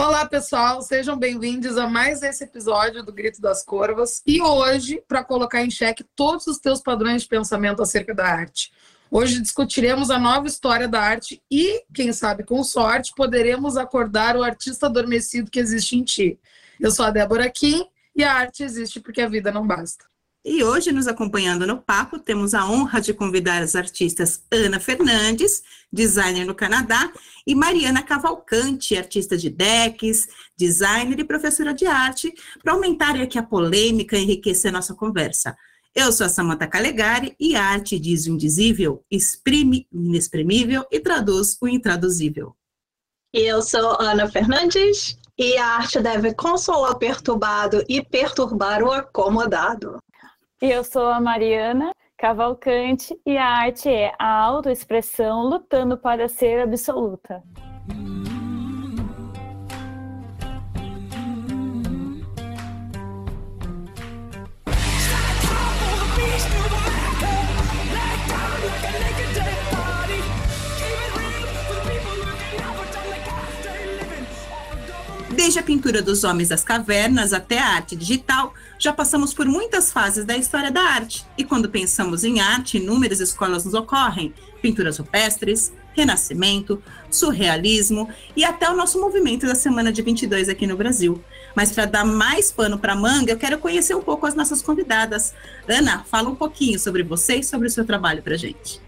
Olá, 0.00 0.24
pessoal, 0.24 0.80
sejam 0.80 1.18
bem-vindos 1.18 1.76
a 1.76 1.88
mais 1.88 2.22
esse 2.22 2.44
episódio 2.44 3.02
do 3.02 3.12
Grito 3.12 3.40
das 3.40 3.64
Corvas. 3.64 4.22
E 4.24 4.40
hoje, 4.40 5.02
para 5.08 5.24
colocar 5.24 5.60
em 5.64 5.72
xeque 5.72 6.04
todos 6.14 6.46
os 6.46 6.58
teus 6.58 6.80
padrões 6.80 7.22
de 7.22 7.28
pensamento 7.28 7.82
acerca 7.82 8.14
da 8.14 8.24
arte. 8.24 8.72
Hoje 9.10 9.42
discutiremos 9.42 10.08
a 10.08 10.16
nova 10.16 10.46
história 10.46 10.86
da 10.86 11.00
arte 11.00 11.42
e, 11.50 11.82
quem 11.92 12.12
sabe 12.12 12.44
com 12.44 12.62
sorte, 12.62 13.12
poderemos 13.16 13.76
acordar 13.76 14.36
o 14.36 14.44
artista 14.44 14.86
adormecido 14.86 15.50
que 15.50 15.58
existe 15.58 15.96
em 15.96 16.04
ti. 16.04 16.38
Eu 16.78 16.92
sou 16.92 17.04
a 17.04 17.10
Débora 17.10 17.50
Kim 17.50 17.84
e 18.14 18.22
a 18.22 18.32
arte 18.32 18.62
existe 18.62 19.00
porque 19.00 19.20
a 19.20 19.28
vida 19.28 19.50
não 19.50 19.66
basta. 19.66 20.07
E 20.44 20.62
hoje, 20.62 20.92
nos 20.92 21.08
acompanhando 21.08 21.66
no 21.66 21.78
papo, 21.82 22.18
temos 22.18 22.54
a 22.54 22.64
honra 22.64 23.00
de 23.00 23.12
convidar 23.12 23.60
as 23.60 23.74
artistas 23.74 24.42
Ana 24.50 24.78
Fernandes, 24.78 25.62
designer 25.92 26.44
no 26.44 26.54
Canadá, 26.54 27.12
e 27.46 27.54
Mariana 27.54 28.02
Cavalcante, 28.02 28.96
artista 28.96 29.36
de 29.36 29.50
decks, 29.50 30.28
designer 30.56 31.18
e 31.18 31.24
professora 31.24 31.74
de 31.74 31.86
arte, 31.86 32.32
para 32.62 32.72
aumentarem 32.72 33.22
aqui 33.22 33.38
a 33.38 33.42
polêmica 33.42 34.16
e 34.16 34.22
enriquecer 34.22 34.72
nossa 34.72 34.94
conversa. 34.94 35.56
Eu 35.94 36.12
sou 36.12 36.26
a 36.26 36.30
Samantha 36.30 36.68
Calegari 36.68 37.34
e 37.40 37.56
a 37.56 37.64
arte 37.64 37.98
diz 37.98 38.26
o 38.26 38.30
indizível, 38.30 39.04
exprime 39.10 39.88
o 39.92 39.98
inexprimível 39.98 40.86
e 40.92 41.00
traduz 41.00 41.56
o 41.60 41.66
intraduzível. 41.66 42.54
Eu 43.32 43.60
sou 43.60 44.00
Ana 44.00 44.30
Fernandes 44.30 45.18
e 45.36 45.56
a 45.58 45.66
arte 45.66 46.00
deve 46.00 46.32
consolar 46.34 46.92
o 46.92 46.98
perturbado 46.98 47.84
e 47.88 48.02
perturbar 48.02 48.82
o 48.82 48.92
acomodado. 48.92 49.98
Eu 50.60 50.82
sou 50.82 51.06
a 51.06 51.20
Mariana 51.20 51.92
Cavalcante 52.16 53.16
e 53.24 53.36
a 53.36 53.46
arte 53.46 53.88
é 53.88 54.12
a 54.18 54.40
autoexpressão 54.40 55.42
lutando 55.42 55.96
para 55.96 56.28
ser 56.28 56.60
absoluta. 56.60 57.44
Desde 75.30 75.60
a 75.60 75.62
pintura 75.62 76.02
dos 76.02 76.24
homens 76.24 76.48
das 76.48 76.64
cavernas 76.64 77.32
até 77.32 77.60
a 77.60 77.76
arte 77.76 77.94
digital, 77.94 78.52
já 78.78 78.92
passamos 78.92 79.34
por 79.34 79.46
muitas 79.46 79.90
fases 79.90 80.24
da 80.24 80.36
história 80.36 80.70
da 80.70 80.80
arte. 80.80 81.26
E 81.36 81.44
quando 81.44 81.68
pensamos 81.68 82.22
em 82.24 82.40
arte, 82.40 82.78
inúmeras 82.78 83.20
escolas 83.20 83.64
nos 83.64 83.74
ocorrem: 83.74 84.32
pinturas 84.62 84.98
rupestres, 84.98 85.72
renascimento, 85.92 86.82
surrealismo 87.10 88.08
e 88.36 88.44
até 88.44 88.70
o 88.70 88.76
nosso 88.76 89.00
movimento 89.00 89.46
da 89.46 89.54
semana 89.54 89.92
de 89.92 90.00
22 90.00 90.48
aqui 90.48 90.66
no 90.66 90.76
Brasil. 90.76 91.22
Mas 91.54 91.72
para 91.72 91.86
dar 91.86 92.04
mais 92.04 92.52
pano 92.52 92.78
para 92.78 92.94
manga, 92.94 93.32
eu 93.32 93.36
quero 93.36 93.58
conhecer 93.58 93.94
um 93.94 94.02
pouco 94.02 94.26
as 94.26 94.34
nossas 94.34 94.62
convidadas. 94.62 95.34
Ana, 95.68 96.04
fala 96.04 96.28
um 96.28 96.36
pouquinho 96.36 96.78
sobre 96.78 97.02
você 97.02 97.36
e 97.36 97.44
sobre 97.44 97.66
o 97.66 97.70
seu 97.70 97.84
trabalho 97.84 98.22
para 98.22 98.36
gente. 98.36 98.80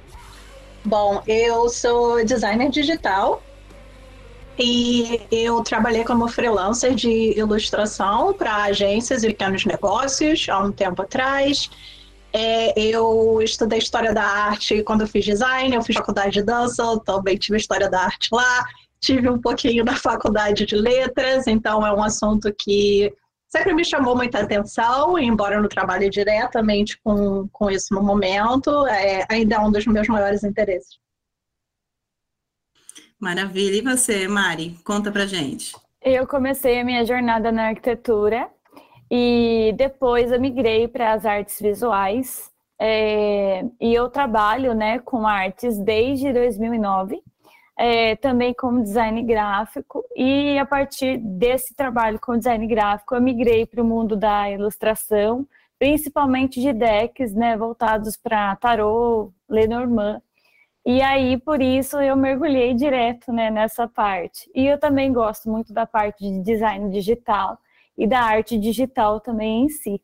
Bom, 0.84 1.22
eu 1.26 1.68
sou 1.68 2.24
designer 2.24 2.70
digital 2.70 3.42
e 4.58 5.20
eu 5.30 5.62
trabalhei 5.62 6.04
como 6.04 6.28
freelancer 6.28 6.94
de 6.94 7.38
ilustração 7.38 8.32
para 8.34 8.64
agências 8.64 9.22
e 9.22 9.28
pequenos 9.28 9.64
negócios 9.64 10.46
há 10.48 10.58
um 10.58 10.72
tempo 10.72 11.02
atrás. 11.02 11.70
É, 12.32 12.78
eu 12.78 13.40
estudei 13.42 13.78
história 13.78 14.12
da 14.12 14.22
arte 14.22 14.82
quando 14.82 15.00
eu 15.00 15.06
fiz 15.08 15.24
design, 15.24 15.74
eu 15.74 15.82
fiz 15.82 15.96
faculdade 15.96 16.32
de 16.32 16.42
dança, 16.42 16.82
também 17.04 17.36
tive 17.36 17.58
história 17.58 17.88
da 17.88 18.02
arte 18.02 18.28
lá, 18.32 18.64
tive 19.00 19.28
um 19.28 19.40
pouquinho 19.40 19.84
da 19.84 19.96
faculdade 19.96 20.66
de 20.66 20.76
letras, 20.76 21.46
então 21.46 21.84
é 21.84 21.92
um 21.92 22.02
assunto 22.02 22.54
que 22.56 23.12
sempre 23.48 23.74
me 23.74 23.84
chamou 23.84 24.14
muita 24.14 24.40
atenção, 24.40 25.18
embora 25.18 25.56
eu 25.56 25.62
não 25.62 25.68
trabalhe 25.68 26.08
diretamente 26.08 27.00
com, 27.02 27.48
com 27.52 27.70
isso 27.70 27.92
no 27.92 28.02
momento, 28.02 28.86
é, 28.86 29.26
ainda 29.28 29.56
é 29.56 29.58
um 29.58 29.72
dos 29.72 29.86
meus 29.86 30.06
maiores 30.06 30.44
interesses. 30.44 31.00
Maravilha. 33.20 33.76
E 33.76 33.82
você, 33.82 34.26
Mari? 34.26 34.76
Conta 34.82 35.12
pra 35.12 35.26
gente. 35.26 35.76
Eu 36.02 36.26
comecei 36.26 36.80
a 36.80 36.84
minha 36.84 37.04
jornada 37.04 37.52
na 37.52 37.68
arquitetura 37.68 38.48
e 39.10 39.74
depois 39.76 40.32
eu 40.32 40.40
migrei 40.40 40.88
para 40.88 41.12
as 41.12 41.26
artes 41.26 41.60
visuais. 41.60 42.50
É, 42.78 43.62
e 43.78 43.92
eu 43.92 44.08
trabalho 44.08 44.72
né, 44.72 44.98
com 45.00 45.26
artes 45.26 45.78
desde 45.78 46.32
2009, 46.32 47.22
é, 47.76 48.16
também 48.16 48.54
como 48.54 48.82
design 48.82 49.22
gráfico. 49.22 50.02
E 50.16 50.58
a 50.58 50.64
partir 50.64 51.18
desse 51.18 51.74
trabalho 51.74 52.18
com 52.18 52.38
design 52.38 52.66
gráfico, 52.66 53.14
eu 53.14 53.20
migrei 53.20 53.66
para 53.66 53.82
o 53.82 53.84
mundo 53.84 54.16
da 54.16 54.50
ilustração, 54.50 55.46
principalmente 55.78 56.58
de 56.58 56.72
decks 56.72 57.34
né, 57.34 57.54
voltados 57.54 58.16
para 58.16 58.56
tarô, 58.56 59.30
Lenormand. 59.46 60.22
E 60.84 61.02
aí, 61.02 61.38
por 61.38 61.60
isso, 61.60 61.98
eu 62.00 62.16
mergulhei 62.16 62.74
direto 62.74 63.32
né, 63.32 63.50
nessa 63.50 63.86
parte. 63.86 64.50
E 64.54 64.66
eu 64.66 64.78
também 64.78 65.12
gosto 65.12 65.50
muito 65.50 65.72
da 65.72 65.86
parte 65.86 66.18
de 66.24 66.42
design 66.42 66.90
digital 66.90 67.58
e 67.96 68.06
da 68.06 68.20
arte 68.20 68.58
digital 68.58 69.20
também 69.20 69.64
em 69.64 69.68
si. 69.68 70.02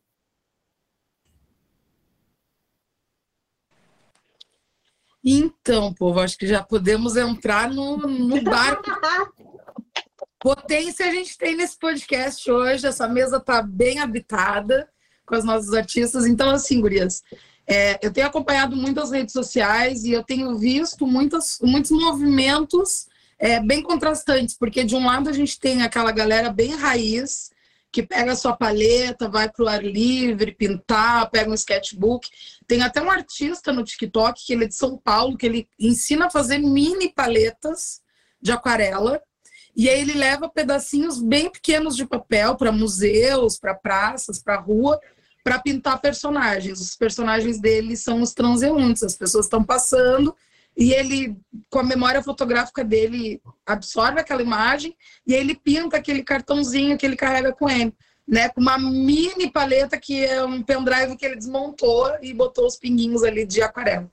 Então, 5.25 5.93
povo, 5.93 6.21
acho 6.21 6.39
que 6.39 6.47
já 6.47 6.63
podemos 6.63 7.17
entrar 7.17 7.69
no, 7.69 7.97
no 7.97 8.43
barco. 8.43 8.85
Potência 10.39 11.07
a 11.07 11.11
gente 11.11 11.37
tem 11.37 11.57
nesse 11.57 11.77
podcast 11.77 12.49
hoje. 12.49 12.87
Essa 12.87 13.09
mesa 13.09 13.39
está 13.39 13.61
bem 13.61 13.99
habitada 13.99 14.89
com 15.27 15.35
as 15.35 15.43
nossas 15.43 15.73
artistas. 15.73 16.27
Então, 16.27 16.51
assim, 16.51 16.81
gurias, 16.81 17.25
é, 17.67 17.99
eu 18.01 18.13
tenho 18.13 18.27
acompanhado 18.27 18.77
muitas 18.77 19.11
redes 19.11 19.33
sociais 19.33 20.05
e 20.05 20.13
eu 20.13 20.23
tenho 20.23 20.57
visto 20.57 21.07
muitas, 21.07 21.59
muitos 21.61 21.91
movimentos 21.91 23.07
é, 23.39 23.61
bem 23.61 23.83
contrastantes, 23.83 24.57
porque 24.57 24.85
de 24.85 24.95
um 24.95 25.05
lado 25.05 25.29
a 25.29 25.33
gente 25.33 25.59
tem 25.59 25.83
aquela 25.83 26.13
galera 26.13 26.51
bem 26.51 26.75
raiz, 26.75 27.51
que 27.91 28.03
pega 28.03 28.33
a 28.33 28.37
sua 28.37 28.55
palheta, 28.55 29.29
vai 29.29 29.51
para 29.51 29.65
o 29.65 29.69
ar 29.69 29.83
livre, 29.83 30.53
pintar, 30.53 31.31
pega 31.31 31.51
um 31.51 31.55
sketchbook. 31.55 32.29
Tem 32.67 32.83
até 32.83 33.01
um 33.01 33.11
artista 33.11 33.73
no 33.73 33.83
TikTok, 33.83 34.45
que 34.45 34.53
ele 34.53 34.65
é 34.65 34.69
de 34.69 34.75
São 34.75 34.99
Paulo, 34.99 35.37
que 35.37 35.47
ele 35.47 35.69
ensina 35.79 36.27
a 36.27 36.31
fazer 36.31 36.59
mini 36.59 37.11
paletas 37.11 38.03
de 38.41 38.53
aquarela. 38.53 39.21
E 39.75 39.89
aí 39.89 40.01
ele 40.01 40.13
leva 40.13 40.49
pedacinhos 40.49 41.23
bem 41.23 41.51
pequenos 41.51 41.97
de 41.97 42.05
papel 42.05 42.55
para 42.57 42.71
museus, 42.71 43.59
para 43.59 43.75
praças, 43.75 44.43
para 44.43 44.61
rua, 44.61 45.01
para 45.47 45.61
pintar 45.61 46.01
personagens. 46.01 46.81
Os 46.81 46.97
personagens 46.97 47.61
dele 47.61 47.97
são 47.97 48.21
os 48.21 48.33
transeuntes, 48.35 49.05
as 49.05 49.15
pessoas 49.15 49.47
estão 49.47 49.63
passando 49.63 50.35
e 50.77 50.93
ele, 50.93 51.37
com 51.71 51.79
a 51.79 51.85
memória 51.85 52.21
fotográfica 52.21 52.83
dele, 52.83 53.41
absorve 53.65 54.19
aquela 54.19 54.43
imagem 54.43 54.97
e 55.25 55.33
ele 55.33 55.55
pinta 55.55 55.99
aquele 55.99 56.25
cartãozinho 56.25 56.99
que 56.99 57.07
ele 57.07 57.15
carrega 57.15 57.53
com 57.53 57.71
ele, 57.71 57.95
né? 58.27 58.49
Com 58.49 58.61
uma 58.61 58.77
mini 58.77 59.49
paleta 59.49 59.97
que 59.97 60.25
é 60.25 60.45
um 60.45 60.65
pendrive 60.65 61.17
que 61.17 61.25
ele 61.25 61.37
desmontou 61.37 62.11
e 62.21 62.35
botou 62.35 62.67
os 62.67 62.75
pinguinhos 62.75 63.23
ali 63.23 63.47
de 63.47 63.63
aquarela. 63.63 64.11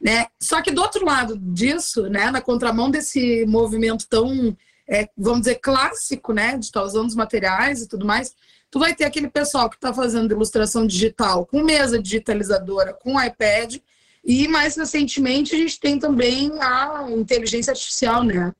Né? 0.00 0.26
Só 0.42 0.60
que 0.60 0.72
do 0.72 0.82
outro 0.82 1.04
lado 1.06 1.38
disso, 1.38 2.08
né, 2.08 2.28
na 2.28 2.40
contramão 2.40 2.90
desse 2.90 3.46
movimento 3.46 4.04
tão, 4.08 4.54
é, 4.88 5.08
vamos 5.16 5.42
dizer, 5.42 5.60
clássico, 5.60 6.32
né, 6.32 6.58
de 6.58 6.64
estar 6.64 6.82
usando 6.82 7.06
os 7.06 7.14
materiais 7.14 7.82
e 7.82 7.88
tudo 7.88 8.04
mais, 8.04 8.34
tu 8.76 8.78
vai 8.78 8.94
ter 8.94 9.04
aquele 9.04 9.30
pessoal 9.30 9.70
que 9.70 9.76
está 9.76 9.90
fazendo 9.90 10.32
ilustração 10.32 10.86
digital 10.86 11.46
com 11.46 11.64
mesa 11.64 11.98
digitalizadora, 11.98 12.92
com 12.92 13.18
iPad, 13.18 13.76
e 14.22 14.46
mais 14.48 14.76
recentemente 14.76 15.54
a 15.54 15.58
gente 15.58 15.80
tem 15.80 15.98
também 15.98 16.52
a 16.60 17.06
inteligência 17.08 17.70
artificial, 17.70 18.22
né? 18.22 18.52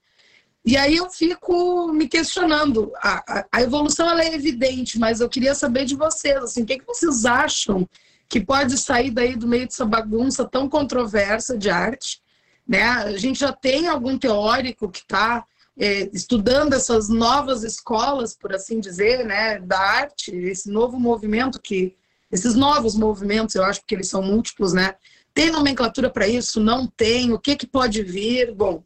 E 0.65 0.75
aí 0.75 0.97
eu 0.97 1.11
fico 1.11 1.93
me 1.93 2.09
questionando, 2.09 2.91
a, 2.97 3.41
a, 3.41 3.47
a 3.53 3.63
evolução 3.63 4.09
ela 4.09 4.25
é 4.25 4.35
evidente, 4.35 4.99
mas 4.99 5.21
eu 5.21 5.29
queria 5.29 5.55
saber 5.55 5.85
de 5.85 5.95
vocês, 5.95 6.39
assim, 6.39 6.63
o 6.63 6.67
que, 6.67 6.79
que 6.79 6.87
vocês 6.87 7.27
acham 7.27 7.87
que 8.27 8.41
pode 8.41 8.79
sair 8.79 9.11
daí 9.11 9.37
do 9.37 9.47
meio 9.47 9.67
dessa 9.67 9.85
bagunça 9.85 10.47
tão 10.47 10.67
controversa 10.67 11.59
de 11.59 11.69
arte, 11.69 12.23
né? 12.67 12.85
A 12.85 13.19
gente 13.19 13.41
já 13.41 13.53
tem 13.53 13.87
algum 13.87 14.17
teórico 14.17 14.89
que 14.89 15.01
está 15.01 15.45
estudando 15.77 16.73
essas 16.73 17.09
novas 17.09 17.63
escolas, 17.63 18.35
por 18.35 18.55
assim 18.55 18.81
dizer, 18.81 19.25
né, 19.25 19.59
da 19.61 19.79
arte, 19.79 20.35
esse 20.35 20.71
novo 20.71 20.99
movimento 20.99 21.61
que 21.61 21.97
esses 22.31 22.55
novos 22.55 22.97
movimentos, 22.97 23.55
eu 23.55 23.65
acho 23.65 23.85
que 23.87 23.95
eles 23.95 24.09
são 24.09 24.23
múltiplos, 24.23 24.73
né? 24.73 24.97
Tem 25.33 25.51
nomenclatura 25.51 26.11
para 26.11 26.27
isso? 26.27 26.59
Não 26.61 26.87
tem? 26.87 27.33
O 27.33 27.39
que 27.39 27.55
que 27.57 27.67
pode 27.67 28.03
vir? 28.03 28.53
Bom, 28.55 28.83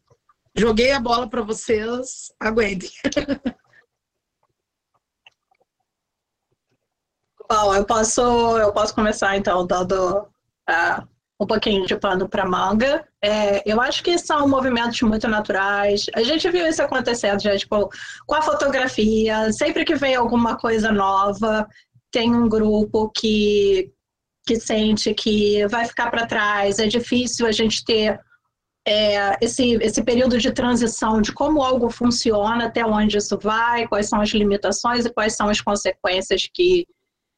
joguei 0.54 0.92
a 0.92 1.00
bola 1.00 1.28
para 1.28 1.42
vocês, 1.42 2.32
aguentem. 2.38 2.90
Bom, 7.48 7.74
eu 7.74 7.84
posso 7.84 8.20
eu 8.58 8.72
posso 8.72 8.94
começar 8.94 9.36
então 9.36 9.66
dando 9.66 10.28
a 10.68 11.04
um 11.40 11.46
pouquinho 11.46 11.86
de 11.86 11.96
pano 11.96 12.28
para 12.28 12.44
manga. 12.44 13.02
É, 13.24 13.62
eu 13.64 13.80
acho 13.80 14.02
que 14.04 14.18
são 14.18 14.46
movimentos 14.46 15.00
muito 15.00 15.26
naturais. 15.26 16.04
A 16.14 16.22
gente 16.22 16.48
viu 16.50 16.66
isso 16.66 16.82
acontecendo 16.82 17.40
já, 17.40 17.56
tipo, 17.56 17.88
com 18.26 18.34
a 18.34 18.42
fotografia. 18.42 19.50
Sempre 19.50 19.86
que 19.86 19.94
vem 19.94 20.14
alguma 20.14 20.58
coisa 20.58 20.92
nova, 20.92 21.66
tem 22.12 22.34
um 22.34 22.46
grupo 22.46 23.10
que, 23.16 23.90
que 24.46 24.56
sente 24.56 25.14
que 25.14 25.66
vai 25.68 25.86
ficar 25.86 26.10
para 26.10 26.26
trás. 26.26 26.78
É 26.78 26.86
difícil 26.86 27.46
a 27.46 27.52
gente 27.52 27.82
ter 27.86 28.20
é, 28.86 29.36
esse, 29.40 29.78
esse 29.80 30.04
período 30.04 30.36
de 30.36 30.52
transição 30.52 31.22
de 31.22 31.32
como 31.32 31.62
algo 31.62 31.88
funciona, 31.88 32.66
até 32.66 32.84
onde 32.84 33.16
isso 33.16 33.38
vai, 33.38 33.88
quais 33.88 34.10
são 34.10 34.20
as 34.20 34.28
limitações 34.28 35.06
e 35.06 35.12
quais 35.12 35.34
são 35.36 35.48
as 35.48 35.60
consequências 35.62 36.42
que 36.52 36.86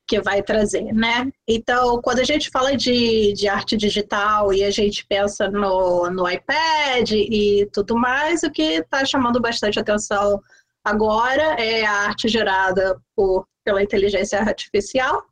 que 0.07 0.21
vai 0.21 0.43
trazer, 0.43 0.93
né? 0.93 1.31
Então, 1.49 2.01
quando 2.03 2.19
a 2.19 2.25
gente 2.25 2.51
fala 2.51 2.77
de, 2.77 3.33
de 3.33 3.49
arte 3.49 3.77
digital 3.77 4.53
e 4.53 4.63
a 4.65 4.71
gente 4.71 5.07
pensa 5.07 5.49
no, 5.49 6.11
no 6.11 6.29
iPad 6.29 7.13
e 7.13 7.69
tudo 7.73 7.97
mais, 7.97 8.43
o 8.43 8.51
que 8.51 8.63
está 8.63 9.05
chamando 9.05 9.41
bastante 9.41 9.79
atenção 9.79 10.41
agora 10.85 11.55
é 11.61 11.85
a 11.85 11.93
arte 12.09 12.29
gerada 12.29 13.01
por, 13.17 13.47
pela 13.65 13.83
inteligência 13.83 14.41
artificial, 14.41 15.25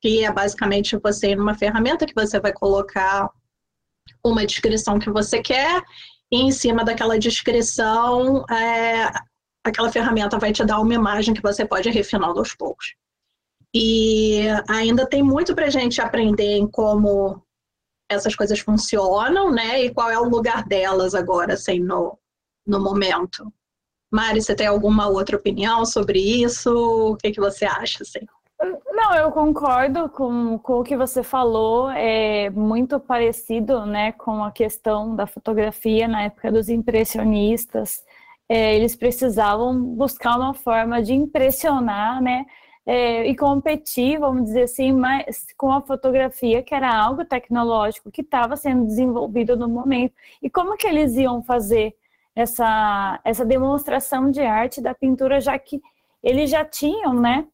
que 0.00 0.24
é 0.24 0.32
basicamente 0.32 0.96
você 0.96 1.34
numa 1.34 1.54
ferramenta 1.54 2.06
que 2.06 2.14
você 2.14 2.40
vai 2.40 2.52
colocar 2.52 3.30
uma 4.24 4.44
descrição 4.44 4.98
que 4.98 5.10
você 5.10 5.40
quer 5.40 5.82
e 6.30 6.42
em 6.42 6.50
cima 6.50 6.84
daquela 6.84 7.18
descrição, 7.18 8.44
é, 8.50 9.10
aquela 9.64 9.90
ferramenta 9.90 10.38
vai 10.38 10.52
te 10.52 10.64
dar 10.64 10.80
uma 10.80 10.94
imagem 10.94 11.34
que 11.34 11.42
você 11.42 11.64
pode 11.64 11.88
ir 11.88 11.92
refinando 11.92 12.38
aos 12.38 12.54
poucos. 12.54 12.94
E 13.74 14.42
ainda 14.68 15.06
tem 15.06 15.22
muito 15.22 15.54
para 15.54 15.66
a 15.66 15.70
gente 15.70 16.00
aprender 16.00 16.56
em 16.56 16.66
como 16.66 17.42
essas 18.10 18.34
coisas 18.34 18.58
funcionam, 18.60 19.50
né? 19.50 19.84
E 19.84 19.92
qual 19.92 20.10
é 20.10 20.18
o 20.18 20.28
lugar 20.28 20.64
delas 20.64 21.14
agora, 21.14 21.54
assim, 21.54 21.78
no, 21.78 22.18
no 22.66 22.80
momento. 22.80 23.52
Mari, 24.10 24.40
você 24.40 24.54
tem 24.54 24.66
alguma 24.66 25.06
outra 25.08 25.36
opinião 25.36 25.84
sobre 25.84 26.18
isso? 26.18 26.70
O 27.12 27.16
que, 27.16 27.30
que 27.30 27.40
você 27.40 27.66
acha, 27.66 28.02
assim? 28.02 28.20
Não, 28.60 29.14
eu 29.14 29.30
concordo 29.30 30.08
com, 30.08 30.58
com 30.58 30.80
o 30.80 30.82
que 30.82 30.96
você 30.96 31.22
falou, 31.22 31.88
é 31.90 32.50
muito 32.50 32.98
parecido 32.98 33.86
né, 33.86 34.10
com 34.12 34.42
a 34.42 34.50
questão 34.50 35.14
da 35.14 35.26
fotografia 35.26 36.08
na 36.08 36.22
época 36.22 36.50
dos 36.50 36.68
impressionistas. 36.68 38.02
É, 38.48 38.74
eles 38.74 38.96
precisavam 38.96 39.80
buscar 39.80 40.36
uma 40.36 40.54
forma 40.54 41.00
de 41.02 41.12
impressionar, 41.12 42.20
né? 42.20 42.46
É, 42.88 43.26
e 43.28 43.36
competir, 43.36 44.18
vamos 44.18 44.44
dizer 44.44 44.62
assim, 44.62 44.92
mais 44.92 45.46
com 45.58 45.70
a 45.70 45.82
fotografia, 45.82 46.62
que 46.62 46.74
era 46.74 46.90
algo 46.90 47.22
tecnológico 47.22 48.10
que 48.10 48.22
estava 48.22 48.56
sendo 48.56 48.86
desenvolvido 48.86 49.58
no 49.58 49.68
momento. 49.68 50.14
E 50.42 50.48
como 50.48 50.74
que 50.74 50.86
eles 50.86 51.14
iam 51.14 51.42
fazer 51.42 51.94
essa, 52.34 53.20
essa 53.22 53.44
demonstração 53.44 54.30
de 54.30 54.40
arte 54.40 54.80
da 54.80 54.94
pintura, 54.94 55.38
já 55.38 55.58
que 55.58 55.82
eles 56.22 56.48
já 56.48 56.64
tinham, 56.64 57.12
né, 57.12 57.46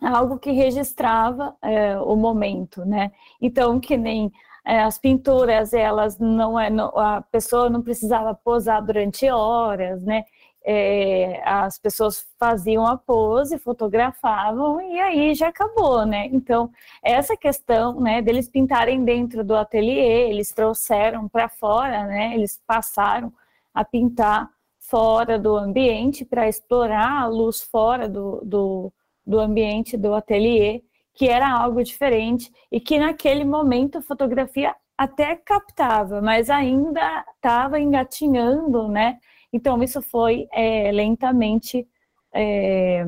algo 0.00 0.38
que 0.38 0.52
registrava 0.52 1.56
é, 1.60 1.98
o 1.98 2.14
momento, 2.14 2.84
né? 2.84 3.10
Então, 3.42 3.80
que 3.80 3.96
nem 3.96 4.32
é, 4.64 4.80
as 4.82 4.96
pinturas, 4.96 5.72
elas 5.72 6.18
não 6.20 6.58
é, 6.58 6.68
a 6.94 7.20
pessoa 7.32 7.68
não 7.68 7.82
precisava 7.82 8.32
posar 8.32 8.84
durante 8.84 9.28
horas, 9.28 10.00
né? 10.04 10.24
É, 10.70 11.40
as 11.46 11.78
pessoas 11.78 12.26
faziam 12.38 12.86
a 12.86 12.94
pose, 12.94 13.56
fotografavam 13.56 14.82
e 14.82 15.00
aí 15.00 15.34
já 15.34 15.48
acabou, 15.48 16.04
né? 16.04 16.26
Então, 16.26 16.70
essa 17.02 17.34
questão, 17.34 17.98
né, 17.98 18.20
deles 18.20 18.50
pintarem 18.50 19.02
dentro 19.02 19.42
do 19.42 19.56
ateliê, 19.56 20.28
eles 20.28 20.52
trouxeram 20.52 21.26
para 21.26 21.48
fora, 21.48 22.04
né? 22.04 22.34
Eles 22.34 22.60
passaram 22.66 23.32
a 23.72 23.82
pintar 23.82 24.50
fora 24.78 25.38
do 25.38 25.56
ambiente 25.56 26.22
para 26.22 26.46
explorar 26.46 27.22
a 27.22 27.26
luz 27.26 27.62
fora 27.62 28.06
do, 28.06 28.42
do, 28.44 28.92
do 29.26 29.40
ambiente 29.40 29.96
do 29.96 30.12
ateliê, 30.12 30.82
que 31.14 31.28
era 31.30 31.50
algo 31.50 31.82
diferente 31.82 32.52
e 32.70 32.78
que 32.78 32.98
naquele 32.98 33.42
momento 33.42 33.96
a 33.96 34.02
fotografia 34.02 34.74
até 34.98 35.34
captava, 35.34 36.20
mas 36.20 36.50
ainda 36.50 37.24
estava 37.36 37.80
engatinhando, 37.80 38.86
né? 38.86 39.18
Então, 39.52 39.82
isso 39.82 40.02
foi 40.02 40.46
é, 40.52 40.90
lentamente 40.92 41.86
é, 42.34 43.04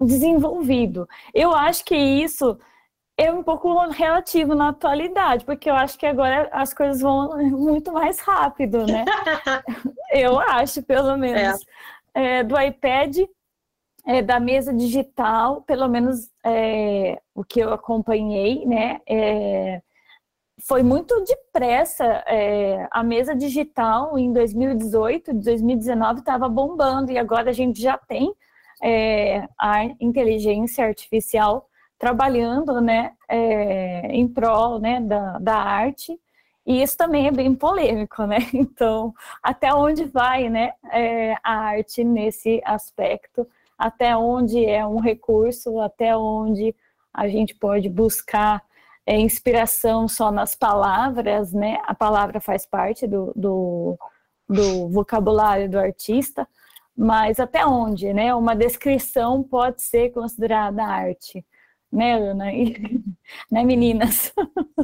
desenvolvido. 0.00 1.08
Eu 1.32 1.54
acho 1.54 1.84
que 1.84 1.96
isso 1.96 2.58
é 3.16 3.32
um 3.32 3.42
pouco 3.42 3.72
relativo 3.90 4.54
na 4.54 4.70
atualidade, 4.70 5.44
porque 5.44 5.70
eu 5.70 5.74
acho 5.74 5.98
que 5.98 6.06
agora 6.06 6.48
as 6.52 6.74
coisas 6.74 7.00
vão 7.00 7.36
muito 7.50 7.92
mais 7.92 8.20
rápido, 8.20 8.86
né? 8.86 9.04
eu 10.12 10.38
acho, 10.38 10.82
pelo 10.82 11.16
menos. 11.16 11.60
É. 11.60 11.84
É, 12.16 12.44
do 12.44 12.56
iPad, 12.60 13.18
é, 14.06 14.22
da 14.22 14.38
mesa 14.38 14.72
digital, 14.72 15.62
pelo 15.62 15.88
menos 15.88 16.30
é, 16.44 17.20
o 17.34 17.42
que 17.42 17.58
eu 17.58 17.72
acompanhei, 17.72 18.64
né? 18.64 19.00
Foi 20.66 20.82
muito 20.82 21.22
depressa. 21.24 22.04
É, 22.26 22.88
a 22.90 23.02
mesa 23.02 23.34
digital 23.34 24.18
em 24.18 24.32
2018, 24.32 25.34
2019 25.34 26.20
estava 26.20 26.48
bombando 26.48 27.12
e 27.12 27.18
agora 27.18 27.50
a 27.50 27.52
gente 27.52 27.80
já 27.80 27.98
tem 27.98 28.34
é, 28.82 29.46
a 29.58 29.84
inteligência 30.00 30.86
artificial 30.86 31.68
trabalhando, 31.98 32.80
né, 32.80 33.12
é, 33.28 34.06
em 34.10 34.26
prol, 34.26 34.78
né, 34.78 35.00
da, 35.00 35.38
da 35.38 35.56
arte. 35.56 36.18
E 36.66 36.82
isso 36.82 36.96
também 36.96 37.26
é 37.26 37.30
bem 37.30 37.54
polêmico, 37.54 38.24
né? 38.24 38.38
Então, 38.54 39.14
até 39.42 39.72
onde 39.74 40.04
vai, 40.04 40.48
né, 40.48 40.72
é, 40.90 41.34
a 41.42 41.56
arte 41.56 42.02
nesse 42.02 42.62
aspecto? 42.64 43.46
Até 43.78 44.16
onde 44.16 44.64
é 44.64 44.86
um 44.86 44.98
recurso? 44.98 45.78
Até 45.78 46.16
onde 46.16 46.74
a 47.12 47.28
gente 47.28 47.54
pode 47.54 47.90
buscar 47.90 48.62
é, 49.06 49.18
inspiração 49.18 50.08
só 50.08 50.30
nas 50.30 50.54
palavras, 50.54 51.52
né? 51.52 51.78
A 51.84 51.94
palavra 51.94 52.40
faz 52.40 52.64
parte 52.64 53.06
do, 53.06 53.32
do, 53.36 53.98
do 54.48 54.88
vocabulário 54.88 55.70
do 55.70 55.78
artista, 55.78 56.48
mas 56.96 57.38
até 57.38 57.66
onde, 57.66 58.12
né? 58.12 58.34
Uma 58.34 58.56
descrição 58.56 59.42
pode 59.42 59.82
ser 59.82 60.10
considerada 60.10 60.84
arte, 60.84 61.44
né, 61.92 62.14
Ana? 62.14 62.52
E, 62.52 63.02
né, 63.50 63.64
meninas? 63.64 64.32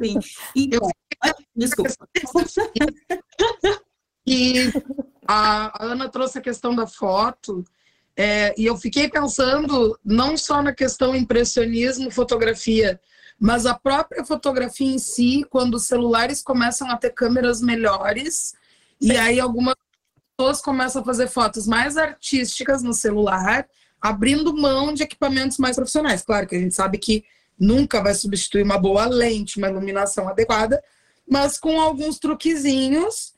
Sim. 0.02 0.18
Então, 0.56 0.88
desculpa. 1.54 2.08
E 4.26 4.70
a 5.26 5.84
Ana 5.84 6.08
trouxe 6.08 6.38
a 6.38 6.42
questão 6.42 6.74
da 6.74 6.86
foto, 6.86 7.64
é, 8.16 8.54
e 8.56 8.66
eu 8.66 8.76
fiquei 8.76 9.08
pensando 9.08 9.98
não 10.04 10.36
só 10.36 10.62
na 10.62 10.74
questão 10.74 11.16
impressionismo, 11.16 12.10
fotografia, 12.10 13.00
mas 13.40 13.64
a 13.64 13.72
própria 13.72 14.22
fotografia 14.22 14.86
em 14.86 14.98
si, 14.98 15.46
quando 15.48 15.76
os 15.76 15.86
celulares 15.86 16.42
começam 16.42 16.90
a 16.90 16.96
ter 16.98 17.08
câmeras 17.10 17.62
melhores, 17.62 18.52
e 19.00 19.16
aí 19.16 19.40
algumas 19.40 19.74
pessoas 20.36 20.60
começam 20.60 21.00
a 21.00 21.04
fazer 21.04 21.26
fotos 21.26 21.66
mais 21.66 21.96
artísticas 21.96 22.82
no 22.82 22.92
celular, 22.92 23.66
abrindo 23.98 24.54
mão 24.54 24.92
de 24.92 25.02
equipamentos 25.02 25.56
mais 25.56 25.74
profissionais. 25.74 26.20
Claro 26.20 26.46
que 26.46 26.54
a 26.54 26.58
gente 26.58 26.74
sabe 26.74 26.98
que 26.98 27.24
nunca 27.58 28.02
vai 28.02 28.12
substituir 28.12 28.62
uma 28.62 28.76
boa 28.76 29.06
lente, 29.06 29.56
uma 29.56 29.70
iluminação 29.70 30.28
adequada, 30.28 30.82
mas 31.26 31.58
com 31.58 31.80
alguns 31.80 32.18
truquezinhos, 32.18 33.32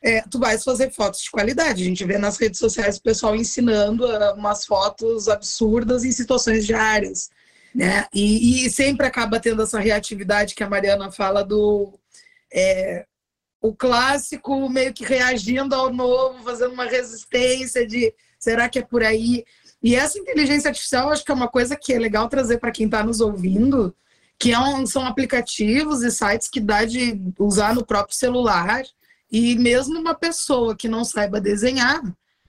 é, 0.00 0.22
tu 0.22 0.38
vais 0.38 0.62
fazer 0.62 0.92
fotos 0.92 1.22
de 1.22 1.30
qualidade. 1.30 1.82
A 1.82 1.86
gente 1.86 2.04
vê 2.04 2.18
nas 2.18 2.36
redes 2.36 2.60
sociais 2.60 2.98
o 2.98 3.02
pessoal 3.02 3.34
ensinando 3.34 4.06
uh, 4.06 4.34
umas 4.34 4.64
fotos 4.64 5.28
absurdas 5.28 6.04
em 6.04 6.12
situações 6.12 6.64
diárias 6.64 7.30
né? 7.74 8.06
E, 8.12 8.66
e, 8.66 8.70
sempre 8.70 9.06
acaba 9.06 9.38
tendo 9.38 9.62
essa 9.62 9.78
reatividade 9.78 10.54
que 10.54 10.62
a 10.62 10.68
Mariana 10.68 11.10
fala 11.10 11.44
do 11.44 11.98
é, 12.52 13.06
o 13.60 13.74
clássico 13.74 14.68
meio 14.68 14.92
que 14.92 15.04
reagindo 15.04 15.74
ao 15.74 15.92
novo, 15.92 16.42
fazendo 16.42 16.72
uma 16.72 16.86
resistência 16.86 17.86
de 17.86 18.12
será 18.38 18.68
que 18.68 18.78
é 18.78 18.82
por 18.82 19.02
aí? 19.02 19.44
E 19.82 19.94
essa 19.94 20.18
inteligência 20.18 20.68
artificial, 20.68 21.10
acho 21.10 21.24
que 21.24 21.30
é 21.30 21.34
uma 21.34 21.48
coisa 21.48 21.76
que 21.76 21.92
é 21.92 21.98
legal 21.98 22.28
trazer 22.28 22.58
para 22.58 22.72
quem 22.72 22.86
está 22.86 23.02
nos 23.02 23.20
ouvindo, 23.20 23.94
que 24.38 24.52
é 24.52 24.58
um, 24.58 24.86
são 24.86 25.06
aplicativos 25.06 26.02
e 26.02 26.10
sites 26.10 26.48
que 26.48 26.60
dá 26.60 26.84
de 26.84 27.20
usar 27.38 27.74
no 27.74 27.84
próprio 27.84 28.16
celular, 28.16 28.82
e 29.30 29.54
mesmo 29.56 29.98
uma 29.98 30.14
pessoa 30.14 30.74
que 30.74 30.88
não 30.88 31.04
saiba 31.04 31.40
desenhar 31.40 32.00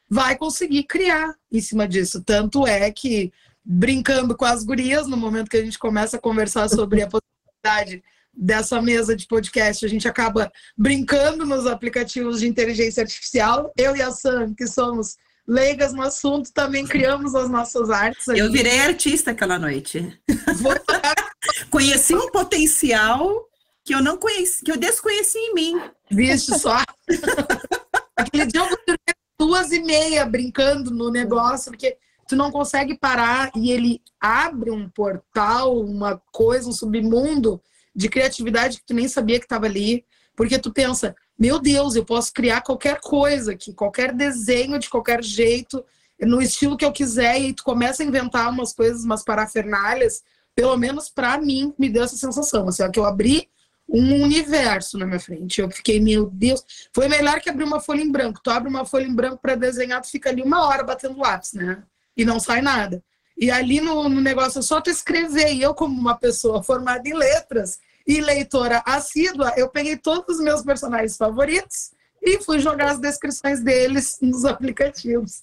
vai 0.09 0.35
conseguir 0.35 0.83
criar 0.83 1.35
em 1.51 1.61
cima 1.61 1.87
disso. 1.87 2.21
Tanto 2.21 2.65
é 2.67 2.91
que 2.91 3.31
brincando 3.63 4.35
com 4.35 4.45
as 4.45 4.63
gurias 4.63 5.07
no 5.07 5.17
momento 5.17 5.49
que 5.49 5.57
a 5.57 5.63
gente 5.63 5.79
começa 5.79 6.17
a 6.17 6.21
conversar 6.21 6.69
sobre 6.69 7.01
a 7.01 7.07
possibilidade 7.07 8.03
dessa 8.33 8.81
mesa 8.81 9.15
de 9.15 9.27
podcast, 9.27 9.85
a 9.85 9.89
gente 9.89 10.07
acaba 10.07 10.51
brincando 10.77 11.45
nos 11.45 11.67
aplicativos 11.67 12.39
de 12.39 12.47
inteligência 12.47 13.03
artificial. 13.03 13.71
Eu 13.77 13.95
e 13.95 14.01
a 14.01 14.11
Sam, 14.11 14.53
que 14.55 14.65
somos 14.67 15.15
leigas 15.47 15.93
no 15.93 16.01
assunto, 16.01 16.51
também 16.53 16.85
criamos 16.85 17.35
as 17.35 17.49
nossas 17.49 17.89
artes. 17.89 18.27
Aqui. 18.29 18.39
Eu 18.39 18.51
virei 18.51 18.79
artista 18.79 19.31
aquela 19.31 19.59
noite. 19.59 20.17
Conheci 21.69 22.15
um 22.15 22.29
potencial 22.31 23.47
que 23.83 23.93
eu 23.93 24.01
não 24.01 24.17
conheci, 24.17 24.63
que 24.63 24.71
eu 24.71 24.77
desconheci 24.77 25.37
em 25.37 25.53
mim. 25.53 25.81
Vixe 26.09 26.57
só. 26.59 26.77
Aquele 28.15 28.45
dia 28.45 28.61
eu 28.61 28.95
duas 29.39 29.71
e 29.71 29.79
meia 29.79 30.23
brincando 30.23 30.91
no 30.91 31.09
negócio, 31.09 31.71
porque 31.71 31.97
tu 32.31 32.35
não 32.38 32.50
consegue 32.50 32.97
parar 32.97 33.51
e 33.53 33.71
ele 33.71 34.01
abre 34.17 34.71
um 34.71 34.88
portal, 34.88 35.77
uma 35.77 36.21
coisa, 36.31 36.69
um 36.69 36.71
submundo 36.71 37.61
de 37.93 38.07
criatividade 38.07 38.77
que 38.77 38.85
tu 38.85 38.93
nem 38.93 39.09
sabia 39.09 39.38
que 39.38 39.43
estava 39.43 39.65
ali, 39.65 40.05
porque 40.33 40.57
tu 40.57 40.71
pensa, 40.71 41.13
meu 41.38 41.59
Deus, 41.59 41.93
eu 41.93 42.05
posso 42.05 42.31
criar 42.31 42.61
qualquer 42.61 43.01
coisa 43.01 43.51
aqui, 43.51 43.73
qualquer 43.73 44.13
desenho 44.13 44.79
de 44.79 44.89
qualquer 44.89 45.21
jeito, 45.21 45.83
no 46.21 46.41
estilo 46.41 46.77
que 46.77 46.85
eu 46.85 46.93
quiser, 46.93 47.38
e 47.38 47.53
tu 47.53 47.65
começa 47.65 48.01
a 48.01 48.05
inventar 48.05 48.50
umas 48.50 48.73
coisas, 48.73 49.03
umas 49.03 49.25
parafernálias, 49.25 50.23
pelo 50.55 50.77
menos 50.77 51.09
para 51.09 51.38
mim, 51.38 51.73
me 51.77 51.89
deu 51.89 52.03
essa 52.03 52.15
sensação, 52.15 52.65
assim, 52.69 52.81
ó, 52.81 52.89
que 52.89 53.00
eu 53.00 53.05
abri 53.05 53.50
um 53.89 54.23
universo 54.23 54.97
na 54.97 55.05
minha 55.05 55.19
frente. 55.19 55.59
Eu 55.59 55.69
fiquei, 55.69 56.00
meu 56.00 56.27
Deus, 56.27 56.63
foi 56.93 57.09
melhor 57.09 57.41
que 57.41 57.50
abrir 57.50 57.65
uma 57.65 57.81
folha 57.81 58.01
em 58.01 58.09
branco. 58.09 58.39
Tu 58.41 58.50
abre 58.50 58.69
uma 58.69 58.85
folha 58.85 59.05
em 59.05 59.13
branco 59.13 59.39
para 59.41 59.55
desenhar, 59.55 60.01
tu 60.01 60.09
fica 60.09 60.29
ali 60.29 60.41
uma 60.41 60.65
hora 60.65 60.81
batendo 60.81 61.19
lápis, 61.19 61.51
né? 61.51 61.83
E 62.21 62.25
não 62.25 62.39
sai 62.39 62.61
nada. 62.61 63.03
E 63.37 63.49
ali 63.49 63.81
no, 63.81 64.07
no 64.07 64.21
negócio 64.21 64.59
é 64.59 64.61
só 64.61 64.79
tu 64.79 64.89
escrever. 64.89 65.53
E 65.53 65.61
eu, 65.61 65.73
como 65.73 65.99
uma 65.99 66.17
pessoa 66.17 66.61
formada 66.61 67.07
em 67.07 67.13
letras 67.13 67.79
e 68.05 68.21
leitora 68.21 68.83
assídua, 68.85 69.53
eu 69.57 69.69
peguei 69.69 69.97
todos 69.97 70.37
os 70.37 70.43
meus 70.43 70.61
personagens 70.61 71.17
favoritos 71.17 71.91
e 72.21 72.39
fui 72.43 72.59
jogar 72.59 72.91
as 72.91 72.99
descrições 72.99 73.61
deles 73.61 74.17
nos 74.21 74.45
aplicativos. 74.45 75.41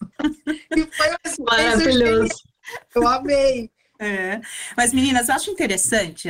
e 0.77 0.87
foi 0.87 1.17
assim, 1.25 1.43
maravilhoso. 1.43 2.35
Eu 2.95 3.09
amei. 3.09 3.71
É. 3.99 4.41
Mas, 4.77 4.93
meninas, 4.93 5.29
eu 5.29 5.35
acho 5.35 5.51
interessante, 5.51 6.29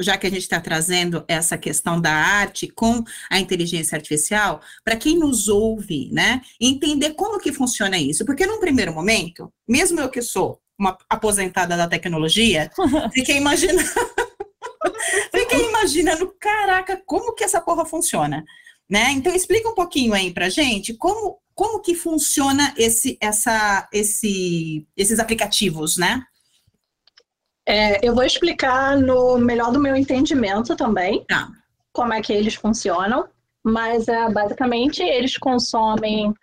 já 0.00 0.16
que 0.16 0.26
a 0.26 0.30
gente 0.30 0.42
está 0.42 0.60
trazendo 0.60 1.24
essa 1.28 1.58
questão 1.58 2.00
da 2.00 2.12
arte 2.12 2.68
com 2.68 3.04
a 3.30 3.38
inteligência 3.38 3.96
artificial, 3.96 4.60
para 4.84 4.96
quem 4.96 5.18
nos 5.18 5.48
ouve, 5.48 6.10
né, 6.12 6.40
entender 6.60 7.14
como 7.14 7.38
que 7.38 7.52
funciona 7.52 7.98
isso. 7.98 8.24
Porque 8.24 8.46
num 8.46 8.60
primeiro 8.60 8.92
momento, 8.92 9.52
mesmo 9.68 10.00
eu 10.00 10.08
que 10.08 10.22
sou 10.22 10.60
uma 10.78 10.96
aposentada 11.08 11.76
da 11.76 11.86
tecnologia, 11.86 12.70
fiquei 13.12 13.36
imaginando. 13.36 13.88
fiquei 15.30 15.68
imaginando, 15.68 16.34
caraca, 16.40 17.00
como 17.04 17.34
que 17.34 17.44
essa 17.44 17.60
porra 17.60 17.84
funciona? 17.84 18.44
Né? 18.88 19.12
Então 19.12 19.32
explica 19.34 19.68
um 19.68 19.74
pouquinho 19.74 20.14
aí 20.14 20.32
pra 20.32 20.48
gente 20.48 20.94
como, 20.94 21.38
como 21.54 21.80
que 21.80 21.94
funciona 21.94 22.74
esse, 22.76 23.16
essa, 23.20 23.88
esse, 23.92 24.84
esses 24.96 25.20
aplicativos, 25.20 25.96
né? 25.96 26.24
É, 27.70 28.00
eu 28.02 28.12
vou 28.16 28.24
explicar 28.24 28.96
no 28.96 29.38
melhor 29.38 29.70
do 29.70 29.78
meu 29.78 29.94
entendimento 29.94 30.74
também 30.74 31.24
tá. 31.28 31.48
como 31.92 32.12
é 32.12 32.20
que 32.20 32.32
eles 32.32 32.56
funcionam, 32.56 33.28
mas 33.62 34.08
é, 34.08 34.28
basicamente 34.28 35.00
eles 35.04 35.38
consomem 35.38 36.34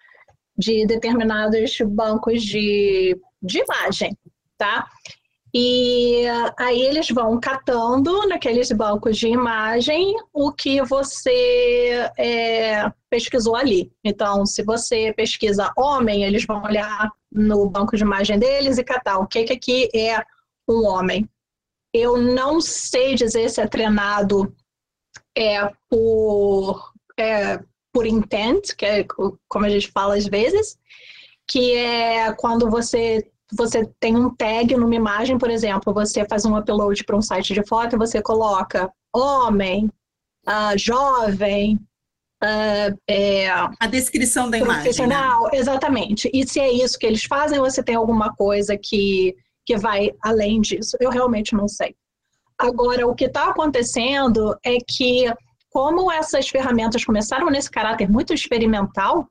de 0.58 0.86
determinados 0.88 1.80
bancos 1.86 2.42
de, 2.42 3.20
de 3.42 3.60
imagem, 3.60 4.18
tá? 4.58 4.88
E 5.54 6.24
aí 6.58 6.82
eles 6.84 7.10
vão 7.10 7.38
catando 7.42 8.26
naqueles 8.30 8.72
bancos 8.72 9.18
de 9.18 9.28
imagem 9.28 10.16
o 10.34 10.54
que 10.54 10.82
você 10.82 12.10
é, 12.18 12.90
pesquisou 13.10 13.58
ali. 13.58 13.92
Então, 14.02 14.46
se 14.46 14.64
você 14.64 15.12
pesquisa 15.12 15.74
homem, 15.76 16.24
eles 16.24 16.46
vão 16.46 16.64
olhar 16.64 17.12
no 17.30 17.70
banco 17.70 17.98
de 17.98 18.04
imagem 18.04 18.40
deles 18.40 18.78
e 18.78 18.84
catar 18.84 19.18
o 19.18 19.28
que, 19.28 19.44
que 19.44 19.54
aqui 19.54 19.90
é 19.94 20.24
um 20.68 20.86
homem. 20.86 21.30
Eu 21.94 22.18
não 22.18 22.60
sei 22.60 23.16
dizer 23.16 23.50
se 23.50 23.62
é 23.62 23.68
treinado 23.68 24.54
é, 25.36 25.72
por, 25.90 26.92
é, 27.18 27.60
por 27.94 28.06
intent, 28.06 28.76
que 28.76 28.86
é 28.86 29.06
como 29.48 29.66
a 29.66 29.70
gente 29.70 29.92
fala 29.92 30.16
às 30.16 30.26
vezes, 30.26 30.78
que 31.48 31.76
é 31.76 32.34
quando 32.34 32.70
você 32.70 33.30
você 33.54 33.90
tem 34.00 34.16
um 34.16 34.34
tag 34.36 34.76
numa 34.76 34.96
imagem, 34.96 35.38
por 35.38 35.50
exemplo, 35.50 35.94
você 35.94 36.26
faz 36.26 36.44
um 36.46 36.58
upload 36.58 37.04
para 37.06 37.16
um 37.16 37.22
site 37.22 37.54
de 37.54 37.66
foto 37.66 37.96
e 37.96 37.98
você 37.98 38.22
coloca 38.22 38.92
homem, 39.16 39.90
uh, 40.46 40.78
jovem, 40.78 41.80
uh, 42.44 42.98
é, 43.08 43.50
a 43.50 43.88
descrição 43.90 44.50
da 44.50 44.58
imagem. 44.58 45.08
Né? 45.08 45.60
Exatamente. 45.60 46.30
E 46.34 46.46
se 46.46 46.60
é 46.60 46.70
isso 46.70 47.00
que 47.00 47.06
eles 47.06 47.24
fazem, 47.24 47.60
você 47.60 47.82
tem 47.82 47.96
alguma 47.96 48.34
coisa 48.36 48.78
que 48.78 49.34
que 49.68 49.78
vai 49.78 50.12
além 50.24 50.62
disso. 50.62 50.96
Eu 51.00 51.12
realmente 51.12 51.54
não 51.54 51.68
sei. 51.68 51.94
Agora, 52.58 53.06
o 53.06 53.14
que 53.14 53.26
está 53.26 53.50
acontecendo 53.50 54.58
é 54.64 54.78
que, 54.78 55.32
como 55.70 56.10
essas 56.10 56.48
ferramentas 56.48 57.04
começaram 57.04 57.50
nesse 57.50 57.70
caráter 57.70 58.10
muito 58.10 58.34
experimental, 58.34 59.28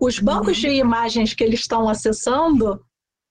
os 0.00 0.18
bancos 0.18 0.56
uhum. 0.56 0.70
de 0.70 0.76
imagens 0.76 1.34
que 1.34 1.44
eles 1.44 1.60
estão 1.60 1.86
acessando 1.88 2.82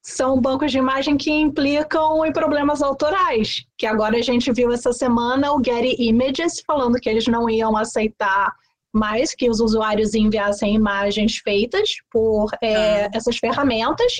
são 0.04 0.40
bancos 0.40 0.72
de 0.72 0.78
imagem 0.78 1.18
que 1.18 1.32
implicam 1.32 2.24
em 2.24 2.32
problemas 2.32 2.82
autorais. 2.82 3.66
Que 3.78 3.88
agora 3.88 4.18
a 4.18 4.22
gente 4.22 4.54
viu 4.54 4.72
essa 4.72 4.94
semana 4.94 5.52
o 5.52 5.62
Getty 5.62 6.02
Images 6.02 6.62
falando 6.66 7.00
que 7.00 7.10
eles 7.10 7.28
não 7.28 7.50
iam 7.50 7.76
aceitar 7.76 8.54
mais 8.94 9.36
que 9.36 9.50
os 9.50 9.60
usuários 9.60 10.14
enviassem 10.14 10.76
imagens 10.76 11.38
feitas 11.38 11.90
por 12.12 12.50
é, 12.62 13.06
ah. 13.06 13.10
essas 13.14 13.38
ferramentas, 13.38 14.14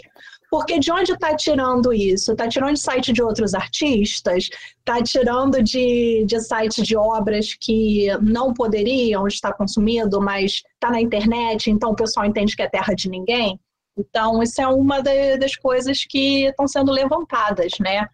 porque 0.50 0.80
de 0.80 0.92
onde 0.92 1.12
está 1.12 1.36
tirando 1.36 1.92
isso? 1.94 2.32
Está 2.32 2.48
tirando 2.48 2.74
de 2.74 2.80
site 2.80 3.12
de 3.12 3.22
outros 3.22 3.54
artistas? 3.54 4.50
Está 4.80 5.02
tirando 5.04 5.62
de, 5.62 6.24
de 6.26 6.40
sites 6.40 6.86
de 6.86 6.96
obras 6.96 7.54
que 7.54 8.08
não 8.22 8.54
poderiam 8.54 9.28
estar 9.28 9.54
consumindo, 9.54 10.22
mas 10.22 10.64
está 10.74 10.90
na 10.90 11.02
internet, 11.02 11.70
então 11.70 11.92
o 11.92 11.96
pessoal 11.96 12.26
entende 12.26 12.56
que 12.56 12.62
é 12.62 12.70
terra 12.70 12.94
de 12.94 13.10
ninguém? 13.10 13.60
Então, 13.98 14.42
isso 14.44 14.62
é 14.62 14.68
uma 14.68 15.02
das 15.02 15.56
coisas 15.56 16.06
que 16.06 16.46
estão 16.46 16.68
sendo 16.68 16.92
levantadas, 16.92 17.74
né? 17.80 18.08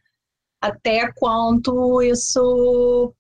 Até 0.62 1.12
quanto 1.12 2.02
isso 2.02 3.14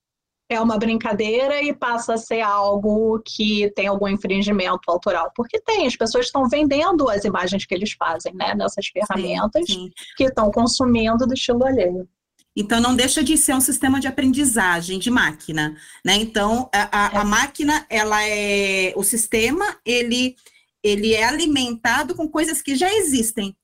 é 0.54 0.62
uma 0.62 0.78
brincadeira 0.78 1.62
e 1.62 1.74
passa 1.74 2.14
a 2.14 2.18
ser 2.18 2.42
algo 2.42 3.22
que 3.26 3.72
tem 3.76 3.88
algum 3.88 4.08
infringimento 4.08 4.90
autoral. 4.90 5.32
Porque 5.36 5.60
tem, 5.60 5.88
as 5.88 5.96
pessoas 5.96 6.26
estão 6.26 6.48
vendendo 6.48 7.10
as 7.10 7.24
imagens 7.26 7.66
que 7.66 7.74
eles 7.74 7.94
fazem, 7.94 8.34
né? 8.34 8.54
Nessas 8.56 8.88
ferramentas 8.88 9.66
sim, 9.66 9.74
sim. 9.74 9.92
que 10.16 10.26
estão 10.26 10.52
consumindo 10.52 11.26
do 11.26 11.34
estilo 11.34 11.66
alheio. 11.66 12.08
Então, 12.56 12.80
não 12.80 12.96
deixa 12.96 13.24
de 13.24 13.36
ser 13.36 13.56
um 13.56 13.62
sistema 13.62 14.00
de 14.00 14.08
aprendizagem 14.08 15.00
de 15.00 15.10
máquina, 15.10 15.76
né? 16.06 16.16
Então, 16.16 16.70
a, 16.72 17.20
a, 17.20 17.22
a 17.22 17.26
máquina, 17.26 17.86
ela 17.90 18.24
é... 18.24 18.94
O 18.96 19.04
sistema, 19.04 19.78
ele, 19.84 20.36
ele 20.84 21.14
é 21.14 21.24
alimentado 21.24 22.14
com 22.14 22.30
coisas 22.30 22.62
que 22.62 22.76
já 22.76 22.94
existem. 22.94 23.56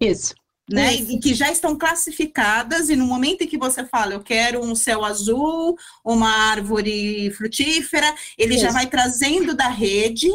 Isso 0.00 0.34
né? 0.68 0.94
E 0.94 1.18
que 1.18 1.34
já 1.34 1.50
estão 1.50 1.76
classificadas, 1.76 2.88
e 2.88 2.96
no 2.96 3.06
momento 3.06 3.42
em 3.42 3.46
que 3.46 3.56
você 3.56 3.84
fala, 3.84 4.14
eu 4.14 4.20
quero 4.20 4.62
um 4.62 4.74
céu 4.74 5.04
azul, 5.04 5.76
uma 6.04 6.28
árvore 6.28 7.30
frutífera, 7.30 8.14
ele 8.36 8.54
Isso. 8.54 8.64
já 8.64 8.70
vai 8.70 8.86
trazendo 8.86 9.54
da 9.54 9.68
rede 9.68 10.28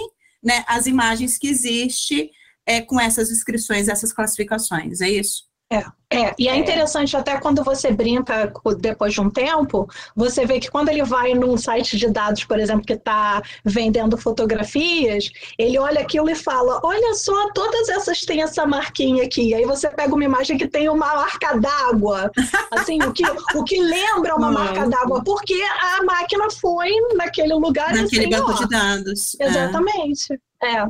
né, 0.43 0.63
as 0.67 0.87
imagens 0.87 1.37
que 1.37 1.47
existe 1.47 2.31
é, 2.65 2.81
com 2.81 2.99
essas 2.99 3.29
descrições, 3.29 3.87
essas 3.87 4.11
classificações, 4.11 5.01
é 5.01 5.09
isso? 5.09 5.43
É, 5.73 5.85
é, 6.13 6.35
e 6.37 6.47
é, 6.47 6.51
é 6.51 6.55
interessante 6.55 7.17
até 7.17 7.39
quando 7.39 7.63
você 7.63 7.91
brinca 7.91 8.53
depois 8.79 9.13
de 9.13 9.19
um 9.19 9.31
tempo, 9.31 9.89
você 10.15 10.45
vê 10.45 10.59
que 10.59 10.69
quando 10.69 10.89
ele 10.89 11.03
vai 11.03 11.33
num 11.33 11.57
site 11.57 11.97
de 11.97 12.07
dados, 12.07 12.43
por 12.43 12.59
exemplo, 12.59 12.85
que 12.85 12.93
está 12.93 13.41
vendendo 13.65 14.15
fotografias, 14.15 15.31
ele 15.57 15.79
olha 15.79 16.01
aquilo 16.01 16.29
e 16.29 16.35
fala: 16.35 16.79
Olha 16.83 17.15
só, 17.15 17.51
todas 17.51 17.89
essas 17.89 18.19
têm 18.21 18.43
essa 18.43 18.65
marquinha 18.67 19.23
aqui. 19.23 19.55
Aí 19.55 19.65
você 19.65 19.89
pega 19.89 20.13
uma 20.13 20.23
imagem 20.23 20.55
que 20.55 20.67
tem 20.67 20.87
uma 20.87 21.15
marca 21.15 21.57
d'água, 21.57 22.31
assim, 22.71 23.01
o 23.01 23.11
que, 23.11 23.23
o 23.55 23.63
que 23.63 23.81
lembra 23.81 24.35
uma 24.35 24.51
marca 24.51 24.87
d'água, 24.87 25.23
porque 25.23 25.59
a 25.81 26.03
máquina 26.03 26.47
foi 26.51 26.91
naquele 27.15 27.55
lugar. 27.55 27.91
Naquele 27.95 28.25
assim, 28.25 28.29
banco 28.29 28.51
ó, 28.51 28.53
de 28.53 28.69
dados. 28.69 29.35
É. 29.39 29.47
Exatamente. 29.47 30.39
É. 30.61 30.75
é. 30.75 30.87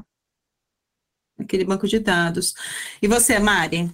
Aquele 1.40 1.64
banco 1.64 1.88
de 1.88 2.00
dados. 2.00 2.54
E 3.02 3.08
você, 3.08 3.40
Mari? 3.40 3.90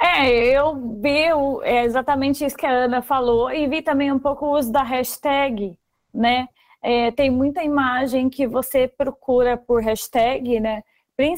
É, 0.00 0.30
eu 0.32 0.98
vi 1.00 1.30
o, 1.32 1.62
é 1.62 1.84
exatamente 1.84 2.44
isso 2.44 2.56
que 2.56 2.64
a 2.64 2.70
Ana 2.70 3.02
falou 3.02 3.50
e 3.52 3.68
vi 3.68 3.82
também 3.82 4.10
um 4.10 4.18
pouco 4.18 4.46
o 4.46 4.58
uso 4.58 4.72
da 4.72 4.82
hashtag, 4.82 5.78
né? 6.12 6.48
É, 6.82 7.10
tem 7.10 7.30
muita 7.30 7.62
imagem 7.62 8.30
que 8.30 8.46
você 8.46 8.88
procura 8.88 9.58
por 9.58 9.82
hashtag, 9.82 10.58
né? 10.58 10.82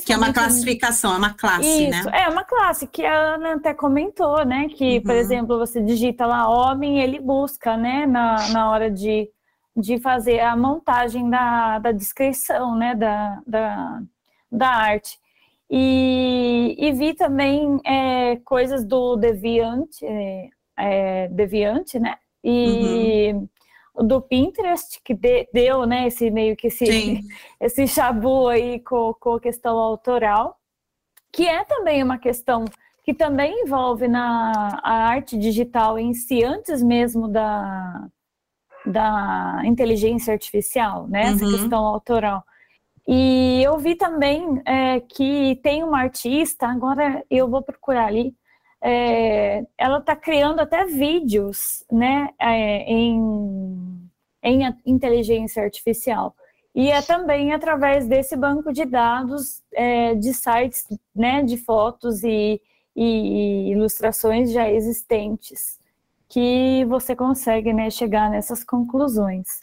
Que 0.05 0.13
é 0.13 0.17
uma 0.17 0.33
classificação, 0.33 1.15
é 1.15 1.19
uma 1.19 1.35
classe, 1.35 1.89
Isso, 1.89 2.09
né? 2.09 2.23
É 2.23 2.29
uma 2.29 2.45
classe 2.45 2.87
que 2.87 3.05
a 3.05 3.35
Ana 3.35 3.55
até 3.55 3.75
comentou, 3.75 4.45
né? 4.45 4.69
Que, 4.69 4.99
uhum. 4.99 5.03
por 5.03 5.15
exemplo, 5.17 5.59
você 5.59 5.83
digita 5.83 6.25
lá 6.25 6.49
homem, 6.49 7.01
ele 7.01 7.19
busca, 7.19 7.77
né? 7.77 8.07
Na, 8.07 8.49
na 8.51 8.71
hora 8.71 8.89
de, 8.89 9.29
de 9.77 9.99
fazer 9.99 10.39
a 10.39 10.57
montagem 10.57 11.29
da, 11.29 11.81
da 11.81 11.91
descrição, 11.91 12.77
né? 12.77 12.95
Da, 12.95 13.43
da, 13.45 14.03
da 14.53 14.69
arte. 14.69 15.19
E, 15.75 16.77
e 16.79 16.93
vi 16.93 17.15
também 17.15 17.81
é, 17.87 18.37
coisas 18.45 18.85
do 18.85 19.17
Deviant, 19.17 19.89
é, 20.03 20.51
é, 20.77 21.29
Deviant, 21.29 21.95
né? 21.95 22.17
E 22.45 23.33
uhum. 23.33 24.07
do 24.07 24.21
Pinterest, 24.21 25.01
que 25.03 25.15
de, 25.15 25.49
deu, 25.51 25.87
né, 25.87 26.09
esse 26.09 26.31
meio 26.31 26.55
que 26.57 26.67
esse, 26.67 26.85
esse 27.59 27.87
chabu 27.89 28.49
aí 28.49 28.81
com, 28.81 29.15
com 29.19 29.37
a 29.37 29.41
questão 29.41 29.79
autoral, 29.79 30.61
que 31.33 31.49
é 31.49 31.65
também 31.65 32.03
uma 32.03 32.19
questão 32.19 32.67
que 33.03 33.15
também 33.15 33.63
envolve 33.63 34.07
na 34.07 34.79
a 34.83 35.07
arte 35.07 35.39
digital 35.39 35.99
em 35.99 36.13
si, 36.13 36.45
antes 36.45 36.83
mesmo 36.83 37.29
da, 37.29 38.09
da 38.85 39.63
inteligência 39.65 40.35
artificial, 40.35 41.09
né, 41.09 41.29
essa 41.29 41.47
uhum. 41.47 41.53
questão 41.53 41.87
autoral. 41.87 42.45
E 43.07 43.63
eu 43.65 43.79
vi 43.79 43.97
também 43.97 44.63
é, 44.65 45.01
que 45.01 45.57
tem 45.63 45.83
uma 45.83 46.01
artista, 46.01 46.69
agora 46.69 47.25
eu 47.29 47.49
vou 47.49 47.63
procurar 47.63 48.07
ali, 48.07 48.35
é, 48.81 49.65
ela 49.79 49.99
está 49.99 50.17
criando 50.17 50.61
até 50.61 50.85
vídeos 50.85 51.85
né, 51.91 52.29
é, 52.39 52.91
em, 52.91 54.11
em 54.43 54.75
inteligência 54.85 55.63
artificial. 55.63 56.35
E 56.75 56.91
é 56.91 57.03
também 57.03 57.53
através 57.53 58.07
desse 58.09 58.35
banco 58.37 58.73
de 58.73 58.85
dados 58.85 59.63
é, 59.73 60.15
de 60.15 60.33
sites 60.33 60.87
né, 61.15 61.43
de 61.43 61.57
fotos 61.59 62.25
e, 62.25 62.61
e, 62.97 63.71
ilustrações 63.71 64.51
já 64.51 64.71
existentes 64.71 65.79
que 66.29 66.85
você 66.87 67.15
consegue 67.15 67.75
né, 67.75 67.91
chegar 67.91 68.31
nessas 68.31 68.65
conclusões. 68.65 69.62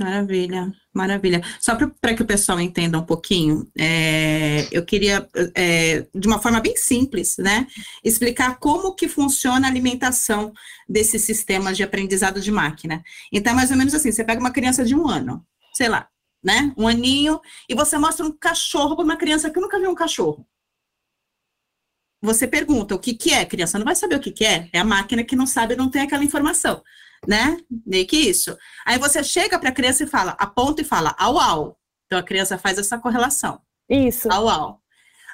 Maravilha, 0.00 0.72
maravilha. 0.94 1.42
Só 1.60 1.76
para 1.76 2.14
que 2.14 2.22
o 2.22 2.26
pessoal 2.26 2.58
entenda 2.58 2.98
um 2.98 3.04
pouquinho, 3.04 3.70
é, 3.78 4.66
eu 4.72 4.82
queria, 4.82 5.28
é, 5.54 6.06
de 6.14 6.26
uma 6.26 6.40
forma 6.40 6.58
bem 6.58 6.74
simples, 6.74 7.36
né, 7.36 7.66
explicar 8.02 8.58
como 8.58 8.94
que 8.94 9.06
funciona 9.06 9.66
a 9.66 9.70
alimentação 9.70 10.54
desses 10.88 11.20
sistemas 11.20 11.76
de 11.76 11.82
aprendizado 11.82 12.40
de 12.40 12.50
máquina. 12.50 13.04
Então, 13.30 13.54
mais 13.54 13.70
ou 13.70 13.76
menos 13.76 13.94
assim, 13.94 14.10
você 14.10 14.24
pega 14.24 14.40
uma 14.40 14.50
criança 14.50 14.82
de 14.86 14.94
um 14.94 15.06
ano, 15.06 15.46
sei 15.74 15.90
lá, 15.90 16.08
né, 16.42 16.72
um 16.78 16.88
aninho, 16.88 17.38
e 17.68 17.74
você 17.74 17.98
mostra 17.98 18.24
um 18.24 18.32
cachorro 18.32 18.96
para 18.96 19.04
uma 19.04 19.18
criança 19.18 19.50
que 19.50 19.60
nunca 19.60 19.78
viu 19.78 19.90
um 19.90 19.94
cachorro. 19.94 20.48
Você 22.22 22.46
pergunta 22.46 22.94
o 22.94 22.98
que 22.98 23.12
que 23.12 23.32
é, 23.34 23.40
a 23.40 23.46
criança 23.46 23.78
não 23.78 23.84
vai 23.84 23.94
saber 23.94 24.14
o 24.14 24.20
que 24.20 24.30
que 24.30 24.46
é, 24.46 24.70
é 24.72 24.78
a 24.78 24.84
máquina 24.84 25.22
que 25.22 25.36
não 25.36 25.46
sabe, 25.46 25.76
não 25.76 25.90
tem 25.90 26.00
aquela 26.00 26.24
informação 26.24 26.82
né? 27.26 27.58
Meio 27.86 28.06
que 28.06 28.16
isso. 28.16 28.56
Aí 28.84 28.98
você 28.98 29.22
chega 29.22 29.58
para 29.58 29.70
a 29.70 29.74
criança 29.74 30.04
e 30.04 30.06
fala, 30.06 30.32
aponta 30.38 30.82
e 30.82 30.84
fala, 30.84 31.14
au, 31.18 31.38
au. 31.38 31.78
Então 32.06 32.18
a 32.18 32.22
criança 32.22 32.58
faz 32.58 32.78
essa 32.78 32.98
correlação. 32.98 33.60
Isso. 33.88 34.30
Au, 34.32 34.48
au. 34.48 34.82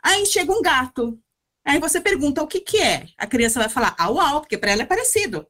Aí 0.03 0.25
chega 0.27 0.53
um 0.53 0.63
gato. 0.63 1.19
Aí 1.65 1.81
você 1.81 2.01
pergunta 2.01 2.43
o 2.43 2.47
que 2.47 2.61
que 2.61 2.79
é. 2.79 3.09
A 3.19 3.27
criança 3.27 3.59
vai 3.59 3.69
falar 3.69 3.95
au, 3.99 4.21
au, 4.21 4.41
porque 4.41 4.59
para 4.59 4.71
ela 4.71 4.83
é 4.83 4.87
parecido. 4.87 5.47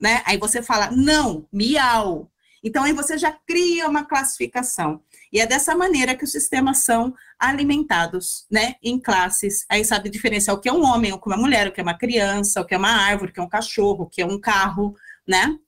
Né? 0.00 0.22
Aí 0.24 0.38
você 0.38 0.62
fala, 0.62 0.90
não, 0.90 1.46
miau. 1.52 2.30
Então 2.62 2.82
aí 2.82 2.92
você 2.92 3.16
já 3.16 3.32
cria 3.46 3.88
uma 3.88 4.04
classificação. 4.04 5.02
E 5.32 5.40
é 5.40 5.46
dessa 5.46 5.76
maneira 5.76 6.14
que 6.14 6.24
os 6.24 6.32
sistemas 6.32 6.78
são 6.78 7.14
alimentados, 7.38 8.46
né, 8.50 8.74
em 8.82 8.98
classes. 8.98 9.64
Aí 9.70 9.84
sabe 9.84 10.08
diferenciar 10.08 10.56
o 10.56 10.60
que 10.60 10.68
é 10.68 10.72
um 10.72 10.84
homem, 10.84 11.12
o 11.12 11.20
que 11.20 11.30
é 11.30 11.34
uma 11.34 11.40
mulher, 11.40 11.68
o 11.68 11.72
que 11.72 11.80
é 11.80 11.82
uma 11.82 11.96
criança, 11.96 12.60
o 12.60 12.64
que 12.64 12.74
é 12.74 12.78
uma 12.78 12.90
árvore, 12.90 13.30
o 13.30 13.34
que 13.34 13.40
é 13.40 13.42
um 13.42 13.48
cachorro, 13.48 14.04
o 14.04 14.08
que 14.08 14.22
é 14.22 14.26
um 14.26 14.40
carro, 14.40 14.96
né? 15.28 15.58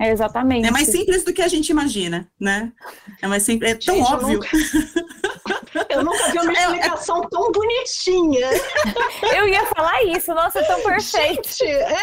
É 0.00 0.12
exatamente. 0.12 0.68
É 0.68 0.70
mais 0.70 0.88
simples 0.88 1.24
do 1.24 1.32
que 1.32 1.42
a 1.42 1.48
gente 1.48 1.70
imagina, 1.70 2.30
né? 2.38 2.72
É 3.20 3.26
mais 3.26 3.42
simples, 3.42 3.72
é 3.72 3.74
tão 3.74 3.96
gente, 3.96 4.12
óbvio. 4.12 4.40
Eu 4.40 4.44
nunca, 4.44 5.86
eu 5.90 6.04
nunca 6.04 6.30
vi 6.30 6.38
uma 6.38 6.52
é, 6.54 6.56
é 6.56 6.62
explicação 6.66 7.22
é... 7.24 7.28
tão 7.28 7.50
bonitinha. 7.50 8.48
Eu 9.36 9.48
ia 9.48 9.66
falar 9.66 10.04
isso, 10.04 10.32
nossa, 10.32 10.62
tão 10.64 10.80
perfeito. 10.82 11.48
Gente, 11.48 11.64
é. 11.64 11.96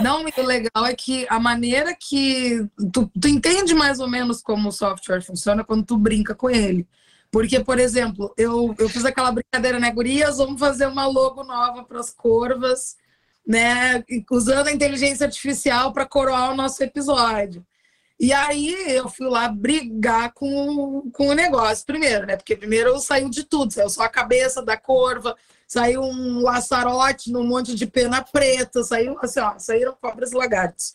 Não, 0.00 0.22
o 0.22 0.42
legal 0.42 0.84
é 0.84 0.94
que 0.94 1.26
a 1.30 1.40
maneira 1.40 1.96
que 1.98 2.66
tu, 2.92 3.10
tu 3.18 3.28
entende 3.28 3.74
mais 3.74 4.00
ou 4.00 4.08
menos 4.08 4.42
como 4.42 4.68
o 4.68 4.72
software 4.72 5.22
funciona 5.22 5.64
quando 5.64 5.86
tu 5.86 5.96
brinca 5.96 6.34
com 6.34 6.50
ele. 6.50 6.86
Porque, 7.34 7.58
por 7.58 7.80
exemplo, 7.80 8.32
eu, 8.38 8.72
eu 8.78 8.88
fiz 8.88 9.04
aquela 9.04 9.32
brincadeira, 9.32 9.80
né, 9.80 9.90
gurias? 9.90 10.36
Vamos 10.36 10.60
fazer 10.60 10.86
uma 10.86 11.04
logo 11.04 11.42
nova 11.42 11.82
para 11.82 11.98
as 11.98 12.12
corvas, 12.12 12.96
né? 13.44 14.04
Usando 14.30 14.68
a 14.68 14.72
inteligência 14.72 15.26
artificial 15.26 15.92
para 15.92 16.06
coroar 16.06 16.52
o 16.52 16.54
nosso 16.54 16.80
episódio. 16.84 17.66
E 18.20 18.32
aí 18.32 18.72
eu 18.86 19.08
fui 19.08 19.26
lá 19.26 19.48
brigar 19.48 20.32
com, 20.32 21.10
com 21.12 21.26
o 21.26 21.34
negócio 21.34 21.84
primeiro, 21.84 22.24
né? 22.24 22.36
Porque 22.36 22.54
primeiro 22.54 22.96
saiu 23.00 23.28
de 23.28 23.42
tudo, 23.42 23.72
saiu 23.72 23.90
só 23.90 24.04
a 24.04 24.08
cabeça 24.08 24.62
da 24.62 24.76
corva, 24.76 25.34
saiu 25.66 26.02
um 26.02 26.40
laçarote 26.40 27.32
num 27.32 27.44
monte 27.44 27.74
de 27.74 27.84
pena 27.84 28.22
preta, 28.22 28.84
saiu 28.84 29.18
assim, 29.20 29.40
ó, 29.40 29.58
saíram 29.58 29.98
cobras 30.00 30.30
e 30.30 30.36
lagartos. 30.36 30.92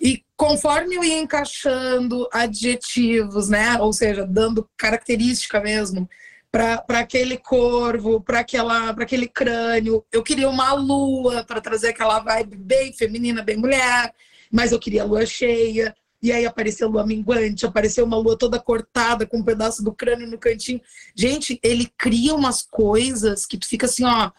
E 0.00 0.24
conforme 0.36 0.94
eu 0.94 1.04
ia 1.04 1.18
encaixando 1.18 2.26
adjetivos, 2.32 3.48
né? 3.48 3.78
Ou 3.78 3.92
seja, 3.92 4.26
dando 4.26 4.68
característica 4.76 5.60
mesmo 5.60 6.08
para 6.50 6.82
aquele 6.88 7.36
corvo, 7.36 8.20
para 8.20 8.40
aquele 8.40 9.28
crânio, 9.28 10.04
eu 10.10 10.22
queria 10.22 10.48
uma 10.48 10.72
lua 10.72 11.44
para 11.44 11.60
trazer 11.60 11.90
aquela 11.90 12.18
vibe 12.18 12.56
bem 12.56 12.92
feminina, 12.92 13.42
bem 13.42 13.56
mulher, 13.56 14.12
mas 14.50 14.72
eu 14.72 14.78
queria 14.78 15.04
lua 15.04 15.24
cheia. 15.26 15.94
E 16.22 16.32
aí 16.32 16.44
apareceu 16.44 16.88
lua 16.88 17.06
minguante, 17.06 17.64
apareceu 17.64 18.04
uma 18.04 18.16
lua 18.16 18.36
toda 18.36 18.58
cortada 18.58 19.26
com 19.26 19.38
um 19.38 19.44
pedaço 19.44 19.82
do 19.82 19.92
crânio 19.92 20.26
no 20.26 20.38
cantinho. 20.38 20.80
Gente, 21.14 21.58
ele 21.62 21.90
cria 21.96 22.34
umas 22.34 22.62
coisas 22.62 23.46
que 23.46 23.56
tu 23.56 23.66
fica 23.66 23.86
assim, 23.86 24.04
ó, 24.04 24.30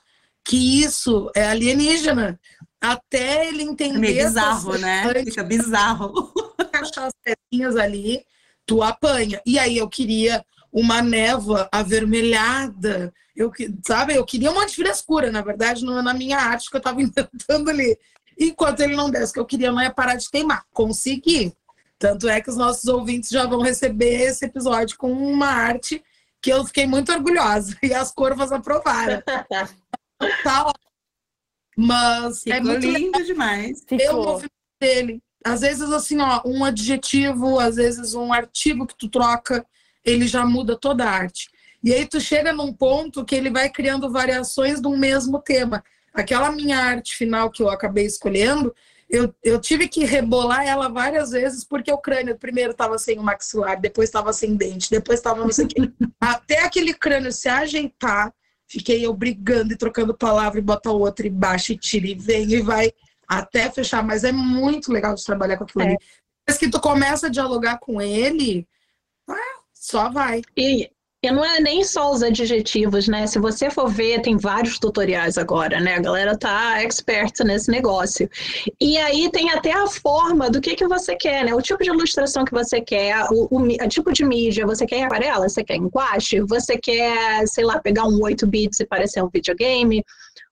que 0.44 0.84
isso 0.84 1.32
é 1.36 1.46
alienígena 1.46 2.40
até 2.82 3.48
ele 3.48 3.62
entender. 3.62 3.96
É 3.96 4.00
meio 4.00 4.26
bizarro, 4.26 4.78
né? 4.78 5.14
Fica 5.24 5.44
bizarro. 5.44 6.34
Achar 6.74 7.06
as 7.06 7.14
pecinhas 7.24 7.76
ali, 7.76 8.26
tu 8.66 8.82
apanha. 8.82 9.40
E 9.46 9.60
aí 9.60 9.78
eu 9.78 9.88
queria 9.88 10.44
uma 10.74 11.02
névoa 11.02 11.70
avermelhada. 11.72 13.14
Eu, 13.36 13.52
sabe, 13.86 14.16
eu 14.16 14.26
queria 14.26 14.50
um 14.50 14.56
monte 14.56 14.70
de 14.70 14.84
frescura, 14.84 15.32
na 15.32 15.42
verdade, 15.42 15.86
não 15.86 16.02
na 16.02 16.14
minha 16.14 16.38
arte 16.38 16.70
que 16.70 16.76
eu 16.76 16.80
estava 16.80 17.00
inventando 17.02 17.70
ali. 17.70 17.98
Enquanto 18.40 18.80
ele 18.80 18.96
não 18.96 19.12
desse, 19.12 19.34
que 19.34 19.40
eu 19.40 19.46
queria 19.46 19.72
não 19.72 19.80
é 19.80 19.90
parar 19.90 20.16
de 20.16 20.30
queimar. 20.30 20.64
Consegui. 20.74 21.54
Tanto 22.00 22.28
é 22.28 22.42
que 22.42 22.50
os 22.50 22.58
nossos 22.58 22.86
ouvintes 22.86 23.30
já 23.30 23.46
vão 23.46 23.62
receber 23.62 24.22
esse 24.22 24.46
episódio 24.46 24.98
com 24.98 25.12
uma 25.12 25.46
arte 25.46 26.04
que 26.42 26.52
eu 26.52 26.66
fiquei 26.66 26.88
muito 26.88 27.12
orgulhosa. 27.12 27.78
E 27.84 27.94
as 27.94 28.12
curvas 28.12 28.52
aprovaram. 28.52 29.22
tá 30.44 30.71
mas 31.78 32.44
Ficou 32.44 32.58
é 32.58 32.62
muito 32.62 32.86
lindo 32.86 33.18
legal. 33.18 33.24
demais. 33.24 33.86
Eu 33.92 34.20
o 34.20 34.24
movimento 34.24 34.52
dele. 34.80 35.22
Às 35.44 35.62
vezes, 35.62 35.92
assim, 35.92 36.20
ó, 36.20 36.42
um 36.46 36.64
adjetivo, 36.64 37.60
às 37.60 37.76
vezes 37.76 38.14
um 38.14 38.32
artigo 38.32 38.86
que 38.86 38.96
tu 38.96 39.10
troca, 39.10 39.66
ele 40.06 40.28
já 40.28 40.46
muda 40.46 40.78
toda 40.78 41.04
a 41.04 41.10
arte. 41.10 41.50
E 41.84 41.94
aí 41.94 42.06
tu 42.06 42.20
chega 42.20 42.54
num 42.54 42.72
ponto 42.72 43.26
que 43.26 43.36
ele 43.36 43.50
vai 43.50 43.70
criando 43.70 44.12
variações 44.12 44.80
de 44.80 44.88
um 44.88 44.98
mesmo 44.98 45.40
tema. 45.40 45.84
Aquela 46.14 46.52
minha 46.52 46.78
arte 46.78 47.16
final 47.16 47.50
que 47.50 47.64
eu 47.64 47.70
acabei 47.70 48.06
escolhendo, 48.06 48.74
eu, 49.10 49.34
eu 49.44 49.60
tive 49.60 49.88
que 49.88 50.06
rebolar 50.06 50.66
ela 50.66 50.88
várias 50.88 51.32
vezes, 51.32 51.64
porque 51.64 51.92
o 51.92 51.98
crânio 51.98 52.38
primeiro 52.38 52.72
estava 52.72 52.98
sem 52.98 53.18
o 53.18 53.24
maxilar, 53.24 53.80
depois 53.80 54.08
estava 54.08 54.32
sem 54.32 54.56
dente, 54.56 54.90
depois 54.90 55.20
estava 55.20 55.42
não 55.42 55.52
sei 55.52 55.66
o 55.66 55.68
quê. 55.68 55.92
Até 56.20 56.60
aquele 56.60 56.94
crânio 56.94 57.32
se 57.32 57.50
ajeitar, 57.50 58.34
Fiquei 58.72 59.06
eu 59.06 59.14
brigando 59.14 59.74
e 59.74 59.78
trocando 59.78 60.14
palavra 60.14 60.58
e 60.58 60.62
bota 60.62 60.90
outra 60.90 61.28
e 61.28 61.30
baixa 61.30 61.74
e 61.74 61.78
tira 61.78 62.08
e 62.08 62.16
vem 62.16 62.54
e 62.54 62.62
vai 62.62 62.94
até 63.28 63.70
fechar. 63.70 64.02
Mas 64.02 64.24
é 64.24 64.32
muito 64.32 64.94
legal 64.94 65.14
de 65.14 65.26
trabalhar 65.26 65.58
com 65.58 65.66
aquilo 65.66 65.84
é. 65.84 65.88
ali. 65.88 65.98
Mas 66.48 66.58
que 66.58 66.70
tu 66.70 66.80
começa 66.80 67.28
a 67.28 67.30
dialogar 67.30 67.80
com 67.80 68.02
ele, 68.02 68.66
ah, 69.30 69.60
só 69.74 70.10
vai. 70.10 70.42
E, 70.56 70.90
e 71.24 71.30
não 71.30 71.46
é 71.46 71.60
nem 71.60 71.84
só 71.84 72.12
os 72.12 72.24
adjetivos, 72.24 73.08
né? 73.08 73.28
Se 73.28 73.38
você 73.38 73.70
for 73.70 73.88
ver, 73.88 74.24
tem 74.24 74.38
vários 74.38 74.80
tutoriais 74.80 75.38
agora, 75.38 75.80
né? 75.80 75.96
A 75.96 76.00
galera 76.00 76.36
tá 76.36 76.82
expert 76.82 77.44
nesse 77.44 77.70
negócio. 77.70 78.28
E 78.80 78.98
aí 78.98 79.30
tem 79.30 79.52
até 79.52 79.72
a 79.72 79.86
forma 79.86 80.50
do 80.50 80.60
que, 80.60 80.76
que 80.76 80.88
você 80.88 81.16
quer, 81.16 81.46
né? 81.46 81.54
O 81.54 81.62
tipo 81.62 81.84
de 81.84 81.92
ilustração 81.92 82.44
que 82.44 82.52
você 82.52 82.82
quer, 82.82 83.24
o, 83.30 83.48
o, 83.52 83.62
o 83.62 83.88
tipo 83.88 84.12
de 84.12 84.26
mídia, 84.26 84.66
você 84.66 84.84
quer 84.88 85.04
aquarela, 85.04 85.48
você 85.48 85.64
quer 85.64 85.76
em 85.76 85.86
guache, 85.86 86.42
você 86.42 86.76
quer, 86.76 87.48
sei 87.48 87.66
lá, 87.66 87.80
pegar 87.80 88.06
um 88.06 88.20
8 88.24 88.48
bits 88.48 88.80
e 88.80 88.86
parecer 88.88 89.24
um 89.24 89.30
videogame, 89.30 90.04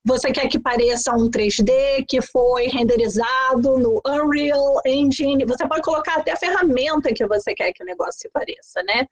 você 0.05 0.31
quer 0.31 0.47
que 0.47 0.59
pareça 0.59 1.15
um 1.15 1.31
3D 1.31 2.05
que 2.07 2.21
foi 2.21 2.67
renderizado 2.67 3.79
no 3.79 3.99
Unreal 4.05 4.81
Engine, 4.85 5.45
você 5.45 5.67
pode 5.67 5.81
colocar 5.81 6.17
até 6.17 6.31
a 6.31 6.37
ferramenta 6.37 7.11
que 7.11 7.25
você 7.25 7.55
quer 7.55 7.73
que 7.73 7.81
o 7.81 7.85
negócio 7.87 8.21
se 8.21 8.29
pareça, 8.29 8.83
né? 8.83 9.07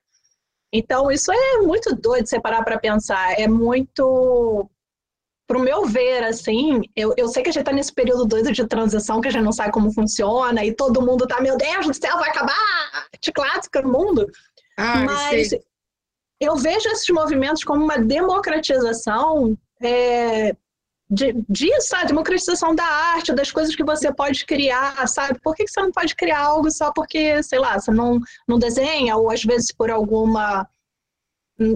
Então, 0.71 1.11
isso 1.11 1.31
é 1.31 1.57
muito 1.61 1.95
doido 1.95 2.27
você 2.27 2.39
parar 2.39 2.63
para 2.63 2.79
pensar. 2.79 3.39
É 3.39 3.47
muito. 3.47 4.69
Pro 5.47 5.61
meu 5.61 5.85
ver, 5.85 6.25
assim, 6.25 6.81
eu, 6.93 7.13
eu 7.15 7.29
sei 7.29 7.41
que 7.41 7.47
a 7.47 7.53
gente 7.53 7.61
está 7.61 7.71
nesse 7.71 7.93
período 7.93 8.25
doido 8.25 8.51
de 8.51 8.67
transição, 8.67 9.21
que 9.21 9.29
a 9.29 9.31
gente 9.31 9.45
não 9.45 9.53
sabe 9.53 9.71
como 9.71 9.93
funciona, 9.93 10.65
e 10.65 10.75
todo 10.75 11.01
mundo 11.01 11.25
tá, 11.25 11.39
meu 11.39 11.55
Deus 11.55 11.87
do 11.87 11.93
céu, 11.93 12.17
vai 12.17 12.29
acabar 12.29 13.07
de 13.21 13.31
clássica 13.31 13.81
no 13.81 13.89
mundo. 13.89 14.29
Ah, 14.77 15.05
Mas 15.05 15.49
sei. 15.49 15.63
eu 16.41 16.57
vejo 16.57 16.89
esses 16.89 17.07
movimentos 17.11 17.63
como 17.63 17.81
uma 17.81 17.97
democratização 17.97 19.57
é, 19.81 20.53
de, 21.09 21.33
disso, 21.47 21.95
a 21.95 22.03
democratização 22.03 22.75
da 22.75 22.83
arte, 22.83 23.33
das 23.33 23.51
coisas 23.51 23.75
que 23.75 23.83
você 23.83 24.13
pode 24.13 24.45
criar, 24.45 25.07
sabe? 25.07 25.39
Por 25.41 25.55
que, 25.55 25.63
que 25.63 25.71
você 25.71 25.81
não 25.81 25.91
pode 25.91 26.15
criar 26.15 26.41
algo 26.41 26.69
só 26.69 26.91
porque, 26.91 27.41
sei 27.43 27.59
lá, 27.59 27.79
você 27.79 27.91
não, 27.91 28.19
não 28.47 28.59
desenha, 28.59 29.15
ou 29.15 29.31
às 29.31 29.43
vezes 29.43 29.71
por 29.71 29.89
alguma. 29.89 30.67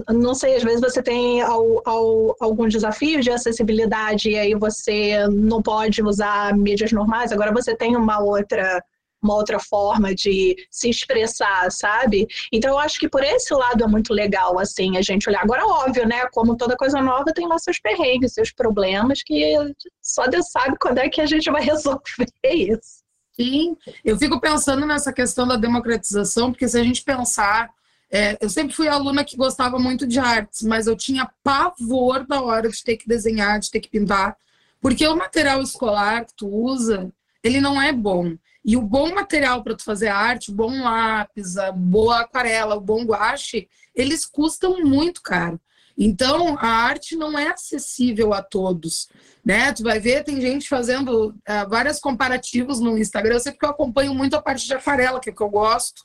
Não 0.08 0.32
sei, 0.34 0.54
às 0.54 0.62
vezes 0.62 0.80
você 0.80 1.02
tem 1.02 1.42
ao, 1.42 1.82
ao, 1.84 2.36
algum 2.40 2.68
desafio 2.68 3.20
de 3.20 3.30
acessibilidade 3.32 4.30
e 4.30 4.38
aí 4.38 4.54
você 4.54 5.26
não 5.28 5.60
pode 5.60 6.02
usar 6.02 6.56
mídias 6.56 6.92
normais, 6.92 7.32
agora 7.32 7.52
você 7.52 7.74
tem 7.74 7.96
uma 7.96 8.20
outra 8.22 8.80
uma 9.22 9.34
outra 9.34 9.58
forma 9.58 10.14
de 10.14 10.56
se 10.70 10.90
expressar, 10.90 11.70
sabe? 11.70 12.26
Então 12.52 12.70
eu 12.70 12.78
acho 12.78 12.98
que 12.98 13.08
por 13.08 13.22
esse 13.22 13.54
lado 13.54 13.84
é 13.84 13.86
muito 13.86 14.12
legal, 14.12 14.58
assim, 14.58 14.96
a 14.96 15.02
gente 15.02 15.28
olhar. 15.28 15.42
Agora, 15.42 15.66
óbvio, 15.66 16.06
né? 16.06 16.26
Como 16.32 16.56
toda 16.56 16.76
coisa 16.76 17.00
nova, 17.00 17.32
tem 17.32 17.46
lá 17.46 17.58
seus 17.58 17.78
perrengues, 17.78 18.34
seus 18.34 18.50
problemas, 18.50 19.22
que 19.22 19.54
só 20.02 20.26
Deus 20.26 20.50
sabe 20.50 20.76
quando 20.78 20.98
é 20.98 21.08
que 21.08 21.20
a 21.20 21.26
gente 21.26 21.50
vai 21.50 21.62
resolver 21.64 22.02
isso. 22.44 23.02
Sim, 23.34 23.76
eu 24.04 24.18
fico 24.18 24.40
pensando 24.40 24.84
nessa 24.84 25.12
questão 25.12 25.46
da 25.46 25.56
democratização, 25.56 26.50
porque 26.50 26.68
se 26.68 26.78
a 26.78 26.84
gente 26.84 27.02
pensar. 27.02 27.70
É, 28.14 28.36
eu 28.42 28.50
sempre 28.50 28.74
fui 28.74 28.86
aluna 28.88 29.24
que 29.24 29.38
gostava 29.38 29.78
muito 29.78 30.06
de 30.06 30.18
artes, 30.18 30.60
mas 30.60 30.86
eu 30.86 30.94
tinha 30.94 31.30
pavor 31.42 32.26
da 32.26 32.42
hora 32.42 32.68
de 32.68 32.84
ter 32.84 32.98
que 32.98 33.08
desenhar, 33.08 33.58
de 33.58 33.70
ter 33.70 33.80
que 33.80 33.88
pintar, 33.88 34.36
porque 34.82 35.08
o 35.08 35.16
material 35.16 35.62
escolar 35.62 36.26
que 36.26 36.34
tu 36.34 36.46
usa, 36.46 37.10
ele 37.42 37.58
não 37.58 37.80
é 37.80 37.90
bom. 37.90 38.36
E 38.64 38.76
o 38.76 38.82
bom 38.82 39.12
material 39.12 39.62
para 39.62 39.74
tu 39.74 39.82
fazer 39.82 40.08
arte, 40.08 40.50
o 40.50 40.54
bom 40.54 40.82
lápis, 40.82 41.56
a 41.56 41.72
boa 41.72 42.20
aquarela, 42.20 42.76
o 42.76 42.80
bom 42.80 43.04
guache, 43.04 43.68
eles 43.94 44.24
custam 44.24 44.80
muito 44.80 45.20
caro. 45.20 45.60
Então, 45.96 46.56
a 46.58 46.66
arte 46.66 47.16
não 47.16 47.38
é 47.38 47.48
acessível 47.48 48.32
a 48.32 48.42
todos, 48.42 49.08
né? 49.44 49.72
Tu 49.72 49.82
vai 49.82 50.00
ver, 50.00 50.24
tem 50.24 50.40
gente 50.40 50.68
fazendo 50.68 51.28
uh, 51.28 51.68
vários 51.68 51.98
comparativos 51.98 52.80
no 52.80 52.96
Instagram, 52.96 53.34
eu 53.34 53.40
sei 53.40 53.52
porque 53.52 53.66
eu 53.66 53.70
acompanho 53.70 54.14
muito 54.14 54.34
a 54.34 54.42
parte 54.42 54.66
de 54.66 54.74
aquarela, 54.74 55.20
que 55.20 55.28
é 55.28 55.32
o 55.32 55.36
que 55.36 55.42
eu 55.42 55.50
gosto. 55.50 56.02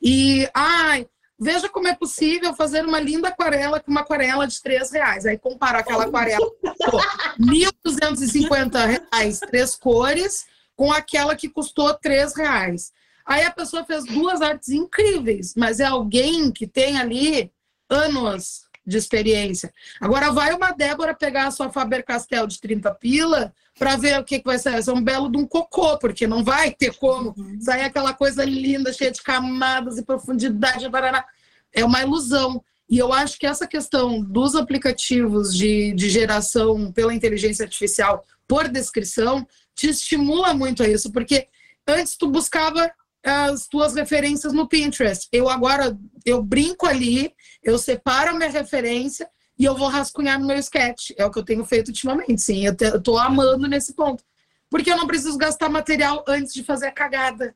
E, 0.00 0.48
ai, 0.54 1.06
veja 1.38 1.68
como 1.68 1.88
é 1.88 1.94
possível 1.94 2.54
fazer 2.54 2.84
uma 2.84 3.00
linda 3.00 3.28
aquarela 3.28 3.80
com 3.80 3.90
uma 3.90 4.02
aquarela 4.02 4.46
de 4.46 4.60
três 4.62 4.90
reais. 4.92 5.26
Aí 5.26 5.38
compara 5.38 5.78
aquela 5.78 6.04
aquarela, 6.04 6.46
pô, 6.90 7.00
1.250 7.40 8.86
reais, 8.86 9.40
três 9.40 9.74
cores, 9.74 10.46
com 10.76 10.92
aquela 10.92 11.34
que 11.34 11.48
custou 11.48 11.92
três 11.94 12.36
reais. 12.36 12.92
Aí 13.24 13.44
a 13.44 13.50
pessoa 13.50 13.84
fez 13.84 14.04
duas 14.04 14.40
artes 14.40 14.68
incríveis, 14.68 15.54
mas 15.56 15.80
é 15.80 15.84
alguém 15.84 16.52
que 16.52 16.66
tem 16.66 16.98
ali 16.98 17.50
anos 17.90 18.66
de 18.86 18.96
experiência. 18.96 19.72
Agora 20.00 20.30
vai 20.30 20.54
uma 20.54 20.70
Débora 20.70 21.12
pegar 21.12 21.48
a 21.48 21.50
sua 21.50 21.72
Faber-Castell 21.72 22.46
de 22.46 22.60
30 22.60 22.94
pila 22.94 23.52
para 23.76 23.96
ver 23.96 24.20
o 24.20 24.24
que, 24.24 24.38
que 24.38 24.44
vai 24.44 24.58
sair. 24.58 24.74
Vai 24.74 24.82
ser 24.82 24.92
um 24.92 25.02
belo 25.02 25.28
de 25.28 25.38
um 25.38 25.46
cocô, 25.46 25.98
porque 25.98 26.26
não 26.26 26.44
vai 26.44 26.70
ter 26.70 26.94
como 26.94 27.34
uhum. 27.36 27.60
sair 27.60 27.82
aquela 27.82 28.14
coisa 28.14 28.44
linda, 28.44 28.92
cheia 28.92 29.10
de 29.10 29.20
camadas 29.20 29.98
e 29.98 30.04
profundidade. 30.04 30.88
Barará. 30.88 31.26
É 31.72 31.84
uma 31.84 32.00
ilusão. 32.00 32.62
E 32.88 32.96
eu 32.96 33.12
acho 33.12 33.36
que 33.38 33.46
essa 33.46 33.66
questão 33.66 34.22
dos 34.22 34.54
aplicativos 34.54 35.52
de, 35.52 35.92
de 35.92 36.08
geração 36.08 36.92
pela 36.92 37.12
inteligência 37.12 37.64
artificial 37.64 38.24
por 38.46 38.68
descrição 38.68 39.44
te 39.76 39.88
estimula 39.88 40.54
muito 40.54 40.82
a 40.82 40.88
isso, 40.88 41.12
porque 41.12 41.46
antes 41.86 42.16
tu 42.16 42.28
buscava 42.28 42.90
as 43.22 43.66
tuas 43.66 43.94
referências 43.94 44.52
no 44.52 44.66
Pinterest. 44.68 45.28
Eu 45.30 45.48
agora 45.48 45.96
eu 46.24 46.42
brinco 46.42 46.86
ali, 46.86 47.32
eu 47.62 47.78
separo 47.78 48.30
a 48.30 48.34
minha 48.34 48.50
referência 48.50 49.28
e 49.58 49.64
eu 49.64 49.76
vou 49.76 49.88
rascunhar 49.88 50.40
no 50.40 50.46
meu 50.46 50.56
sketch. 50.58 51.10
É 51.16 51.26
o 51.26 51.30
que 51.30 51.38
eu 51.38 51.44
tenho 51.44 51.64
feito 51.64 51.88
ultimamente, 51.88 52.40
sim. 52.40 52.64
Eu, 52.66 52.74
te, 52.74 52.84
eu 52.84 53.02
tô 53.02 53.18
amando 53.18 53.68
nesse 53.68 53.94
ponto. 53.94 54.24
Porque 54.70 54.90
eu 54.90 54.96
não 54.96 55.06
preciso 55.06 55.36
gastar 55.38 55.68
material 55.68 56.24
antes 56.26 56.52
de 56.52 56.64
fazer 56.64 56.86
a 56.86 56.92
cagada. 56.92 57.54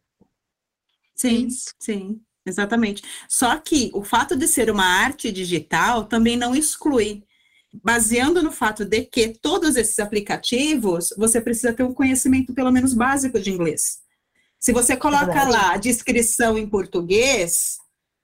Sim, 1.14 1.48
sim, 1.78 2.20
exatamente. 2.46 3.02
Só 3.28 3.56
que 3.59 3.90
o 3.92 4.02
fato 4.02 4.37
de 4.37 4.46
ser 4.48 4.70
uma 4.70 4.85
arte 4.85 5.30
digital 5.30 6.04
também 6.04 6.37
não 6.37 6.54
exclui 6.54 7.24
baseando 7.72 8.42
no 8.42 8.50
fato 8.50 8.85
de 8.85 9.02
que 9.02 9.28
todos 9.40 9.76
esses 9.76 9.98
aplicativos, 9.98 11.14
você 11.16 11.40
precisa 11.40 11.72
ter 11.72 11.83
um 11.83 11.94
conhecimento 11.94 12.52
pelo 12.52 12.70
menos 12.70 12.94
básico 12.94 13.38
de 13.38 13.50
inglês. 13.50 13.98
Se 14.59 14.72
você 14.72 14.96
coloca 14.96 15.42
é 15.42 15.44
lá 15.44 15.72
a 15.72 15.76
descrição 15.76 16.59
em 16.59 16.68
português, 16.68 17.78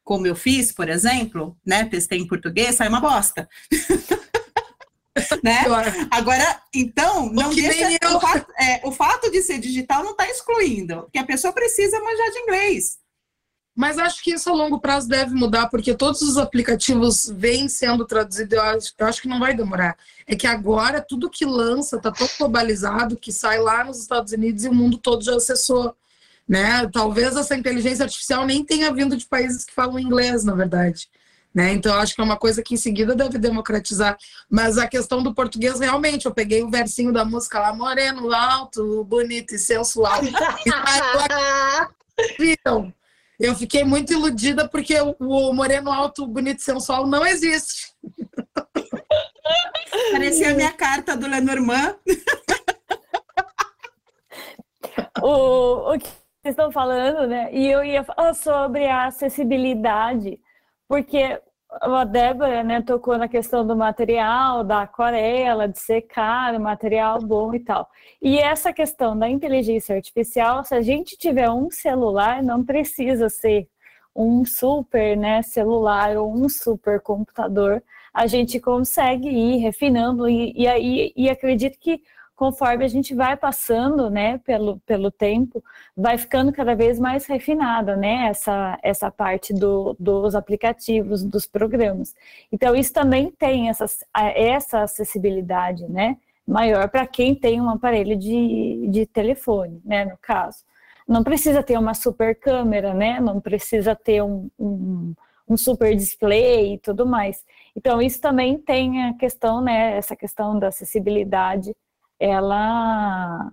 como 0.04 0.26
eu 0.26 0.36
fiz, 0.36 0.72
por 0.72 0.88
exemplo, 0.88 1.56
né, 1.64 1.84
testei 1.84 2.18
em 2.18 2.26
português, 2.26 2.76
sai 2.76 2.88
uma 2.88 3.00
bosta. 3.00 3.48
né? 5.42 5.64
Agora, 6.10 6.62
então, 6.74 7.32
não 7.32 7.50
deixa, 7.54 7.98
o, 8.14 8.20
fato, 8.20 8.52
é, 8.60 8.80
o 8.84 8.92
fato 8.92 9.30
de 9.30 9.42
ser 9.42 9.58
digital 9.58 10.04
não 10.04 10.12
está 10.12 10.28
excluindo, 10.28 11.08
que 11.12 11.18
a 11.18 11.24
pessoa 11.24 11.52
precisa 11.52 11.98
manjar 12.00 12.30
de 12.30 12.38
inglês. 12.40 12.98
Mas 13.76 13.98
acho 13.98 14.24
que 14.24 14.32
isso 14.32 14.48
a 14.48 14.54
longo 14.54 14.80
prazo 14.80 15.06
deve 15.06 15.34
mudar, 15.34 15.68
porque 15.68 15.94
todos 15.94 16.22
os 16.22 16.38
aplicativos 16.38 17.30
vêm 17.30 17.68
sendo 17.68 18.06
traduzidos. 18.06 18.54
Eu 18.54 18.62
acho, 18.62 18.94
eu 18.96 19.06
acho 19.06 19.20
que 19.20 19.28
não 19.28 19.38
vai 19.38 19.54
demorar. 19.54 19.98
É 20.26 20.34
que 20.34 20.46
agora 20.46 21.02
tudo 21.02 21.28
que 21.28 21.44
lança 21.44 21.96
está 21.96 22.10
tão 22.10 22.26
globalizado 22.38 23.18
que 23.18 23.30
sai 23.30 23.58
lá 23.58 23.84
nos 23.84 24.00
Estados 24.00 24.32
Unidos 24.32 24.64
e 24.64 24.70
o 24.70 24.74
mundo 24.74 24.96
todo 24.96 25.22
já 25.22 25.36
acessou. 25.36 25.94
Né? 26.48 26.88
Talvez 26.90 27.36
essa 27.36 27.54
inteligência 27.54 28.04
artificial 28.04 28.46
nem 28.46 28.64
tenha 28.64 28.90
vindo 28.90 29.14
de 29.14 29.26
países 29.26 29.66
que 29.66 29.74
falam 29.74 29.98
inglês, 29.98 30.42
na 30.42 30.54
verdade. 30.54 31.10
Né? 31.54 31.74
Então, 31.74 31.94
acho 31.96 32.14
que 32.14 32.20
é 32.22 32.24
uma 32.24 32.38
coisa 32.38 32.62
que 32.62 32.72
em 32.72 32.78
seguida 32.78 33.14
deve 33.14 33.36
democratizar. 33.36 34.16
Mas 34.48 34.78
a 34.78 34.86
questão 34.86 35.22
do 35.22 35.34
português, 35.34 35.80
realmente, 35.80 36.24
eu 36.24 36.32
peguei 36.32 36.62
o 36.62 36.70
versinho 36.70 37.12
da 37.12 37.26
música 37.26 37.58
lá, 37.58 37.74
moreno, 37.74 38.32
alto, 38.32 39.04
bonito 39.04 39.54
e 39.54 39.58
sensual. 39.58 40.20
e 42.18 42.36
viram? 42.38 42.90
Eu 43.38 43.54
fiquei 43.54 43.84
muito 43.84 44.12
iludida 44.12 44.68
porque 44.68 44.94
o 45.00 45.52
moreno 45.52 45.92
alto, 45.92 46.26
bonito 46.26 46.60
e 46.60 46.62
sensual 46.62 47.06
não 47.06 47.26
existe. 47.26 47.92
Parecia 50.12 50.50
a 50.50 50.54
minha 50.54 50.72
carta 50.72 51.16
do 51.16 51.26
Lenormand. 51.26 51.96
o, 55.22 55.92
o 55.92 55.98
que 55.98 56.06
vocês 56.06 56.52
estão 56.52 56.72
falando, 56.72 57.26
né? 57.26 57.52
E 57.52 57.66
eu 57.66 57.84
ia 57.84 58.04
falar 58.04 58.34
sobre 58.34 58.86
a 58.86 59.06
acessibilidade, 59.06 60.40
porque 60.88 61.40
a 61.80 62.04
Débora 62.04 62.62
né, 62.62 62.82
tocou 62.82 63.16
na 63.18 63.28
questão 63.28 63.66
do 63.66 63.76
material, 63.76 64.64
da 64.64 64.82
aquarela, 64.82 65.68
de 65.68 65.78
secar, 65.78 66.54
o 66.54 66.60
material 66.60 67.20
bom 67.20 67.54
e 67.54 67.60
tal. 67.60 67.88
E 68.20 68.38
essa 68.38 68.72
questão 68.72 69.18
da 69.18 69.28
inteligência 69.28 69.94
artificial, 69.94 70.64
se 70.64 70.74
a 70.74 70.80
gente 70.80 71.16
tiver 71.16 71.50
um 71.50 71.70
celular, 71.70 72.42
não 72.42 72.64
precisa 72.64 73.28
ser 73.28 73.68
um 74.14 74.44
super 74.44 75.16
né, 75.16 75.42
celular 75.42 76.16
ou 76.16 76.32
um 76.32 76.48
super 76.48 77.00
computador, 77.00 77.82
a 78.12 78.26
gente 78.26 78.58
consegue 78.58 79.28
ir 79.28 79.58
refinando 79.58 80.26
e, 80.28 80.52
e, 80.56 80.66
e, 80.66 81.12
e 81.16 81.28
acredito 81.28 81.78
que 81.78 82.00
conforme 82.36 82.84
a 82.84 82.88
gente 82.88 83.14
vai 83.14 83.34
passando, 83.36 84.10
né, 84.10 84.38
pelo, 84.38 84.78
pelo 84.80 85.10
tempo, 85.10 85.64
vai 85.96 86.18
ficando 86.18 86.52
cada 86.52 86.74
vez 86.74 87.00
mais 87.00 87.24
refinada, 87.26 87.96
né, 87.96 88.28
essa, 88.28 88.78
essa 88.82 89.10
parte 89.10 89.54
do, 89.54 89.96
dos 89.98 90.34
aplicativos, 90.34 91.24
dos 91.24 91.46
programas. 91.46 92.14
Então, 92.52 92.76
isso 92.76 92.92
também 92.92 93.30
tem 93.30 93.70
essa, 93.70 93.86
essa 94.14 94.82
acessibilidade, 94.82 95.88
né, 95.88 96.18
maior 96.46 96.88
para 96.90 97.06
quem 97.06 97.34
tem 97.34 97.60
um 97.60 97.70
aparelho 97.70 98.16
de, 98.16 98.86
de 98.90 99.06
telefone, 99.06 99.80
né, 99.84 100.04
no 100.04 100.18
caso. 100.18 100.58
Não 101.08 101.24
precisa 101.24 101.62
ter 101.62 101.78
uma 101.78 101.94
super 101.94 102.38
câmera, 102.38 102.92
né, 102.92 103.18
não 103.18 103.40
precisa 103.40 103.96
ter 103.96 104.22
um, 104.22 104.50
um 104.58 105.14
um 105.48 105.56
super 105.56 105.94
display 105.94 106.74
e 106.74 106.78
tudo 106.78 107.06
mais. 107.06 107.44
Então, 107.76 108.02
isso 108.02 108.20
também 108.20 108.58
tem 108.58 109.04
a 109.04 109.14
questão, 109.14 109.60
né, 109.60 109.96
essa 109.96 110.16
questão 110.16 110.58
da 110.58 110.66
acessibilidade 110.66 111.72
ela, 112.18 113.52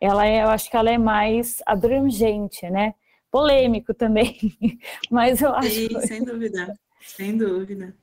ela 0.00 0.26
é, 0.26 0.42
eu 0.42 0.48
acho 0.48 0.68
que 0.70 0.76
ela 0.76 0.90
é 0.90 0.98
mais 0.98 1.62
abrangente, 1.66 2.68
né? 2.70 2.94
Polêmico 3.30 3.94
também, 3.94 4.38
mas 5.10 5.40
eu 5.40 5.54
acho. 5.54 5.70
Sim, 5.70 6.00
sem 6.00 6.24
dúvida, 6.24 6.76
sem 7.00 7.36
dúvida. 7.36 7.96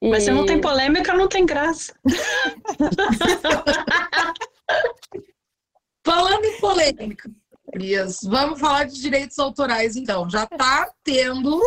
E... 0.00 0.08
Mas 0.08 0.24
se 0.24 0.30
não 0.30 0.46
tem 0.46 0.60
polêmica, 0.60 1.12
não 1.12 1.28
tem 1.28 1.44
graça. 1.44 1.92
Falando 6.02 6.44
em 6.44 6.58
polêmica, 6.58 7.30
vamos 8.24 8.58
falar 8.58 8.84
de 8.84 9.00
direitos 9.00 9.38
autorais, 9.38 9.96
então. 9.96 10.28
Já 10.28 10.44
está 10.44 10.90
tendo 11.04 11.60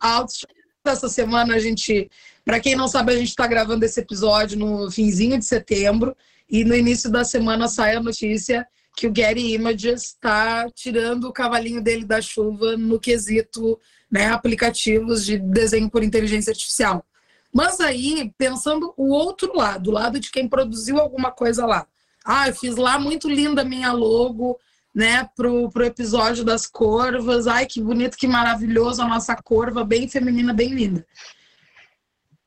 altos. 0.00 0.46
Essa 0.84 1.08
semana 1.08 1.54
a 1.54 1.60
gente, 1.60 2.10
para 2.44 2.58
quem 2.58 2.74
não 2.74 2.88
sabe, 2.88 3.12
a 3.12 3.16
gente 3.16 3.28
está 3.28 3.46
gravando 3.46 3.84
esse 3.84 4.00
episódio 4.00 4.58
no 4.58 4.90
finzinho 4.90 5.38
de 5.38 5.44
setembro. 5.44 6.16
E 6.50 6.64
no 6.64 6.74
início 6.74 7.10
da 7.10 7.24
semana 7.24 7.68
sai 7.68 7.96
a 7.96 8.02
notícia 8.02 8.66
que 8.96 9.06
o 9.06 9.12
Getty 9.14 9.54
Images 9.54 10.02
está 10.02 10.68
tirando 10.70 11.24
o 11.24 11.32
cavalinho 11.32 11.82
dele 11.82 12.04
da 12.04 12.20
chuva 12.20 12.76
no 12.76 13.00
quesito 13.00 13.78
né, 14.10 14.26
aplicativos 14.26 15.24
de 15.24 15.38
desenho 15.38 15.90
por 15.90 16.02
inteligência 16.02 16.50
artificial. 16.50 17.04
Mas 17.52 17.80
aí, 17.80 18.32
pensando 18.36 18.92
o 18.96 19.08
outro 19.08 19.56
lado, 19.56 19.88
o 19.88 19.92
lado 19.92 20.20
de 20.20 20.30
quem 20.30 20.48
produziu 20.48 20.98
alguma 20.98 21.30
coisa 21.30 21.66
lá. 21.66 21.86
Ah, 22.24 22.48
eu 22.48 22.54
fiz 22.54 22.76
lá 22.76 22.98
muito 22.98 23.28
linda 23.28 23.64
minha 23.64 23.92
logo, 23.92 24.58
né, 24.94 25.28
pro, 25.34 25.70
pro 25.70 25.84
episódio 25.84 26.44
das 26.44 26.66
corvas. 26.66 27.46
Ai, 27.46 27.66
que 27.66 27.82
bonito, 27.82 28.16
que 28.16 28.28
maravilhoso 28.28 29.02
a 29.02 29.08
nossa 29.08 29.34
corva, 29.36 29.84
bem 29.84 30.08
feminina, 30.08 30.52
bem 30.52 30.74
linda. 30.74 31.06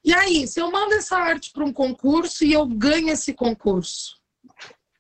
E 0.06 0.13
aí, 0.13 0.48
se 0.48 0.62
eu 0.62 0.72
mando 0.72 0.94
essa 0.94 1.18
arte 1.18 1.52
para 1.52 1.65
um 1.65 1.74
concurso 1.74 2.46
e 2.46 2.54
eu 2.54 2.63
ganho 2.68 3.10
esse 3.10 3.34
concurso? 3.34 4.22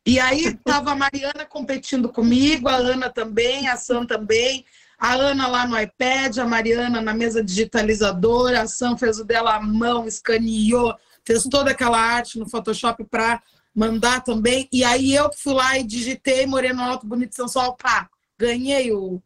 E 0.03 0.19
aí 0.19 0.55
tava 0.63 0.93
a 0.93 0.95
Mariana 0.95 1.45
competindo 1.45 2.09
comigo, 2.09 2.67
a 2.67 2.77
Ana 2.77 3.07
também, 3.07 3.67
a 3.67 3.77
Sam 3.77 4.07
também, 4.07 4.65
a 4.97 5.13
Ana 5.13 5.45
lá 5.45 5.67
no 5.67 5.79
iPad, 5.79 6.39
a 6.39 6.45
Mariana 6.47 7.01
na 7.01 7.13
mesa 7.13 7.43
digitalizadora, 7.43 8.61
a 8.63 8.67
Sam 8.67 8.97
fez 8.97 9.19
o 9.19 9.23
dela 9.23 9.55
à 9.55 9.61
mão, 9.61 10.07
escaneou, 10.07 10.95
fez 11.23 11.43
toda 11.43 11.69
aquela 11.69 11.99
arte 11.99 12.39
no 12.39 12.49
Photoshop 12.49 13.03
para 13.03 13.43
mandar 13.75 14.23
também. 14.23 14.67
E 14.71 14.83
aí 14.83 15.13
eu 15.13 15.31
fui 15.31 15.53
lá 15.53 15.77
e 15.77 15.83
digitei 15.83 16.47
Moreno 16.47 16.81
Alto, 16.81 17.05
Bonito 17.05 17.35
Sensual, 17.35 17.75
pá, 17.75 18.09
ganhei 18.39 18.91
o, 18.91 19.21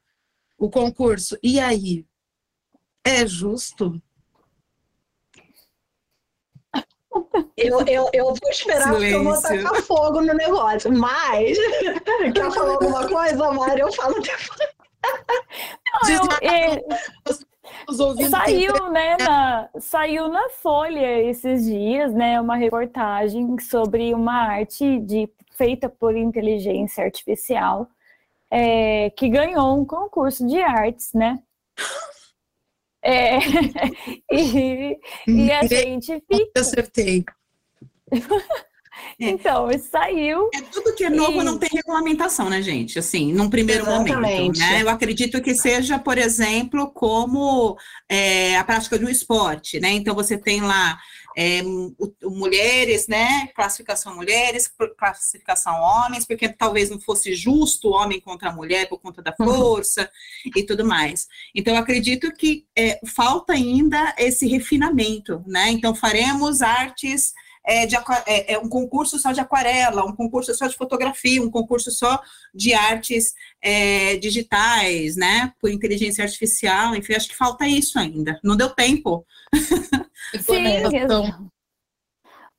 o 0.57 0.69
concurso. 0.69 1.37
E 1.41 1.57
aí? 1.57 2.05
É 3.01 3.25
justo? 3.25 4.01
Eu, 7.57 7.81
eu, 7.87 8.09
eu 8.13 8.25
vou 8.25 8.49
esperar 8.49 8.89
porque 8.91 9.05
eu 9.05 9.23
vou 9.23 9.41
tacar 9.41 9.81
fogo 9.81 10.21
no 10.21 10.33
negócio. 10.33 10.91
Mas, 10.91 11.57
quer 12.33 12.51
falar 12.51 12.73
alguma 12.73 13.07
coisa, 13.07 13.51
Mari? 13.51 13.81
Eu 13.81 13.91
falo 13.93 14.15
depois. 14.15 14.79
Não, 16.03 16.09
eu, 16.09 16.49
é, 16.49 18.29
saiu, 18.29 18.89
né, 18.91 19.17
na, 19.17 19.69
saiu 19.79 20.27
na 20.27 20.49
Folha 20.49 21.21
esses 21.21 21.65
dias, 21.65 22.13
né, 22.13 22.39
uma 22.39 22.55
reportagem 22.55 23.57
sobre 23.59 24.13
uma 24.13 24.33
arte 24.33 24.99
de, 24.99 25.29
feita 25.59 25.89
por 25.89 26.15
inteligência 26.15 27.03
artificial 27.03 27.87
é, 28.49 29.09
que 29.11 29.27
ganhou 29.29 29.77
um 29.77 29.85
concurso 29.85 30.47
de 30.47 30.61
artes, 30.61 31.11
né? 31.13 31.39
É, 33.03 33.37
e, 34.31 34.97
e 35.27 35.51
a 35.51 35.65
gente 35.65 36.21
fica. 36.31 36.51
Eu 36.55 36.61
acertei. 36.61 37.23
É. 38.11 38.19
Então, 39.17 39.67
saiu. 39.79 40.49
É 40.53 40.61
tudo 40.61 40.93
que 40.95 41.03
é 41.03 41.09
novo 41.09 41.41
e... 41.41 41.43
não 41.43 41.57
tem 41.57 41.69
regulamentação, 41.73 42.49
né, 42.49 42.61
gente? 42.61 42.99
Assim, 42.99 43.33
num 43.33 43.49
primeiro 43.49 43.83
Exatamente. 43.83 44.13
momento. 44.13 44.59
Né? 44.59 44.81
Eu 44.81 44.89
acredito 44.89 45.41
que 45.41 45.55
seja, 45.55 45.99
por 45.99 46.17
exemplo, 46.17 46.91
como 46.91 47.77
é, 48.09 48.57
a 48.57 48.63
prática 48.63 48.97
de 48.97 49.05
um 49.05 49.09
esporte, 49.09 49.79
né? 49.79 49.91
Então 49.91 50.15
você 50.15 50.37
tem 50.37 50.61
lá 50.61 50.97
é, 51.41 51.61
mulheres, 52.21 53.07
né? 53.07 53.47
Classificação 53.55 54.13
mulheres, 54.13 54.69
classificação 54.97 55.73
homens, 55.73 56.25
porque 56.25 56.49
talvez 56.49 56.89
não 56.89 56.99
fosse 56.99 57.33
justo 57.33 57.87
o 57.87 57.93
homem 57.93 58.19
contra 58.19 58.49
a 58.49 58.53
mulher 58.53 58.89
por 58.89 58.99
conta 58.99 59.21
da 59.21 59.33
uhum. 59.39 59.45
força 59.45 60.01
uhum. 60.01 60.51
e 60.53 60.65
tudo 60.65 60.83
mais. 60.83 61.29
Então, 61.55 61.77
acredito 61.77 62.29
que 62.33 62.65
é, 62.77 62.99
falta 63.07 63.53
ainda 63.53 64.13
esse 64.17 64.45
refinamento, 64.47 65.41
né? 65.47 65.69
Então, 65.69 65.95
faremos 65.95 66.61
artes 66.61 67.31
é, 67.65 67.85
de, 67.85 67.95
é, 68.25 68.53
é, 68.53 68.59
um 68.59 68.69
concurso 68.69 69.17
só 69.19 69.31
de 69.31 69.39
aquarela, 69.39 70.05
um 70.05 70.15
concurso 70.15 70.53
só 70.53 70.67
de 70.67 70.75
fotografia, 70.75 71.41
um 71.41 71.51
concurso 71.51 71.91
só 71.91 72.21
de 72.53 72.73
artes 72.73 73.33
é, 73.61 74.17
digitais, 74.17 75.15
né? 75.15 75.53
Por 75.59 75.69
inteligência 75.69 76.23
artificial, 76.23 76.95
enfim, 76.95 77.13
acho 77.13 77.29
que 77.29 77.35
falta 77.35 77.67
isso 77.67 77.99
ainda. 77.99 78.39
Não 78.43 78.55
deu 78.55 78.69
tempo. 78.69 79.25
Sim, 80.41 80.83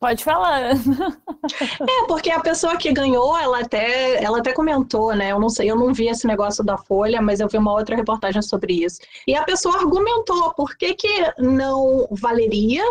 Pode 0.00 0.24
falar. 0.24 0.70
É, 0.70 2.06
porque 2.08 2.30
a 2.30 2.40
pessoa 2.40 2.78
que 2.78 2.90
ganhou, 2.90 3.36
ela 3.36 3.60
até, 3.60 4.24
ela 4.24 4.38
até 4.38 4.50
comentou, 4.50 5.14
né? 5.14 5.30
Eu 5.30 5.38
não 5.38 5.50
sei, 5.50 5.70
eu 5.70 5.76
não 5.76 5.92
vi 5.92 6.08
esse 6.08 6.26
negócio 6.26 6.64
da 6.64 6.78
Folha, 6.78 7.20
mas 7.20 7.38
eu 7.38 7.48
vi 7.48 7.58
uma 7.58 7.74
outra 7.74 7.94
reportagem 7.94 8.40
sobre 8.40 8.82
isso. 8.82 8.98
E 9.26 9.36
a 9.36 9.44
pessoa 9.44 9.76
argumentou 9.76 10.54
por 10.54 10.74
que, 10.78 10.94
que 10.94 11.34
não 11.38 12.08
valeria 12.12 12.82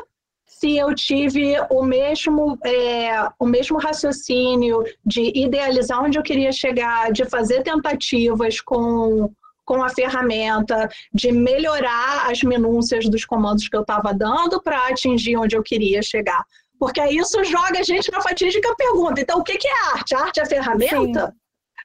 se 0.60 0.76
eu 0.78 0.94
tive 0.94 1.56
o 1.70 1.82
mesmo, 1.84 2.60
é, 2.66 3.30
o 3.40 3.46
mesmo 3.46 3.80
raciocínio 3.80 4.84
de 5.06 5.32
idealizar 5.34 6.04
onde 6.04 6.20
eu 6.20 6.24
queria 6.24 6.52
chegar, 6.52 7.14
de 7.14 7.24
fazer 7.24 7.64
tentativas 7.64 8.60
com, 8.60 9.32
com 9.64 9.82
a 9.82 9.88
ferramenta, 9.88 10.90
de 11.14 11.32
melhorar 11.32 12.30
as 12.30 12.44
minúcias 12.44 13.08
dos 13.08 13.24
comandos 13.24 13.70
que 13.70 13.78
eu 13.78 13.82
estava 13.82 14.14
dando 14.14 14.62
para 14.62 14.88
atingir 14.88 15.38
onde 15.38 15.56
eu 15.56 15.64
queria 15.64 16.02
chegar. 16.02 16.44
Porque 16.78 17.02
isso 17.06 17.42
joga 17.46 17.80
a 17.80 17.84
gente 17.84 18.12
na 18.12 18.22
fatídica 18.22 18.76
pergunta. 18.76 19.22
Então, 19.22 19.40
o 19.40 19.44
que 19.44 19.58
é 19.66 19.94
arte? 19.94 20.14
A 20.14 20.20
arte 20.20 20.42
é 20.42 20.46
ferramenta? 20.46 21.34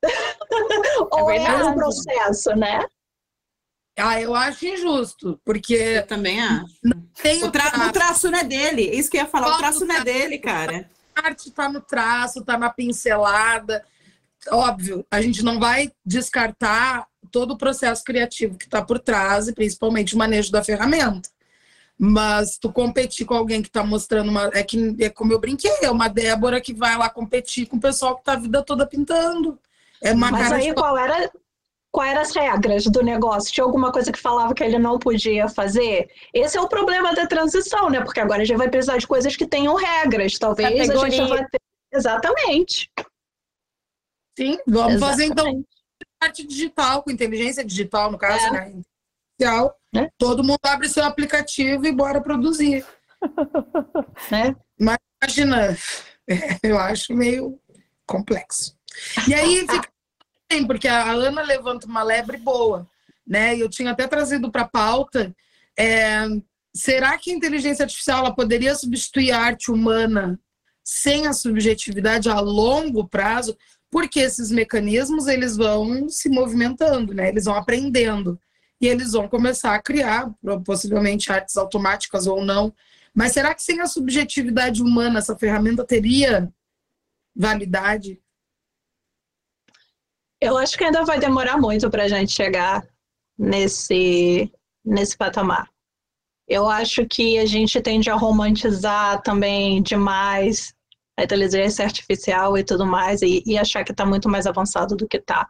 Ou 1.12 1.30
é, 1.30 1.36
é 1.36 1.64
um 1.64 1.74
processo, 1.74 2.50
né? 2.56 2.84
Ah, 3.96 4.20
eu 4.20 4.34
acho 4.34 4.66
injusto, 4.66 5.40
porque. 5.44 5.74
Eu 5.74 6.06
também 6.06 6.40
acho. 6.40 6.74
o, 7.44 7.50
tra 7.50 7.88
o, 7.88 7.92
traço 7.92 8.30
não 8.30 8.38
é 8.38 8.44
dele. 8.44 8.82
Isso 8.82 9.10
que 9.10 9.16
eu 9.16 9.22
ia 9.22 9.28
falar, 9.28 9.54
o 9.54 9.58
traço 9.58 9.84
não 9.84 9.94
é 9.94 10.04
dele, 10.04 10.38
cara. 10.38 10.90
A 11.14 11.26
arte 11.26 11.48
está 11.48 11.68
no 11.68 11.80
traço, 11.80 12.40
está 12.40 12.58
na 12.58 12.70
pincelada. 12.70 13.84
Óbvio, 14.50 15.06
a 15.10 15.22
gente 15.22 15.44
não 15.44 15.60
vai 15.60 15.92
descartar 16.04 17.06
todo 17.30 17.52
o 17.52 17.58
processo 17.58 18.02
criativo 18.02 18.58
que 18.58 18.64
está 18.64 18.82
por 18.82 18.98
trás, 18.98 19.48
e 19.48 19.54
principalmente 19.54 20.14
o 20.14 20.18
manejo 20.18 20.50
da 20.50 20.62
ferramenta. 20.62 21.28
Mas 21.96 22.58
tu 22.58 22.72
competir 22.72 23.24
com 23.24 23.34
alguém 23.34 23.62
que 23.62 23.68
está 23.68 23.84
mostrando 23.84 24.28
uma. 24.28 24.50
É 24.52 24.64
que 24.64 24.96
é 24.98 25.08
como 25.08 25.32
eu 25.32 25.38
brinquei, 25.38 25.70
é 25.82 25.90
uma 25.90 26.08
Débora 26.08 26.60
que 26.60 26.74
vai 26.74 26.98
lá 26.98 27.08
competir 27.08 27.66
com 27.66 27.76
o 27.76 27.80
pessoal 27.80 28.16
que 28.16 28.22
está 28.22 28.32
a 28.32 28.40
vida 28.40 28.60
toda 28.64 28.84
pintando. 28.84 29.56
É 30.02 30.12
uma 30.12 30.32
Mas 30.32 30.50
aí 30.50 30.68
de... 30.68 30.74
qual 30.74 30.98
era 30.98 31.30
quais 31.94 32.10
eram 32.10 32.22
as 32.22 32.34
regras 32.34 32.84
do 32.86 33.04
negócio? 33.04 33.52
Tinha 33.52 33.64
alguma 33.64 33.92
coisa 33.92 34.10
que 34.10 34.18
falava 34.18 34.52
que 34.52 34.64
ele 34.64 34.80
não 34.80 34.98
podia 34.98 35.48
fazer? 35.48 36.10
Esse 36.32 36.58
é 36.58 36.60
o 36.60 36.68
problema 36.68 37.14
da 37.14 37.24
transição, 37.24 37.88
né? 37.88 38.00
Porque 38.00 38.18
agora 38.18 38.42
a 38.42 38.44
gente 38.44 38.58
vai 38.58 38.68
precisar 38.68 38.98
de 38.98 39.06
coisas 39.06 39.36
que 39.36 39.46
tenham 39.46 39.76
regras. 39.76 40.36
Talvez 40.36 40.88
Categoria. 40.88 41.06
a 41.06 41.10
gente 41.10 41.28
vai 41.28 41.46
ter. 41.48 41.60
Exatamente. 41.92 42.90
Sim, 44.36 44.58
vamos 44.66 44.94
Exatamente. 44.94 45.00
fazer 45.00 45.24
então 45.26 45.64
parte 46.18 46.44
digital, 46.44 47.04
com 47.04 47.12
inteligência 47.12 47.64
digital, 47.64 48.10
no 48.10 48.18
caso, 48.18 48.44
é. 48.46 48.50
né? 48.50 48.82
É. 49.94 50.10
Todo 50.18 50.42
mundo 50.42 50.58
abre 50.64 50.88
seu 50.88 51.04
aplicativo 51.04 51.86
e 51.86 51.92
bora 51.92 52.20
produzir. 52.20 52.84
É. 54.30 54.54
Mas 54.78 54.98
imagina, 55.22 55.76
eu 56.62 56.78
acho 56.78 57.14
meio 57.14 57.58
complexo. 58.06 58.76
E 59.26 59.32
aí 59.32 59.60
fica 59.60 59.88
tem, 60.48 60.66
porque 60.66 60.88
a 60.88 61.10
Ana 61.10 61.42
levanta 61.42 61.86
uma 61.86 62.02
lebre 62.02 62.36
boa, 62.36 62.88
né? 63.26 63.56
Eu 63.56 63.68
tinha 63.68 63.90
até 63.90 64.06
trazido 64.06 64.50
para 64.50 64.62
a 64.62 64.68
pauta. 64.68 65.34
É, 65.78 66.24
será 66.74 67.16
que 67.18 67.30
a 67.30 67.34
inteligência 67.34 67.84
artificial 67.84 68.20
ela 68.20 68.34
poderia 68.34 68.74
substituir 68.74 69.32
a 69.32 69.40
arte 69.40 69.70
humana 69.70 70.38
sem 70.84 71.26
a 71.26 71.32
subjetividade 71.32 72.28
a 72.28 72.40
longo 72.40 73.08
prazo? 73.08 73.56
Porque 73.90 74.20
esses 74.20 74.50
mecanismos 74.50 75.26
eles 75.26 75.56
vão 75.56 76.08
se 76.08 76.28
movimentando, 76.28 77.14
né? 77.14 77.28
Eles 77.28 77.44
vão 77.44 77.54
aprendendo 77.54 78.38
e 78.80 78.86
eles 78.86 79.12
vão 79.12 79.28
começar 79.28 79.74
a 79.74 79.82
criar 79.82 80.30
possivelmente 80.64 81.32
artes 81.32 81.56
automáticas 81.56 82.26
ou 82.26 82.44
não. 82.44 82.74
Mas 83.14 83.32
será 83.32 83.54
que 83.54 83.62
sem 83.62 83.80
a 83.80 83.86
subjetividade 83.86 84.82
humana 84.82 85.20
essa 85.20 85.36
ferramenta 85.36 85.84
teria 85.84 86.52
validade? 87.34 88.20
Eu 90.44 90.58
acho 90.58 90.76
que 90.76 90.84
ainda 90.84 91.02
vai 91.06 91.18
demorar 91.18 91.56
muito 91.56 91.88
para 91.88 92.02
a 92.02 92.08
gente 92.08 92.30
chegar 92.30 92.86
nesse, 93.38 94.52
nesse 94.84 95.16
patamar. 95.16 95.66
Eu 96.46 96.68
acho 96.68 97.06
que 97.06 97.38
a 97.38 97.46
gente 97.46 97.80
tende 97.80 98.10
a 98.10 98.14
romantizar 98.14 99.22
também 99.22 99.82
demais 99.82 100.74
a 101.18 101.24
inteligência 101.24 101.82
artificial 101.82 102.58
e 102.58 102.62
tudo 102.62 102.84
mais, 102.84 103.22
e, 103.22 103.42
e 103.46 103.56
achar 103.56 103.84
que 103.84 103.92
está 103.92 104.04
muito 104.04 104.28
mais 104.28 104.46
avançado 104.46 104.94
do 104.94 105.08
que 105.08 105.16
está. 105.16 105.48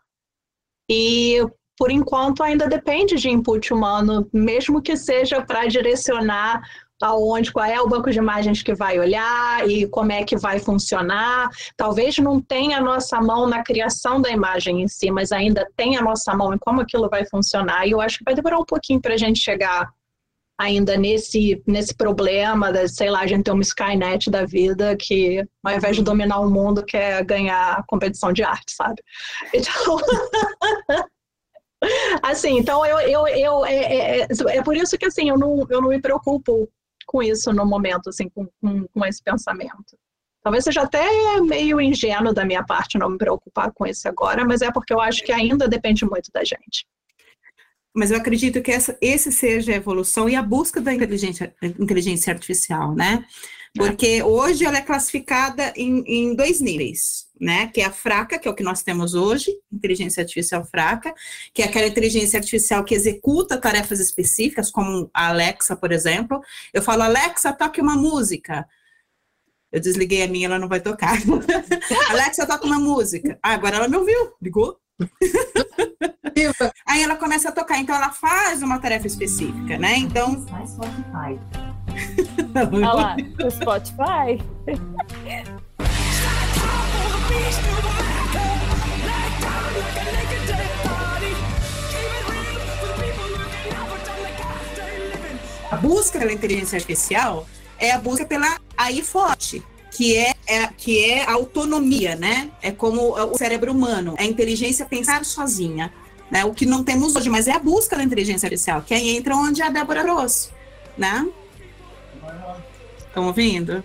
E, 0.88 1.40
por 1.76 1.90
enquanto, 1.90 2.44
ainda 2.44 2.68
depende 2.68 3.16
de 3.16 3.28
input 3.28 3.74
humano, 3.74 4.30
mesmo 4.32 4.80
que 4.80 4.96
seja 4.96 5.42
para 5.44 5.66
direcionar 5.66 6.62
aonde, 7.02 7.52
qual 7.52 7.66
é 7.66 7.80
o 7.80 7.88
banco 7.88 8.10
de 8.10 8.18
imagens 8.18 8.62
que 8.62 8.74
vai 8.74 8.98
olhar 8.98 9.68
e 9.68 9.86
como 9.88 10.12
é 10.12 10.24
que 10.24 10.36
vai 10.36 10.58
funcionar. 10.58 11.48
Talvez 11.76 12.18
não 12.18 12.40
tenha 12.40 12.78
a 12.78 12.82
nossa 12.82 13.20
mão 13.20 13.46
na 13.48 13.62
criação 13.62 14.20
da 14.20 14.30
imagem 14.30 14.82
em 14.82 14.88
si, 14.88 15.10
mas 15.10 15.32
ainda 15.32 15.68
tem 15.76 15.96
a 15.96 16.02
nossa 16.02 16.34
mão 16.34 16.54
em 16.54 16.58
como 16.58 16.80
aquilo 16.80 17.08
vai 17.08 17.26
funcionar. 17.26 17.86
E 17.86 17.90
eu 17.90 18.00
acho 18.00 18.18
que 18.18 18.24
vai 18.24 18.34
demorar 18.34 18.58
um 18.58 18.64
pouquinho 18.64 19.00
para 19.00 19.14
a 19.14 19.18
gente 19.18 19.40
chegar 19.40 19.90
ainda 20.58 20.96
nesse, 20.96 21.60
nesse 21.66 21.94
problema, 21.94 22.72
da, 22.72 22.86
sei 22.86 23.10
lá, 23.10 23.20
a 23.20 23.26
gente 23.26 23.44
ter 23.44 23.50
uma 23.50 23.62
Skynet 23.62 24.30
da 24.30 24.44
vida 24.46 24.96
que, 24.96 25.44
ao 25.64 25.74
invés 25.74 25.96
de 25.96 26.02
dominar 26.02 26.38
o 26.38 26.50
mundo, 26.50 26.84
quer 26.84 27.24
ganhar 27.24 27.82
competição 27.86 28.32
de 28.32 28.42
arte, 28.42 28.72
sabe? 28.72 29.02
Então. 29.52 29.98
assim, 32.22 32.58
então 32.58 32.86
eu, 32.86 32.98
eu, 33.00 33.26
eu 33.28 33.66
é, 33.66 33.74
é, 33.74 34.20
é, 34.22 34.26
é 34.48 34.62
por 34.62 34.74
isso 34.76 34.96
que 34.96 35.04
assim, 35.04 35.28
eu 35.28 35.36
não, 35.36 35.66
eu 35.68 35.82
não 35.82 35.90
me 35.90 36.00
preocupo 36.00 36.66
com 37.14 37.22
isso 37.22 37.52
no 37.52 37.64
momento, 37.64 38.08
assim, 38.08 38.28
com, 38.28 38.48
com, 38.60 38.88
com 38.88 39.06
esse 39.06 39.22
pensamento. 39.22 39.96
Talvez 40.42 40.64
seja 40.64 40.82
até 40.82 41.40
meio 41.40 41.80
ingênuo 41.80 42.34
da 42.34 42.44
minha 42.44 42.64
parte 42.64 42.98
não 42.98 43.10
me 43.10 43.18
preocupar 43.18 43.70
com 43.72 43.86
isso 43.86 44.08
agora, 44.08 44.44
mas 44.44 44.62
é 44.62 44.72
porque 44.72 44.92
eu 44.92 45.00
acho 45.00 45.22
que 45.22 45.30
ainda 45.30 45.68
depende 45.68 46.04
muito 46.04 46.28
da 46.34 46.42
gente. 46.42 46.84
Mas 47.94 48.10
eu 48.10 48.16
acredito 48.16 48.60
que 48.60 48.72
essa, 48.72 48.98
esse 49.00 49.30
seja 49.30 49.70
a 49.70 49.76
evolução 49.76 50.28
e 50.28 50.34
a 50.34 50.42
busca 50.42 50.80
da 50.80 50.92
inteligência, 50.92 51.54
inteligência 51.62 52.32
artificial, 52.32 52.92
né? 52.96 53.24
Porque 53.76 54.20
hoje 54.24 54.64
ela 54.64 54.78
é 54.78 54.82
classificada 54.82 55.72
em, 55.76 56.02
em, 56.06 56.34
dois 56.34 56.60
níveis, 56.60 57.23
né? 57.40 57.68
Que 57.68 57.80
é 57.80 57.84
a 57.84 57.92
fraca, 57.92 58.38
que 58.38 58.46
é 58.46 58.50
o 58.50 58.54
que 58.54 58.62
nós 58.62 58.82
temos 58.82 59.14
hoje, 59.14 59.50
inteligência 59.72 60.22
artificial 60.22 60.64
fraca, 60.64 61.14
que 61.52 61.62
é 61.62 61.66
aquela 61.66 61.86
inteligência 61.86 62.38
artificial 62.38 62.84
que 62.84 62.94
executa 62.94 63.60
tarefas 63.60 64.00
específicas, 64.00 64.70
como 64.70 65.10
a 65.12 65.28
Alexa, 65.28 65.76
por 65.76 65.92
exemplo. 65.92 66.40
Eu 66.72 66.82
falo, 66.82 67.02
Alexa, 67.02 67.52
toque 67.52 67.80
uma 67.80 67.96
música. 67.96 68.66
Eu 69.72 69.80
desliguei 69.80 70.22
a 70.22 70.28
minha, 70.28 70.46
ela 70.46 70.58
não 70.58 70.68
vai 70.68 70.80
tocar. 70.80 71.18
Alexa, 72.10 72.46
toca 72.46 72.64
uma 72.64 72.78
música. 72.78 73.38
Ah, 73.42 73.54
agora 73.54 73.76
ela 73.76 73.88
me 73.88 73.96
ouviu, 73.96 74.32
ligou. 74.40 74.78
Aí 76.86 77.02
ela 77.02 77.16
começa 77.16 77.48
a 77.48 77.52
tocar, 77.52 77.78
então 77.78 77.94
ela 77.94 78.10
faz 78.10 78.62
uma 78.62 78.78
tarefa 78.78 79.06
específica, 79.06 79.76
né? 79.78 79.96
Então. 79.96 80.44
Spotify. 80.66 81.38
Olha 82.72 82.92
lá, 82.92 83.16
o 83.44 83.50
Spotify. 83.50 84.38
A 95.70 95.76
busca 95.76 96.18
pela 96.18 96.32
inteligência 96.32 96.76
artificial 96.76 97.48
é 97.78 97.90
a 97.90 97.98
busca 97.98 98.24
pela 98.24 98.60
AI 98.76 99.02
forte, 99.02 99.60
que 99.90 100.16
é, 100.16 100.34
é, 100.46 100.66
que 100.68 101.04
é 101.04 101.24
a 101.24 101.32
autonomia, 101.32 102.14
né? 102.14 102.50
É 102.62 102.70
como 102.70 103.12
o 103.12 103.36
cérebro 103.36 103.72
humano, 103.72 104.14
é 104.16 104.22
a 104.22 104.26
inteligência 104.26 104.86
pensar 104.86 105.24
sozinha. 105.24 105.92
Né? 106.30 106.44
O 106.44 106.54
que 106.54 106.64
não 106.64 106.82
temos 106.82 107.16
hoje, 107.16 107.28
mas 107.28 107.48
é 107.48 107.52
a 107.52 107.58
busca 107.58 107.96
da 107.96 108.02
inteligência 108.02 108.46
artificial, 108.46 108.82
que 108.82 108.94
aí 108.94 109.16
entra 109.16 109.36
onde 109.36 109.62
a 109.62 109.68
Débora 109.68 110.02
trouxe, 110.02 110.50
né? 110.96 111.26
Estão 113.06 113.26
ouvindo? 113.26 113.84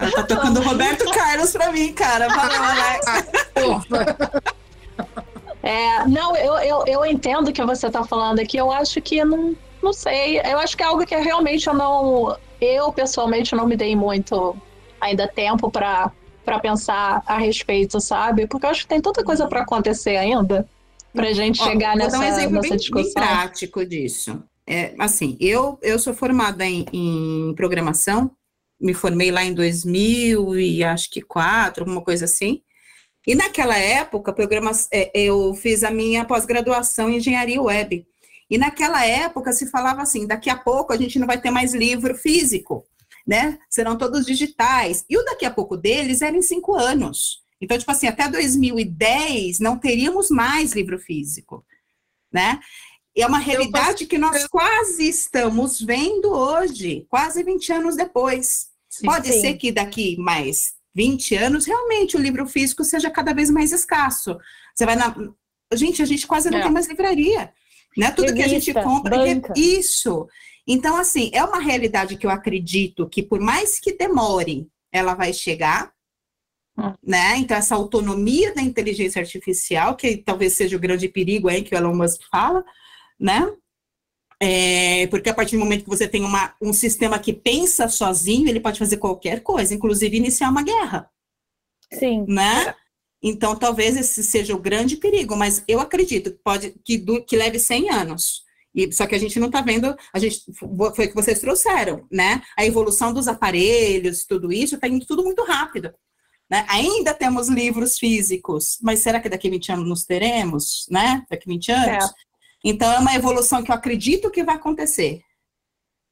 Ela 0.00 0.12
tá 0.12 0.22
tocando 0.22 0.60
Roberto 0.62 1.10
Carlos 1.10 1.52
para 1.52 1.72
mim, 1.72 1.92
cara. 1.92 2.28
Valeu, 2.28 2.62
Alex. 2.62 3.06
É, 5.62 6.06
não, 6.06 6.36
eu, 6.36 6.54
eu, 6.58 6.84
eu 6.86 7.06
entendo 7.06 7.48
o 7.48 7.52
que 7.52 7.64
você 7.64 7.86
está 7.86 8.04
falando 8.04 8.38
aqui. 8.38 8.56
Eu 8.56 8.70
acho 8.70 9.00
que 9.00 9.24
não, 9.24 9.56
não 9.82 9.92
sei. 9.92 10.38
Eu 10.40 10.58
acho 10.58 10.76
que 10.76 10.82
é 10.82 10.86
algo 10.86 11.06
que 11.06 11.16
realmente 11.16 11.66
eu 11.66 11.74
não. 11.74 12.36
Eu, 12.60 12.92
pessoalmente, 12.92 13.54
não 13.54 13.66
me 13.66 13.76
dei 13.76 13.96
muito 13.96 14.56
ainda 15.00 15.26
tempo 15.26 15.70
para 15.70 16.12
pensar 16.60 17.22
a 17.26 17.38
respeito, 17.38 18.00
sabe? 18.00 18.46
Porque 18.46 18.66
eu 18.66 18.70
acho 18.70 18.82
que 18.82 18.88
tem 18.88 19.00
tanta 19.00 19.24
coisa 19.24 19.46
para 19.46 19.62
acontecer 19.62 20.16
ainda 20.16 20.68
para 21.14 21.28
a 21.28 21.32
gente 21.32 21.62
Ó, 21.62 21.64
chegar 21.64 21.96
nessa, 21.96 22.18
vou 22.18 22.20
dar 22.20 22.26
um 22.26 22.36
exemplo 22.36 22.54
nessa 22.56 22.68
bem, 22.68 22.78
discussão. 22.78 23.04
Bem 23.04 23.14
prático 23.14 23.86
disso. 23.86 24.42
É, 24.66 24.94
assim, 24.98 25.36
eu, 25.40 25.78
eu 25.82 25.98
sou 25.98 26.12
formada 26.12 26.64
em, 26.64 26.86
em 26.92 27.54
programação, 27.54 28.30
me 28.80 28.94
formei 28.94 29.30
lá 29.30 29.44
em 29.44 29.54
2000 29.54 30.58
e 30.58 30.84
acho 30.84 31.10
que 31.10 31.22
quatro, 31.22 31.84
alguma 31.84 32.02
coisa 32.02 32.24
assim. 32.24 32.62
E 33.26 33.34
naquela 33.34 33.78
época, 33.78 34.32
programas, 34.32 34.86
é, 34.92 35.10
eu 35.14 35.54
fiz 35.54 35.82
a 35.82 35.90
minha 35.90 36.24
pós-graduação 36.24 37.08
em 37.08 37.16
engenharia 37.16 37.60
web. 37.60 38.06
E 38.50 38.58
naquela 38.58 39.04
época 39.04 39.52
se 39.52 39.66
falava 39.70 40.02
assim: 40.02 40.26
daqui 40.26 40.50
a 40.50 40.56
pouco 40.56 40.92
a 40.92 40.96
gente 40.96 41.18
não 41.18 41.26
vai 41.26 41.40
ter 41.40 41.50
mais 41.50 41.74
livro 41.74 42.14
físico, 42.14 42.84
né? 43.26 43.58
Serão 43.70 43.96
todos 43.96 44.26
digitais. 44.26 45.04
E 45.08 45.16
o 45.16 45.24
daqui 45.24 45.46
a 45.46 45.50
pouco 45.50 45.76
deles 45.76 46.20
era 46.20 46.36
em 46.36 46.42
cinco 46.42 46.74
anos. 46.74 47.42
Então, 47.60 47.78
tipo 47.78 47.90
assim, 47.90 48.06
até 48.06 48.28
2010 48.28 49.58
não 49.58 49.78
teríamos 49.78 50.28
mais 50.28 50.72
livro 50.72 50.98
físico, 50.98 51.64
né? 52.30 52.60
E 53.16 53.22
é 53.22 53.26
uma 53.26 53.38
realidade 53.38 54.06
que 54.06 54.18
nós 54.18 54.46
quase 54.48 55.08
estamos 55.08 55.80
vendo 55.80 56.32
hoje, 56.32 57.06
quase 57.08 57.44
20 57.44 57.72
anos 57.72 57.96
depois. 57.96 58.68
Sim, 58.88 59.06
Pode 59.06 59.32
sim. 59.32 59.40
ser 59.40 59.54
que 59.54 59.70
daqui 59.70 60.16
mais 60.18 60.74
20 60.94 61.34
anos, 61.36 61.66
realmente 61.66 62.16
o 62.16 62.20
livro 62.20 62.46
físico 62.46 62.84
seja 62.84 63.10
cada 63.10 63.32
vez 63.32 63.50
mais 63.50 63.72
escasso. 63.72 64.38
Você 64.74 64.86
vai 64.86 64.96
na. 64.96 65.14
Gente, 65.72 66.02
a 66.02 66.04
gente 66.04 66.26
quase 66.26 66.50
não 66.50 66.58
é. 66.58 66.62
tem 66.62 66.70
mais 66.70 66.86
livraria. 66.86 67.52
Né? 67.96 68.10
Tudo 68.10 68.28
Revista, 68.28 68.34
que 68.36 68.42
a 68.42 68.48
gente 68.48 68.74
compra. 68.74 69.16
É 69.16 69.34
banca. 69.34 69.52
Isso. 69.56 70.28
Então, 70.66 70.96
assim, 70.96 71.30
é 71.32 71.44
uma 71.44 71.58
realidade 71.58 72.16
que 72.16 72.26
eu 72.26 72.30
acredito 72.30 73.08
que, 73.08 73.22
por 73.22 73.40
mais 73.40 73.78
que 73.78 73.96
demore, 73.96 74.68
ela 74.92 75.14
vai 75.14 75.32
chegar. 75.32 75.92
Hum. 76.78 76.92
Né? 77.02 77.36
Então, 77.38 77.56
essa 77.56 77.74
autonomia 77.74 78.54
da 78.54 78.62
inteligência 78.62 79.20
artificial, 79.20 79.96
que 79.96 80.16
talvez 80.16 80.54
seja 80.54 80.76
o 80.76 80.80
grande 80.80 81.08
perigo 81.08 81.48
aí 81.48 81.62
que 81.62 81.74
o 81.74 81.78
Elon 81.78 81.94
Musk 81.94 82.22
fala, 82.30 82.64
né? 83.18 83.52
É, 84.40 85.06
porque 85.06 85.30
a 85.30 85.34
partir 85.34 85.56
do 85.56 85.60
momento 85.60 85.84
que 85.84 85.90
você 85.90 86.06
tem 86.06 86.22
uma, 86.22 86.54
um 86.60 86.72
sistema 86.72 87.18
que 87.18 87.32
pensa 87.32 87.88
sozinho, 87.88 88.48
ele 88.48 88.60
pode 88.60 88.78
fazer 88.78 88.96
qualquer 88.98 89.42
coisa, 89.42 89.74
inclusive 89.74 90.16
iniciar 90.16 90.50
uma 90.50 90.62
guerra. 90.62 91.08
Sim. 91.92 92.24
Né? 92.28 92.74
Então, 93.22 93.56
talvez 93.56 93.96
esse 93.96 94.22
seja 94.22 94.54
o 94.54 94.60
grande 94.60 94.96
perigo, 94.96 95.34
mas 95.34 95.64
eu 95.66 95.80
acredito 95.80 96.30
que 96.30 96.38
pode 96.44 96.74
que, 96.84 96.98
do, 96.98 97.24
que 97.24 97.36
leve 97.36 97.58
100 97.58 97.90
anos. 97.90 98.44
E, 98.74 98.92
só 98.92 99.06
que 99.06 99.14
a 99.14 99.18
gente 99.18 99.38
não 99.38 99.46
está 99.46 99.62
vendo, 99.62 99.96
a 100.12 100.18
gente 100.18 100.42
foi 100.94 101.06
o 101.06 101.08
que 101.08 101.14
vocês 101.14 101.40
trouxeram, 101.40 102.06
né? 102.10 102.42
A 102.58 102.66
evolução 102.66 103.12
dos 103.12 103.28
aparelhos, 103.28 104.26
tudo 104.26 104.52
isso, 104.52 104.74
está 104.74 104.88
indo 104.88 105.06
tudo 105.06 105.22
muito 105.22 105.44
rápido. 105.44 105.94
Né? 106.50 106.66
Ainda 106.68 107.14
temos 107.14 107.48
livros 107.48 107.98
físicos, 107.98 108.78
mas 108.82 109.00
será 109.00 109.20
que 109.20 109.28
daqui 109.28 109.48
a 109.48 109.50
20 109.50 109.72
anos 109.72 109.88
nos 109.88 110.04
teremos, 110.04 110.86
né? 110.90 111.24
Daqui 111.30 111.48
a 111.48 111.52
20 111.52 111.72
anos? 111.72 112.04
É. 112.04 112.24
Então, 112.64 112.90
é 112.90 112.98
uma 112.98 113.14
evolução 113.14 113.62
que 113.62 113.70
eu 113.70 113.74
acredito 113.74 114.30
que 114.30 114.42
vai 114.42 114.54
acontecer, 114.56 115.22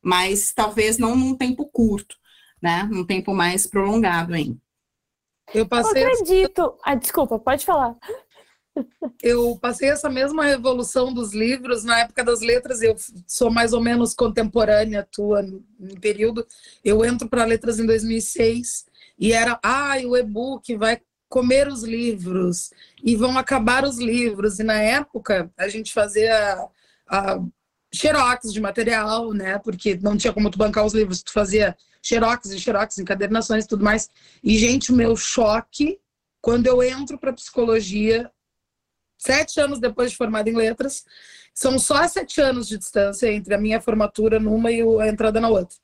mas 0.02 0.52
talvez 0.52 0.98
não 0.98 1.16
num 1.16 1.34
tempo 1.34 1.64
curto, 1.66 2.14
né? 2.60 2.82
Num 2.92 3.06
tempo 3.06 3.32
mais 3.32 3.66
prolongado 3.66 4.34
ainda. 4.34 4.60
Eu 5.54 5.66
passei. 5.66 6.04
Eu 6.04 6.08
acredito. 6.08 6.78
Ah, 6.84 6.94
desculpa, 6.94 7.38
pode 7.38 7.64
falar. 7.64 7.96
Eu 9.22 9.58
passei 9.60 9.90
essa 9.90 10.08
mesma 10.08 10.44
revolução 10.44 11.12
dos 11.12 11.34
livros 11.34 11.84
na 11.84 12.00
época 12.00 12.24
das 12.24 12.40
letras. 12.40 12.80
Eu 12.82 12.96
sou 13.26 13.50
mais 13.50 13.72
ou 13.72 13.80
menos 13.80 14.14
contemporânea 14.14 15.06
tua 15.10 15.42
no 15.42 16.00
período. 16.00 16.46
Eu 16.84 17.04
entro 17.04 17.28
para 17.28 17.44
letras 17.44 17.78
em 17.78 17.86
2006 17.86 18.86
e 19.18 19.32
era, 19.32 19.58
ah, 19.62 19.96
o 20.04 20.16
e-book 20.16 20.74
vai 20.76 21.00
comer 21.32 21.66
os 21.66 21.82
livros 21.82 22.70
e 23.02 23.16
vão 23.16 23.38
acabar 23.38 23.86
os 23.86 23.96
livros. 23.96 24.58
E 24.58 24.62
na 24.62 24.78
época 24.82 25.50
a 25.56 25.66
gente 25.66 25.90
fazia 25.90 26.68
a, 27.08 27.40
xerox 27.90 28.52
de 28.52 28.60
material, 28.60 29.32
né? 29.32 29.58
Porque 29.58 29.98
não 30.02 30.14
tinha 30.14 30.30
como 30.30 30.50
tu 30.50 30.58
bancar 30.58 30.84
os 30.84 30.92
livros, 30.92 31.22
tu 31.22 31.32
fazia 31.32 31.74
xerox 32.02 32.50
e 32.50 32.58
xerox, 32.58 32.98
encadernações 32.98 33.64
e 33.64 33.68
tudo 33.68 33.82
mais. 33.82 34.10
E, 34.44 34.58
gente, 34.58 34.92
o 34.92 34.94
meu 34.94 35.16
choque 35.16 35.98
quando 36.42 36.66
eu 36.66 36.82
entro 36.82 37.16
para 37.16 37.32
psicologia, 37.32 38.30
sete 39.16 39.58
anos 39.58 39.80
depois 39.80 40.10
de 40.10 40.18
formada 40.18 40.50
em 40.50 40.56
letras, 40.56 41.06
são 41.54 41.78
só 41.78 42.06
sete 42.08 42.42
anos 42.42 42.68
de 42.68 42.76
distância 42.76 43.32
entre 43.32 43.54
a 43.54 43.58
minha 43.58 43.80
formatura 43.80 44.38
numa 44.38 44.70
e 44.70 44.82
a 45.00 45.08
entrada 45.08 45.40
na 45.40 45.48
outra. 45.48 45.78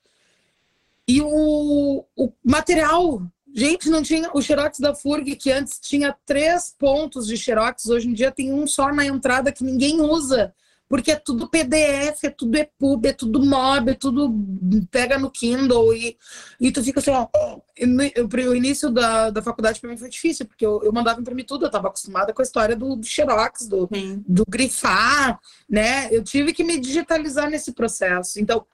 E 1.06 1.22
o, 1.22 2.04
o 2.14 2.32
material 2.44 3.22
Gente, 3.54 3.88
não 3.88 4.02
tinha 4.02 4.30
o 4.34 4.42
Xerox 4.42 4.78
da 4.78 4.94
FURG, 4.94 5.36
que 5.36 5.50
antes 5.50 5.78
tinha 5.80 6.14
três 6.26 6.74
pontos 6.78 7.26
de 7.26 7.36
Xerox, 7.36 7.86
hoje 7.86 8.08
em 8.08 8.12
dia 8.12 8.30
tem 8.30 8.52
um 8.52 8.66
só 8.66 8.92
na 8.92 9.06
entrada 9.06 9.50
que 9.50 9.64
ninguém 9.64 10.00
usa, 10.00 10.54
porque 10.88 11.12
é 11.12 11.16
tudo 11.16 11.48
PDF, 11.48 12.24
é 12.24 12.30
tudo 12.30 12.56
EPUB, 12.56 13.08
é 13.08 13.12
tudo 13.12 13.44
MOB, 13.44 13.90
é 13.90 13.94
tudo 13.94 14.34
pega 14.90 15.18
no 15.18 15.30
Kindle 15.30 15.94
e, 15.94 16.16
e 16.58 16.72
tu 16.72 16.82
fica 16.82 17.00
assim, 17.00 17.10
ó. 17.10 17.28
O 18.48 18.54
início 18.54 18.90
da, 18.90 19.30
da 19.30 19.42
faculdade 19.42 19.80
para 19.80 19.90
mim 19.90 19.96
foi 19.96 20.08
difícil, 20.08 20.46
porque 20.46 20.64
eu, 20.64 20.80
eu 20.82 20.92
mandava 20.92 21.20
imprimir 21.20 21.44
tudo, 21.44 21.64
eu 21.64 21.68
estava 21.68 21.88
acostumada 21.88 22.32
com 22.32 22.40
a 22.40 22.44
história 22.44 22.74
do, 22.74 22.96
do 22.96 23.06
Xerox, 23.06 23.66
do, 23.66 23.88
do 24.26 24.44
grifar, 24.48 25.38
né? 25.68 26.08
Eu 26.10 26.24
tive 26.24 26.52
que 26.52 26.64
me 26.64 26.80
digitalizar 26.80 27.50
nesse 27.50 27.72
processo. 27.72 28.40
Então, 28.40 28.64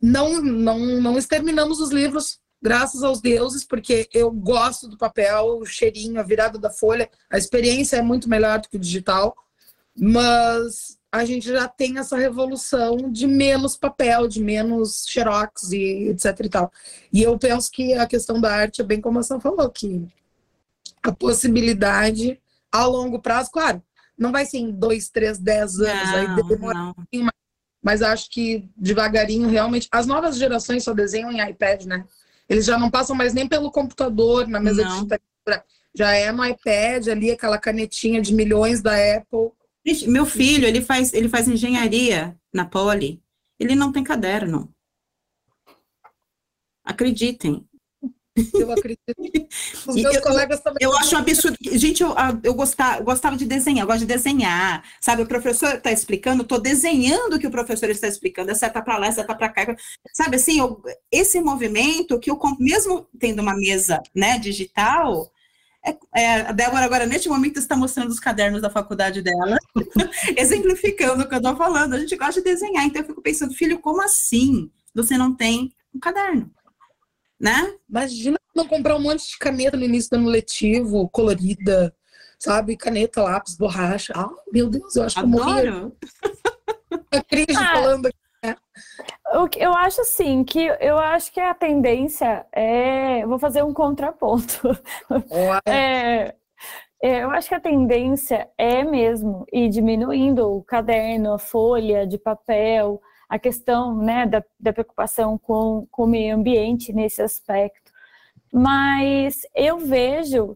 não, 0.00 0.42
não, 0.42 0.78
não 0.78 1.18
exterminamos 1.18 1.80
os 1.80 1.90
livros 1.90 2.41
graças 2.62 3.02
aos 3.02 3.20
deuses, 3.20 3.64
porque 3.64 4.08
eu 4.14 4.30
gosto 4.30 4.88
do 4.88 4.96
papel, 4.96 5.58
o 5.58 5.66
cheirinho, 5.66 6.20
a 6.20 6.22
virada 6.22 6.58
da 6.58 6.70
folha, 6.70 7.10
a 7.28 7.36
experiência 7.36 7.96
é 7.96 8.02
muito 8.02 8.28
melhor 8.28 8.60
do 8.60 8.68
que 8.68 8.76
o 8.76 8.80
digital, 8.80 9.36
mas 9.96 10.96
a 11.10 11.24
gente 11.24 11.48
já 11.48 11.66
tem 11.68 11.98
essa 11.98 12.16
revolução 12.16 13.10
de 13.10 13.26
menos 13.26 13.76
papel, 13.76 14.28
de 14.28 14.40
menos 14.40 15.04
xerox 15.08 15.72
e 15.72 16.08
etc 16.08 16.40
e 16.40 16.48
tal. 16.48 16.72
E 17.12 17.22
eu 17.22 17.36
penso 17.38 17.70
que 17.70 17.94
a 17.94 18.06
questão 18.06 18.40
da 18.40 18.54
arte 18.54 18.80
é 18.80 18.84
bem 18.84 19.00
como 19.00 19.18
a 19.18 19.22
Sam 19.22 19.40
falou, 19.40 19.68
que 19.68 20.06
a 21.02 21.12
possibilidade 21.12 22.40
a 22.70 22.86
longo 22.86 23.20
prazo, 23.20 23.50
claro, 23.50 23.82
não 24.16 24.32
vai 24.32 24.46
ser 24.46 24.58
em 24.58 24.70
dois, 24.70 25.10
três, 25.10 25.38
dez 25.38 25.80
anos, 25.80 26.10
não, 26.10 26.14
aí 26.14 26.46
demora 26.48 26.78
um 26.78 26.94
pouquinho 26.94 27.24
mais 27.24 27.42
mas 27.82 28.00
acho 28.00 28.30
que 28.30 28.70
devagarinho, 28.76 29.48
realmente. 29.48 29.88
As 29.90 30.06
novas 30.06 30.36
gerações 30.36 30.84
só 30.84 30.94
desenham 30.94 31.32
em 31.32 31.42
iPad, 31.50 31.84
né? 31.84 32.04
Eles 32.52 32.66
já 32.66 32.78
não 32.78 32.90
passam 32.90 33.16
mais 33.16 33.32
nem 33.32 33.48
pelo 33.48 33.70
computador, 33.70 34.46
na 34.46 34.60
mesa 34.60 34.82
Não. 34.82 34.88
de 34.88 34.94
digitalizadora. 34.94 35.64
Já 35.94 36.12
é 36.12 36.30
no 36.30 36.44
iPad 36.44 37.08
ali, 37.08 37.30
aquela 37.30 37.58
canetinha 37.58 38.20
de 38.20 38.34
milhões 38.34 38.82
da 38.82 38.92
Apple. 39.16 39.50
Gente, 39.84 40.08
meu 40.08 40.26
filho, 40.26 40.66
ele 40.66 40.82
faz, 40.82 41.12
ele 41.14 41.28
faz 41.28 41.48
engenharia 41.48 42.36
na 42.52 42.66
Poli. 42.66 43.22
Ele 43.58 43.74
não 43.74 43.90
tem 43.90 44.04
caderno. 44.04 44.70
Acreditem. 46.84 47.66
Eu 48.54 48.72
acredito. 48.72 49.00
Os 49.86 49.94
meus 49.94 50.14
eu- 50.16 50.22
colegas 50.22 50.60
também. 50.60 50.78
Eu 50.80 50.96
acho 50.96 51.14
um 51.14 51.18
absurdo. 51.18 51.56
Gente, 51.72 52.02
eu, 52.02 52.12
ah, 52.16 52.38
eu 52.42 52.54
gostava, 52.54 53.02
gostava 53.02 53.36
de 53.36 53.44
desenhar, 53.44 53.82
eu 53.82 53.86
gosto 53.86 54.00
de 54.00 54.06
desenhar. 54.06 54.82
Sabe, 55.00 55.22
o 55.22 55.26
professor 55.26 55.74
está 55.74 55.92
explicando, 55.92 56.40
eu 56.40 56.44
estou 56.44 56.60
desenhando 56.60 57.36
o 57.36 57.38
que 57.38 57.46
o 57.46 57.50
professor 57.50 57.90
está 57.90 58.08
explicando. 58.08 58.50
É 58.50 58.54
seta 58.54 58.80
para 58.82 58.96
lá, 58.98 59.06
é 59.08 59.12
seta 59.12 59.34
para 59.34 59.48
cá. 59.48 59.76
Sabe, 60.14 60.36
assim, 60.36 60.58
eu- 60.58 60.82
esse 61.10 61.40
movimento 61.40 62.18
que 62.18 62.30
eu, 62.30 62.38
mesmo 62.58 63.06
tendo 63.18 63.40
uma 63.42 63.54
mesa 63.54 64.00
né, 64.14 64.38
digital, 64.38 65.30
é- 65.84 65.96
é, 66.14 66.34
a 66.42 66.52
Débora 66.52 66.84
agora, 66.84 67.06
neste 67.06 67.28
momento, 67.28 67.58
está 67.58 67.76
mostrando 67.76 68.10
os 68.10 68.20
cadernos 68.20 68.62
da 68.62 68.70
faculdade 68.70 69.20
dela, 69.20 69.58
exemplificando 70.38 71.24
o 71.24 71.28
que 71.28 71.34
eu 71.34 71.38
estou 71.38 71.56
falando. 71.56 71.94
A 71.94 71.98
gente 71.98 72.16
gosta 72.16 72.40
de 72.40 72.44
desenhar, 72.50 72.86
então 72.86 73.02
eu 73.02 73.06
fico 73.06 73.20
pensando, 73.20 73.52
filho, 73.54 73.78
como 73.78 74.00
assim 74.02 74.70
você 74.94 75.18
não 75.18 75.34
tem 75.34 75.72
um 75.94 75.98
caderno? 75.98 76.50
Né? 77.42 77.74
Imagina 77.90 78.38
não 78.54 78.68
comprar 78.68 78.94
um 78.94 79.00
monte 79.00 79.30
de 79.30 79.38
caneta 79.38 79.76
no 79.76 79.82
início 79.82 80.10
do 80.10 80.16
ano 80.16 80.28
letivo, 80.28 81.08
colorida, 81.08 81.92
sabe? 82.38 82.76
Caneta, 82.76 83.22
lápis, 83.22 83.56
borracha. 83.56 84.12
Ah, 84.16 84.30
meu 84.52 84.70
Deus, 84.70 84.94
eu 84.94 85.02
acho 85.02 85.16
que 85.16 85.22
eu 85.22 85.28
morri 85.28 85.66
Adoro. 85.66 85.96
a 87.10 87.22
crise 87.24 87.58
Ah, 87.58 87.72
falando 87.72 88.06
aqui. 88.06 88.16
O 89.34 89.48
que 89.48 89.60
eu 89.60 89.72
acho 89.72 90.00
assim, 90.00 90.44
que 90.44 90.60
eu 90.80 90.98
acho 90.98 91.32
que 91.32 91.40
a 91.40 91.54
tendência 91.54 92.46
é. 92.52 93.24
Vou 93.26 93.38
fazer 93.38 93.62
um 93.62 93.72
contraponto. 93.72 94.68
É, 95.66 96.34
é, 97.02 97.24
eu 97.24 97.30
acho 97.30 97.48
que 97.48 97.54
a 97.54 97.60
tendência 97.60 98.48
é 98.56 98.84
mesmo 98.84 99.44
ir 99.52 99.68
diminuindo 99.68 100.48
o 100.48 100.62
caderno, 100.62 101.34
a 101.34 101.38
folha 101.38 102.06
de 102.06 102.18
papel, 102.18 103.00
a 103.32 103.38
questão 103.38 103.96
né, 103.96 104.26
da, 104.26 104.44
da 104.60 104.74
preocupação 104.74 105.38
com, 105.38 105.86
com 105.90 106.04
o 106.04 106.06
meio 106.06 106.36
ambiente 106.36 106.92
nesse 106.92 107.22
aspecto. 107.22 107.90
Mas 108.52 109.40
eu 109.54 109.78
vejo 109.78 110.54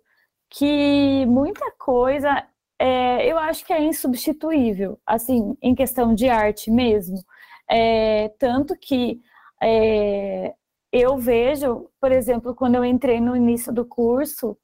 que 0.51 1.24
muita 1.24 1.72
coisa 1.79 2.47
é, 2.79 3.27
eu 3.27 3.39
acho 3.39 3.64
que 3.64 3.72
é 3.72 3.83
insubstituível, 3.83 5.01
assim, 5.07 5.57
em 5.62 5.74
questão 5.74 6.14
de 6.14 6.29
arte 6.29 6.70
mesmo. 6.70 7.16
É, 7.66 8.29
tanto 8.39 8.77
que 8.79 9.22
é, 9.62 10.55
eu 10.93 11.16
vejo, 11.16 11.89
por 11.99 12.12
exemplo, 12.12 12.55
quando 12.55 12.74
eu 12.74 12.85
entrei 12.85 13.22
no 13.22 13.35
início 13.35 13.72
do 13.72 13.87
curso, 13.87 14.55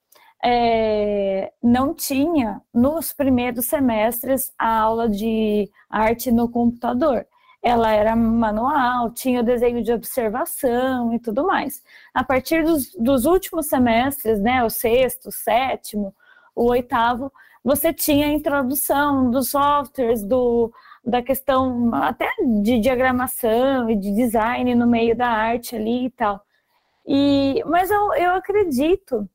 é, 0.44 1.50
não 1.62 1.94
tinha 1.94 2.60
nos 2.74 3.10
primeiros 3.10 3.64
semestres 3.64 4.52
a 4.58 4.80
aula 4.80 5.08
de 5.08 5.70
arte 5.88 6.30
no 6.30 6.46
computador. 6.50 7.26
Ela 7.62 7.92
era 7.92 8.16
manual, 8.16 9.12
tinha 9.12 9.40
o 9.40 9.44
desenho 9.44 9.82
de 9.82 9.92
observação 9.92 11.14
e 11.14 11.18
tudo 11.18 11.46
mais. 11.46 11.82
A 12.12 12.24
partir 12.24 12.64
dos, 12.64 12.92
dos 12.96 13.24
últimos 13.24 13.66
semestres, 13.66 14.40
né, 14.40 14.64
o 14.64 14.70
sexto, 14.70 15.28
o 15.28 15.32
sétimo, 15.32 16.14
o 16.54 16.70
oitavo, 16.70 17.32
você 17.64 17.92
tinha 17.92 18.26
a 18.26 18.32
introdução 18.32 19.30
dos 19.30 19.50
softwares, 19.50 20.24
do, 20.24 20.72
da 21.04 21.22
questão 21.22 21.94
até 21.94 22.28
de 22.62 22.80
diagramação 22.80 23.88
e 23.88 23.96
de 23.96 24.12
design 24.14 24.74
no 24.74 24.86
meio 24.86 25.16
da 25.16 25.28
arte 25.28 25.76
ali 25.76 26.06
e 26.06 26.10
tal. 26.10 26.40
E, 27.06 27.62
mas 27.66 27.90
eu, 27.90 28.14
eu 28.14 28.34
acredito 28.34 29.28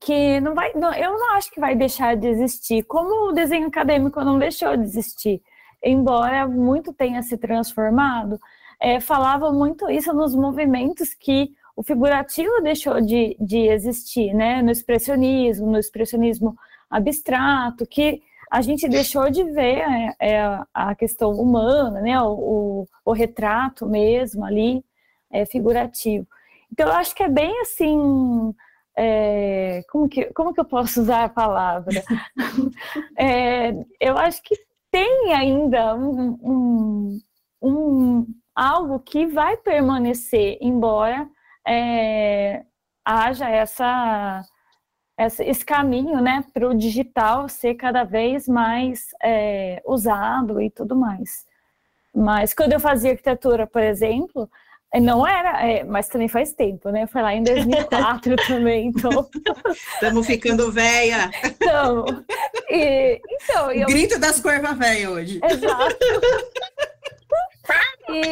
que 0.00 0.40
não 0.40 0.54
vai, 0.54 0.72
não, 0.74 0.92
eu 0.94 1.12
não 1.18 1.34
acho 1.34 1.50
que 1.50 1.60
vai 1.60 1.74
deixar 1.74 2.16
de 2.16 2.28
existir, 2.28 2.82
como 2.84 3.30
o 3.30 3.32
desenho 3.32 3.68
acadêmico 3.68 4.22
não 4.22 4.38
deixou 4.38 4.76
de 4.76 4.84
existir, 4.84 5.42
embora 5.82 6.46
muito 6.46 6.92
tenha 6.92 7.22
se 7.22 7.36
transformado, 7.36 8.38
é, 8.80 9.00
falava 9.00 9.52
muito 9.52 9.90
isso 9.90 10.12
nos 10.12 10.34
movimentos 10.34 11.14
que 11.14 11.50
o 11.76 11.82
figurativo 11.82 12.60
deixou 12.62 13.00
de, 13.00 13.36
de 13.40 13.68
existir, 13.68 14.34
né? 14.34 14.62
No 14.62 14.70
expressionismo, 14.70 15.70
no 15.70 15.78
expressionismo 15.78 16.56
abstrato, 16.90 17.86
que 17.86 18.20
a 18.50 18.60
gente 18.62 18.88
deixou 18.88 19.30
de 19.30 19.44
ver 19.44 19.78
é, 19.78 20.14
é, 20.18 20.60
a 20.74 20.94
questão 20.94 21.30
humana, 21.32 22.00
né? 22.00 22.20
O, 22.20 22.32
o, 22.32 22.88
o 23.04 23.12
retrato 23.12 23.86
mesmo 23.86 24.44
ali, 24.44 24.84
é, 25.30 25.44
figurativo. 25.46 26.26
Então, 26.72 26.88
eu 26.88 26.94
acho 26.94 27.14
que 27.14 27.22
é 27.22 27.28
bem 27.28 27.60
assim. 27.60 28.54
É, 28.96 29.84
como, 29.88 30.08
que, 30.08 30.24
como 30.32 30.52
que 30.52 30.58
eu 30.58 30.64
posso 30.64 31.00
usar 31.00 31.24
a 31.24 31.28
palavra? 31.28 32.02
É, 33.16 33.72
eu 34.00 34.16
acho 34.16 34.42
que 34.42 34.54
tem 34.90 35.32
ainda 35.32 35.94
um, 35.94 36.38
um, 36.42 37.20
um, 37.62 38.26
algo 38.54 39.00
que 39.00 39.26
vai 39.26 39.56
permanecer, 39.56 40.58
embora 40.60 41.28
é, 41.66 42.64
haja 43.04 43.48
essa, 43.48 44.42
essa, 45.16 45.44
esse 45.44 45.64
caminho 45.64 46.20
né, 46.20 46.44
para 46.52 46.68
o 46.68 46.74
digital 46.74 47.48
ser 47.48 47.74
cada 47.74 48.04
vez 48.04 48.48
mais 48.48 49.08
é, 49.22 49.82
usado 49.86 50.60
e 50.60 50.70
tudo 50.70 50.96
mais. 50.96 51.46
Mas 52.14 52.54
quando 52.54 52.72
eu 52.72 52.80
fazia 52.80 53.12
arquitetura, 53.12 53.66
por 53.66 53.82
exemplo, 53.82 54.50
não 55.00 55.26
era, 55.26 55.66
é, 55.66 55.84
mas 55.84 56.08
também 56.08 56.28
faz 56.28 56.52
tempo, 56.54 56.90
né? 56.90 57.06
Foi 57.06 57.20
lá 57.20 57.34
em 57.34 57.42
2004 57.42 58.36
também, 58.48 58.86
então. 58.88 59.28
Estamos 59.94 60.26
ficando 60.26 60.72
velha. 60.72 61.30
Então, 61.44 62.06
e, 62.70 63.20
então 63.30 63.70
eu, 63.70 63.86
grito 63.86 64.18
das 64.18 64.40
curvas 64.40 64.78
velha 64.78 65.10
hoje. 65.10 65.40
Exato. 65.44 65.96
E 68.10 68.22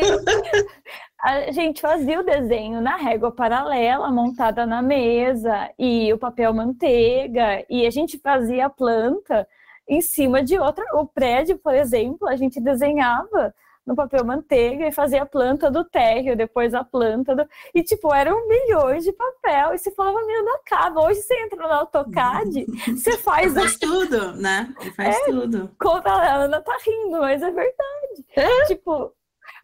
a 1.20 1.52
gente 1.52 1.82
fazia 1.82 2.20
o 2.20 2.24
desenho 2.24 2.80
na 2.80 2.96
régua 2.96 3.30
paralela, 3.30 4.10
montada 4.10 4.64
na 4.64 4.80
mesa, 4.80 5.70
e 5.78 6.10
o 6.12 6.18
papel 6.18 6.54
manteiga, 6.54 7.62
e 7.68 7.86
a 7.86 7.90
gente 7.90 8.18
fazia 8.18 8.66
a 8.66 8.70
planta 8.70 9.46
em 9.88 10.00
cima 10.00 10.42
de 10.42 10.58
outra. 10.58 10.84
O 10.94 11.06
prédio, 11.06 11.58
por 11.58 11.74
exemplo, 11.74 12.26
a 12.28 12.36
gente 12.36 12.60
desenhava 12.60 13.54
no 13.86 13.94
papel 13.94 14.24
manteiga 14.24 14.86
e 14.86 14.92
fazia 14.92 15.22
a 15.22 15.26
planta 15.26 15.70
do 15.70 15.84
térreo, 15.84 16.36
depois 16.36 16.74
a 16.74 16.82
planta 16.82 17.36
do. 17.36 17.46
E, 17.74 17.82
tipo, 17.82 18.12
eram 18.12 18.46
milhões 18.48 19.04
de 19.04 19.12
papel. 19.12 19.74
E 19.74 19.78
você 19.78 19.90
falava, 19.92 20.18
meu, 20.26 20.44
não 20.44 20.56
acaba. 20.56 21.02
Hoje 21.02 21.20
você 21.22 21.34
entra 21.44 21.56
no 21.68 21.72
AutoCAD, 21.72 22.66
você 22.96 23.16
faz 23.18 23.54
Faz 23.54 23.76
tudo, 23.78 24.32
né? 24.36 24.74
Ele 24.80 24.90
faz 24.92 25.24
tudo. 25.24 25.70
conta 25.80 26.10
a 26.10 26.34
Ana 26.34 26.60
tá 26.60 26.76
rindo, 26.84 27.20
mas 27.20 27.40
é 27.42 27.50
verdade. 27.50 28.66
Tipo, 28.66 29.12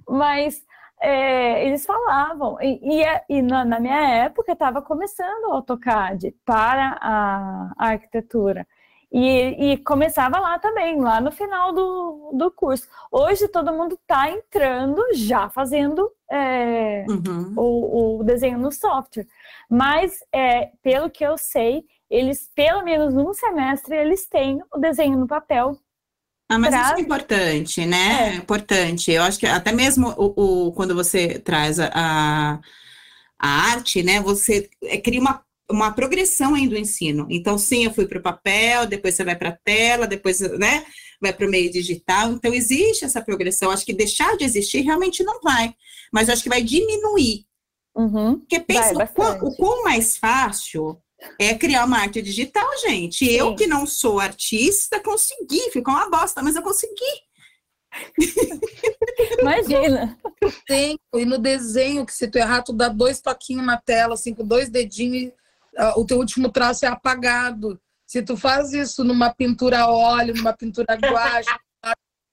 mas 0.09 0.63
é, 1.01 1.67
eles 1.67 1.85
falavam, 1.85 2.57
e, 2.61 2.79
e, 2.99 3.03
é- 3.03 3.25
e 3.29 3.43
na, 3.43 3.65
na 3.65 3.81
minha 3.81 4.01
época 4.25 4.53
estava 4.53 4.81
começando 4.81 5.47
o 5.49 5.53
AutoCAD 5.55 6.33
para 6.45 6.97
a, 7.01 7.73
a 7.77 7.89
arquitetura. 7.89 8.67
E, 9.13 9.73
e 9.73 9.77
começava 9.79 10.39
lá 10.41 10.59
também, 10.59 10.99
lá 11.01 11.21
no 11.21 11.31
final 11.31 11.73
do, 11.73 12.33
do 12.35 12.51
curso. 12.51 12.89
Hoje 13.11 13.47
todo 13.49 13.73
mundo 13.73 13.95
está 14.01 14.31
entrando 14.31 15.03
já 15.15 15.51
fazendo 15.51 16.11
é, 16.31 17.05
Uhum. 17.09 17.53
o, 17.57 18.21
o 18.21 18.25
desenho 18.25 18.59
no 18.59 18.73
software. 18.73 19.27
Mas, 19.69 20.19
é, 20.33 20.71
pelo 20.83 21.11
que 21.11 21.25
eu 21.25 21.37
sei, 21.37 21.85
eles, 22.09 22.51
pelo 22.55 22.83
menos 22.83 23.15
um 23.15 23.33
semestre, 23.35 23.97
eles 23.97 24.27
têm 24.27 24.63
o 24.73 24.79
desenho 24.79 25.19
no 25.19 25.27
papel. 25.27 25.79
Ah, 26.49 26.59
mas 26.59 26.75
isso 26.75 26.95
é 26.95 27.01
importante, 27.01 27.87
né? 27.87 28.35
É 28.35 28.35
importante. 28.37 29.11
Eu 29.11 29.23
acho 29.23 29.39
que 29.39 29.47
até 29.47 29.73
mesmo 29.73 30.09
o, 30.19 30.69
o- 30.69 30.73
quando 30.73 30.95
você 30.95 31.39
traz 31.39 31.81
a, 31.81 31.91
a, 31.95 32.61
a 33.39 33.49
arte, 33.73 34.03
né? 34.03 34.21
Você 34.21 34.69
é, 34.83 34.99
cria 34.99 35.21
uma, 35.21 35.43
uma 35.73 35.93
progressão 35.93 36.55
aí 36.55 36.69
do 36.69 36.77
ensino. 36.77 37.27
Então, 37.31 37.57
sim, 37.59 37.85
eu 37.85 37.93
fui 37.93 38.07
para 38.07 38.19
o 38.19 38.23
papel, 38.23 38.87
depois 38.87 39.15
você 39.15 39.25
vai 39.25 39.37
para 39.37 39.51
a 39.51 39.59
tela, 39.65 40.07
depois, 40.07 40.41
né? 40.41 40.85
Vai 41.21 41.33
para 41.33 41.47
o 41.47 41.51
meio 41.51 41.71
digital. 41.71 42.33
Então, 42.33 42.53
existe 42.53 43.05
essa 43.05 43.23
progressão. 43.23 43.71
Acho 43.71 43.87
que 43.87 43.93
deixar 43.93 44.37
de 44.37 44.45
existir 44.45 44.81
realmente 44.81 45.23
não 45.23 45.41
vai. 45.41 45.75
Mas 46.13 46.29
eu 46.29 46.35
acho 46.35 46.43
que 46.43 46.49
vai 46.49 46.63
diminuir. 46.63 47.45
Uhum. 47.95 48.39
Porque 48.39 48.61
pensa 48.61 48.95
Vai 48.95 49.07
o 49.07 49.09
quão, 49.09 49.39
o 49.39 49.57
quão 49.57 49.85
mais 49.85 50.17
fácil 50.17 50.99
é 51.39 51.55
criar 51.55 51.85
uma 51.85 51.99
arte 51.99 52.21
digital, 52.21 52.67
gente. 52.81 53.31
Eu 53.31 53.51
Sim. 53.51 53.57
que 53.57 53.67
não 53.67 53.87
sou 53.87 54.19
artista, 54.19 55.01
consegui, 55.01 55.71
ficou 55.71 55.95
uma 55.95 56.11
bosta, 56.11 56.43
mas 56.43 56.57
eu 56.57 56.63
consegui. 56.63 57.23
Imagina. 59.41 60.19
Tem, 60.67 60.99
e 61.15 61.25
no 61.25 61.39
desenho, 61.39 62.07
que 62.07 62.13
se 62.13 62.29
tu 62.29 62.39
errar, 62.39 62.63
tu 62.63 62.73
dá 62.73 62.89
dois 62.89 63.21
toquinhos 63.21 63.65
na 63.65 63.77
tela, 63.77 64.15
assim, 64.15 64.35
com 64.35 64.45
dois 64.45 64.69
dedinhos, 64.69 65.33
o 65.97 66.05
teu 66.05 66.19
último 66.19 66.51
traço 66.51 66.85
é 66.85 66.89
apagado. 66.89 67.81
Se 68.07 68.23
tu 68.23 68.37
faz 68.37 68.73
isso 68.73 69.03
numa 69.05 69.33
pintura 69.33 69.81
a 69.81 69.91
óleo, 69.91 70.35
numa 70.35 70.53
pintura 70.53 70.87
a 70.91 70.97
guache. 70.97 71.49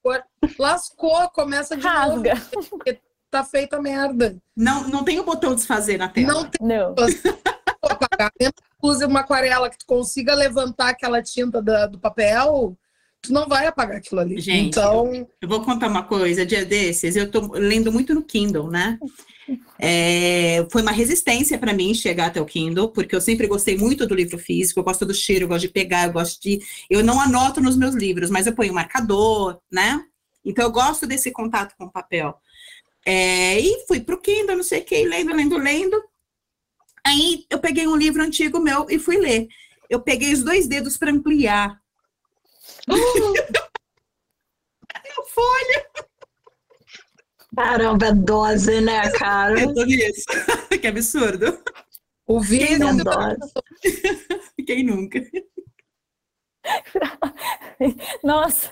Lascou, 0.58 1.30
começa 1.30 1.76
de 1.76 1.86
Rasga. 1.88 2.36
novo. 2.36 2.70
porque 2.70 3.00
Tá 3.32 3.44
feita 3.44 3.78
a 3.78 3.82
merda. 3.82 4.38
Não, 4.58 4.88
não 4.88 5.04
tem 5.04 5.20
o 5.20 5.24
botão 5.24 5.54
desfazer 5.54 6.00
na 6.00 6.10
tela. 6.10 6.34
Não 6.34 6.46
tem 6.50 6.68
Não. 6.68 6.96
como 6.96 7.08
apagar. 7.94 8.32
Use 8.82 9.06
uma 9.06 9.20
aquarela 9.20 9.70
que 9.70 9.78
tu 9.78 9.86
consiga 9.86 10.34
levantar 10.34 10.90
aquela 10.90 11.22
tinta 11.22 11.62
da- 11.62 11.86
do 11.86 12.00
papel, 12.00 12.76
tu 13.22 13.34
não 13.34 13.48
vai 13.48 13.68
apagar 13.68 13.98
aquilo 13.98 14.22
ali. 14.22 14.40
Gente, 14.40 14.70
então, 14.70 15.28
Eu 15.42 15.48
vou 15.48 15.64
contar 15.64 15.88
uma 15.88 16.04
coisa, 16.04 16.46
dia 16.46 16.66
desses, 16.66 17.16
eu 17.16 17.30
tô 17.30 17.52
lendo 17.54 17.92
muito 17.92 18.14
no 18.14 18.24
Kindle, 18.24 18.70
né? 18.70 18.98
É, 19.80 20.66
foi 20.72 20.82
uma 20.82 20.92
resistência 20.92 21.58
para 21.58 21.74
mim 21.74 21.94
chegar 21.94 22.28
até 22.28 22.40
o 22.40 22.46
Kindle, 22.46 22.90
porque 22.90 23.16
eu 23.16 23.22
sempre 23.22 23.48
gostei 23.48 23.78
muito 23.78 24.06
do 24.06 24.14
livro 24.14 24.38
físico, 24.38 24.80
eu 24.80 24.84
gosto 24.84 25.06
do 25.06 25.14
cheiro, 25.14 25.46
eu 25.46 25.48
gosto 25.48 25.62
de 25.62 25.74
pegar, 25.74 26.08
eu 26.08 26.14
gosto 26.14 26.42
de. 26.42 26.60
Eu 26.90 27.04
não 27.04 27.20
anoto 27.20 27.62
nos 27.62 27.76
meus 27.76 27.96
livros, 27.96 28.30
mas 28.30 28.46
eu 28.46 28.54
ponho 28.54 28.74
marcador, 28.74 29.60
né? 29.72 30.04
Então 30.46 30.66
eu 30.66 30.72
gosto 30.72 31.08
desse 31.08 31.32
contato 31.32 31.76
com 31.78 31.86
o 31.86 31.92
papel. 31.92 32.36
É, 33.06 33.60
e 33.60 33.86
fui 33.88 34.00
pro 34.00 34.22
Kindle, 34.22 34.58
não 34.58 34.64
sei 34.64 34.82
o 34.82 34.86
que, 34.86 35.04
lendo, 35.06 35.34
lendo, 35.34 35.58
lendo. 35.58 36.04
Aí 37.06 37.46
eu 37.50 37.60
peguei 37.60 37.88
um 37.88 37.96
livro 37.96 38.22
antigo 38.22 38.60
meu 38.60 38.86
e 38.90 39.00
fui 39.00 39.18
ler. 39.18 39.48
Eu 39.90 40.00
peguei 40.00 40.34
os 40.34 40.44
dois 40.44 40.68
dedos 40.68 40.98
para 40.98 41.12
ampliar. 41.12 41.80
A 45.18 45.24
folha. 45.24 45.90
Caramba, 47.56 48.08
é 48.08 48.14
dose, 48.14 48.82
né, 48.82 49.10
cara? 49.12 49.62
Eu 49.62 49.74
tô 49.74 49.84
nisso. 49.86 50.26
que 50.80 50.88
absurdo. 50.88 51.62
o 52.28 52.40
vídeo 52.40 52.88
É 52.88 53.04
dose. 53.04 53.54
Quem 54.66 54.84
nunca? 54.84 55.20
Nossa, 58.24 58.72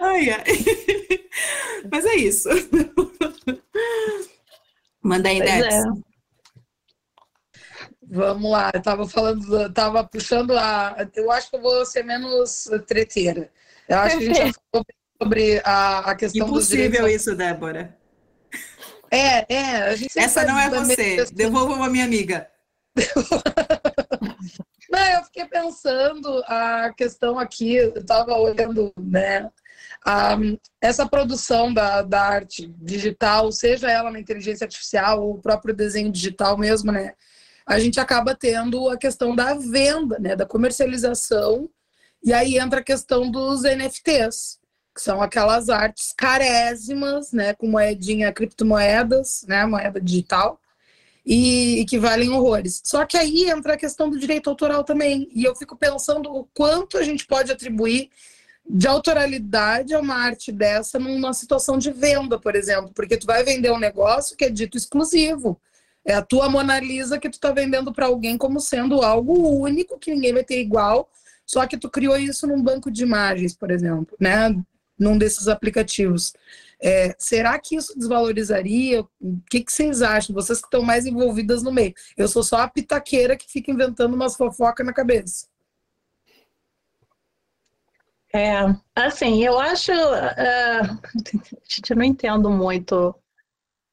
Ai, 0.00 0.30
ai. 0.30 0.44
Mas 1.90 2.04
é 2.04 2.14
isso. 2.16 2.48
Manda 5.02 5.28
aí, 5.28 5.38
Pois 5.38 5.50
é. 5.50 5.82
Vamos 8.10 8.50
lá, 8.50 8.70
eu 8.74 8.82
tava 8.82 9.08
falando, 9.08 9.72
tava 9.72 10.04
puxando 10.04 10.56
a. 10.56 11.08
Eu 11.14 11.30
acho 11.30 11.50
que 11.50 11.56
eu 11.56 11.60
vou 11.62 11.84
ser 11.86 12.02
menos 12.04 12.68
treteira. 12.86 13.50
Eu 13.88 13.98
acho 13.98 14.18
que 14.18 14.24
a 14.24 14.26
gente 14.26 14.36
já 14.36 14.52
falou 14.72 14.86
sobre 15.22 15.60
a, 15.64 15.98
a 16.10 16.14
questão 16.14 16.46
dos 16.46 16.64
Impossível 16.66 16.90
direitos. 16.90 17.22
isso, 17.26 17.34
Débora. 17.36 17.96
É, 19.10 19.52
é. 19.54 19.76
A 19.84 19.96
gente 19.96 20.18
Essa 20.18 20.44
não 20.44 20.58
é 20.58 20.68
você. 20.68 21.16
questão- 21.16 21.34
Devolva 21.36 21.74
uma 21.74 21.88
minha 21.88 22.04
amiga. 22.04 22.48
Não, 24.90 25.00
eu 25.10 25.24
fiquei 25.24 25.44
pensando 25.46 26.42
a 26.46 26.92
questão 26.96 27.36
aqui, 27.38 27.74
eu 27.74 27.94
estava 27.94 28.32
olhando, 28.36 28.92
né? 29.00 29.50
a- 30.04 30.36
essa 30.80 31.04
produção 31.08 31.72
da, 31.74 32.02
da 32.02 32.20
arte 32.22 32.72
digital, 32.78 33.50
seja 33.50 33.90
ela 33.90 34.10
na 34.10 34.20
inteligência 34.20 34.64
artificial 34.64 35.22
ou 35.22 35.34
o 35.34 35.40
próprio 35.42 35.74
desenho 35.74 36.12
digital 36.12 36.56
mesmo, 36.56 36.92
né? 36.92 37.14
A 37.66 37.78
gente 37.78 37.98
acaba 37.98 38.34
tendo 38.34 38.88
a 38.88 38.96
questão 38.96 39.34
da 39.34 39.54
venda, 39.54 40.18
né? 40.18 40.36
Da 40.36 40.46
comercialização, 40.46 41.68
e 42.22 42.32
aí 42.32 42.58
entra 42.58 42.80
a 42.80 42.84
questão 42.84 43.30
dos 43.30 43.62
NFTs, 43.62 44.58
que 44.94 45.02
são 45.02 45.20
aquelas 45.20 45.68
artes 45.68 46.12
carésimas, 46.16 47.32
né? 47.32 47.54
Com 47.54 47.66
moedinha, 47.66 48.32
criptomoedas, 48.32 49.44
né? 49.48 49.64
Moeda 49.66 50.00
digital 50.00 50.60
e, 51.24 51.80
e 51.80 51.84
que 51.84 51.98
valem 51.98 52.30
horrores. 52.30 52.82
Só 52.84 53.04
que 53.06 53.16
aí 53.16 53.48
entra 53.48 53.74
a 53.74 53.78
questão 53.78 54.10
do 54.10 54.18
direito 54.18 54.50
autoral 54.50 54.84
também. 54.84 55.28
E 55.34 55.44
eu 55.44 55.54
fico 55.56 55.76
pensando 55.76 56.30
o 56.30 56.44
quanto 56.54 56.98
a 56.98 57.02
gente 57.02 57.26
pode 57.26 57.50
atribuir 57.50 58.10
de 58.68 58.86
autoralidade 58.86 59.94
a 59.94 60.00
uma 60.00 60.14
arte 60.14 60.50
dessa 60.50 60.98
numa 60.98 61.34
situação 61.34 61.78
de 61.78 61.90
venda, 61.90 62.38
por 62.38 62.54
exemplo, 62.54 62.90
porque 62.94 63.16
tu 63.16 63.26
vai 63.26 63.44
vender 63.44 63.70
um 63.70 63.78
negócio 63.78 64.36
que 64.36 64.44
é 64.44 64.50
dito 64.50 64.76
exclusivo. 64.76 65.60
É 66.04 66.14
a 66.14 66.22
tua 66.22 66.50
Mona 66.50 66.78
Lisa 66.78 67.18
que 67.18 67.30
tu 67.30 67.40
tá 67.40 67.50
vendendo 67.50 67.92
para 67.92 68.06
alguém 68.06 68.36
como 68.36 68.60
sendo 68.60 69.02
algo 69.02 69.58
único, 69.58 69.98
que 69.98 70.14
ninguém 70.14 70.34
vai 70.34 70.44
ter 70.44 70.60
igual, 70.60 71.08
só 71.46 71.66
que 71.66 71.78
tu 71.78 71.88
criou 71.88 72.16
isso 72.16 72.46
num 72.46 72.62
banco 72.62 72.90
de 72.90 73.02
imagens, 73.02 73.54
por 73.54 73.70
exemplo, 73.70 74.16
né? 74.20 74.54
Num 74.98 75.16
desses 75.16 75.48
aplicativos. 75.48 76.32
É, 76.80 77.14
será 77.18 77.58
que 77.58 77.76
isso 77.76 77.98
desvalorizaria? 77.98 79.02
O 79.20 79.40
que, 79.50 79.62
que 79.62 79.72
vocês 79.72 80.02
acham? 80.02 80.34
Vocês 80.34 80.60
que 80.60 80.66
estão 80.66 80.82
mais 80.82 81.06
envolvidas 81.06 81.62
no 81.62 81.72
meio. 81.72 81.94
Eu 82.16 82.28
sou 82.28 82.42
só 82.42 82.58
a 82.58 82.68
pitaqueira 82.68 83.36
que 83.36 83.50
fica 83.50 83.70
inventando 83.70 84.14
umas 84.14 84.36
fofocas 84.36 84.84
na 84.84 84.92
cabeça. 84.92 85.46
É, 88.34 88.64
assim, 88.94 89.44
eu 89.44 89.58
acho. 89.58 89.92
é, 89.92 90.82
gente, 91.68 91.90
eu 91.90 91.96
não 91.96 92.04
entendo 92.04 92.50
muito 92.50 93.14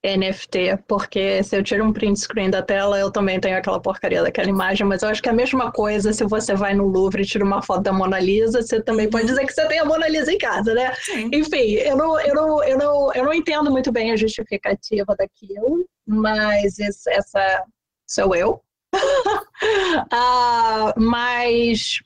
NFT, 0.04 0.78
porque 0.88 1.44
se 1.44 1.56
eu 1.56 1.64
tiro 1.64 1.84
um 1.86 1.94
print 1.94 2.20
screen 2.20 2.50
da 2.50 2.62
tela, 2.64 3.00
eu 3.00 3.12
também 3.12 3.40
tenho 3.40 3.58
aquela 3.58 3.80
porcaria 3.80 4.24
daquela 4.24 4.50
imagem, 4.50 4.86
mas 4.88 5.04
eu 5.04 5.10
acho 5.10 5.22
que 5.22 5.30
é 5.30 5.32
a 5.32 5.36
mesma 5.36 5.72
coisa 5.72 6.12
se 6.12 6.24
você 6.26 6.56
vai 6.56 6.74
no 6.74 6.88
Louvre 6.88 7.22
e 7.22 7.26
tira 7.26 7.46
uma 7.46 7.62
foto 7.62 7.84
da 7.84 7.94
Mona 7.94 8.20
Lisa, 8.20 8.62
você 8.62 8.82
também 8.82 9.10
pode 9.10 9.28
dizer 9.28 9.46
que 9.46 9.54
você 9.54 9.68
tem 9.68 9.80
a 9.80 9.86
Mona 9.86 10.08
Lisa 10.08 10.32
em 10.34 10.38
casa, 10.38 10.74
né? 10.74 10.94
Sim. 10.96 11.30
Enfim, 11.34 11.74
eu 11.76 11.96
não, 11.96 12.20
eu 12.22 12.34
não, 12.34 12.64
eu 12.64 12.78
não, 12.78 13.14
eu 13.14 13.24
não 13.26 13.34
entendo 13.34 13.70
muito 13.72 13.92
bem 13.92 14.12
a 14.12 14.16
justificativa 14.16 15.16
daquilo, 15.16 15.86
mas 16.08 16.80
esse- 16.80 17.10
essa 17.12 17.64
sou 18.08 18.36
eu. 18.36 18.62
Ah, 20.12 20.94
mas 20.98 22.00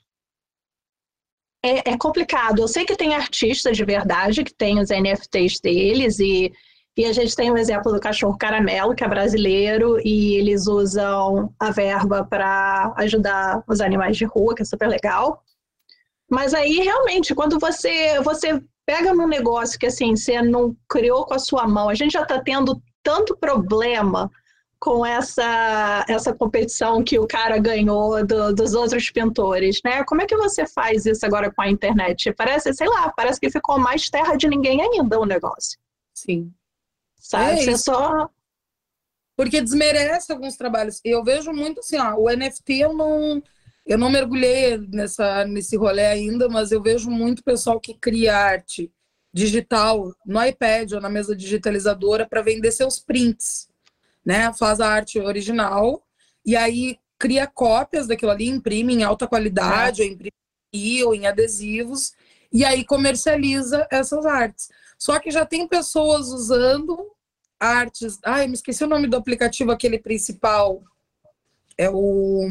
é, 1.62 1.92
é 1.92 1.98
complicado. 1.98 2.60
Eu 2.62 2.68
sei 2.68 2.84
que 2.84 2.96
tem 2.96 3.14
artistas 3.14 3.76
de 3.76 3.84
verdade 3.84 4.44
que 4.44 4.54
têm 4.54 4.80
os 4.80 4.90
NFTs 4.90 5.60
deles 5.60 6.18
e, 6.20 6.52
e 6.96 7.04
a 7.04 7.12
gente 7.12 7.36
tem 7.36 7.50
o 7.50 7.58
exemplo 7.58 7.92
do 7.92 8.00
cachorro 8.00 8.38
caramelo, 8.38 8.94
que 8.94 9.04
é 9.04 9.08
brasileiro, 9.08 9.98
e 10.04 10.36
eles 10.36 10.66
usam 10.66 11.52
a 11.60 11.70
verba 11.70 12.24
para 12.24 12.92
ajudar 12.96 13.62
os 13.66 13.80
animais 13.80 14.16
de 14.16 14.24
rua, 14.24 14.54
que 14.54 14.62
é 14.62 14.64
super 14.64 14.88
legal. 14.88 15.42
Mas 16.30 16.54
aí, 16.54 16.78
realmente, 16.80 17.34
quando 17.34 17.58
você, 17.58 18.18
você 18.20 18.62
pega 18.84 19.12
num 19.14 19.28
negócio 19.28 19.78
que 19.78 19.86
assim, 19.86 20.16
você 20.16 20.40
não 20.42 20.74
criou 20.88 21.24
com 21.26 21.34
a 21.34 21.38
sua 21.38 21.66
mão, 21.68 21.88
a 21.88 21.94
gente 21.94 22.12
já 22.12 22.22
está 22.22 22.40
tendo 22.40 22.80
tanto 23.02 23.36
problema 23.36 24.30
com 24.78 25.04
essa, 25.06 26.04
essa 26.08 26.32
competição 26.34 27.02
que 27.02 27.18
o 27.18 27.26
cara 27.26 27.58
ganhou 27.58 28.24
do- 28.26 28.54
dos 28.54 28.74
outros 28.74 29.10
pintores, 29.10 29.80
né? 29.84 30.04
Como 30.04 30.20
é 30.22 30.26
que 30.26 30.36
você 30.36 30.66
faz 30.66 31.06
isso 31.06 31.24
agora 31.24 31.50
com 31.50 31.62
a 31.62 31.70
internet? 31.70 32.32
Parece, 32.34 32.72
sei 32.74 32.88
lá, 32.88 33.12
parece 33.16 33.40
que 33.40 33.50
ficou 33.50 33.78
mais 33.78 34.10
terra 34.10 34.36
de 34.36 34.48
ninguém 34.48 34.80
ainda 34.82 35.18
o 35.18 35.24
negócio, 35.24 35.78
Sim. 36.14 36.52
Sabe? 37.28 37.60
É 37.60 37.64
você 37.64 37.78
só... 37.78 38.28
Porque 39.36 39.60
desmerece 39.60 40.32
alguns 40.32 40.56
trabalhos. 40.56 41.00
Eu 41.04 41.22
vejo 41.22 41.52
muito 41.52 41.80
assim, 41.80 41.98
ó, 41.98 42.14
o 42.14 42.30
NFT 42.30 42.72
eu 42.74 42.94
não. 42.94 43.42
Eu 43.84 43.98
não 43.98 44.10
mergulhei 44.10 44.78
nessa, 44.78 45.44
nesse 45.44 45.76
rolê 45.76 46.06
ainda, 46.06 46.48
mas 46.48 46.72
eu 46.72 46.82
vejo 46.82 47.08
muito 47.08 47.44
pessoal 47.44 47.78
que 47.78 47.94
cria 47.94 48.36
arte 48.36 48.90
digital 49.32 50.12
no 50.24 50.44
iPad 50.44 50.92
ou 50.92 51.00
na 51.00 51.08
mesa 51.08 51.36
digitalizadora 51.36 52.26
para 52.26 52.42
vender 52.42 52.72
seus 52.72 52.98
prints. 52.98 53.68
Né? 54.24 54.52
Faz 54.54 54.80
a 54.80 54.88
arte 54.88 55.20
original 55.20 56.02
e 56.44 56.56
aí 56.56 56.98
cria 57.18 57.46
cópias 57.46 58.06
daquilo 58.06 58.32
ali, 58.32 58.48
imprime 58.48 58.94
em 58.94 59.02
alta 59.04 59.26
qualidade, 59.26 60.02
ou 60.02 60.08
imprime 60.08 60.32
ou 61.04 61.14
em 61.14 61.26
adesivos, 61.26 62.12
e 62.52 62.64
aí 62.64 62.84
comercializa 62.84 63.86
essas 63.90 64.26
artes. 64.26 64.68
Só 64.98 65.18
que 65.18 65.30
já 65.30 65.46
tem 65.46 65.68
pessoas 65.68 66.28
usando 66.28 67.05
artes. 67.60 68.18
Ai, 68.24 68.46
me 68.46 68.54
esqueci 68.54 68.84
o 68.84 68.88
nome 68.88 69.08
do 69.08 69.16
aplicativo, 69.16 69.70
aquele 69.70 69.98
principal. 69.98 70.82
É 71.78 71.90
o, 71.90 72.48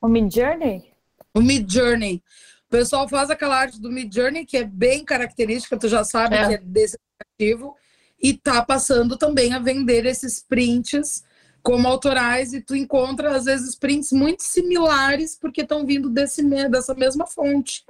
o 0.00 0.08
Mid 0.08 0.32
Journey? 0.32 0.92
o 1.34 1.40
Mid 1.40 1.70
Journey. 1.70 2.22
O 2.66 2.70
pessoal 2.70 3.08
faz 3.08 3.30
aquela 3.30 3.58
arte 3.58 3.80
do 3.80 3.90
Mid 3.90 4.14
Journey, 4.14 4.46
que 4.46 4.56
é 4.56 4.64
bem 4.64 5.04
característica, 5.04 5.76
tu 5.76 5.88
já 5.88 6.04
sabe 6.04 6.36
É. 6.36 6.48
que 6.48 6.54
é 6.54 6.58
desse 6.58 6.96
aplicativo, 7.18 7.76
e 8.22 8.34
tá 8.34 8.62
passando 8.64 9.16
também 9.16 9.52
a 9.52 9.58
vender 9.58 10.06
esses 10.06 10.40
prints 10.40 11.24
como 11.62 11.86
autorais, 11.86 12.52
e 12.52 12.60
tu 12.60 12.74
encontra, 12.74 13.36
às 13.36 13.44
vezes, 13.44 13.74
prints 13.76 14.10
muito 14.10 14.42
similares, 14.42 15.38
porque 15.38 15.60
estão 15.62 15.86
vindo 15.86 16.10
desse, 16.10 16.42
dessa 16.68 16.94
mesma 16.94 17.26
fonte. 17.26 17.84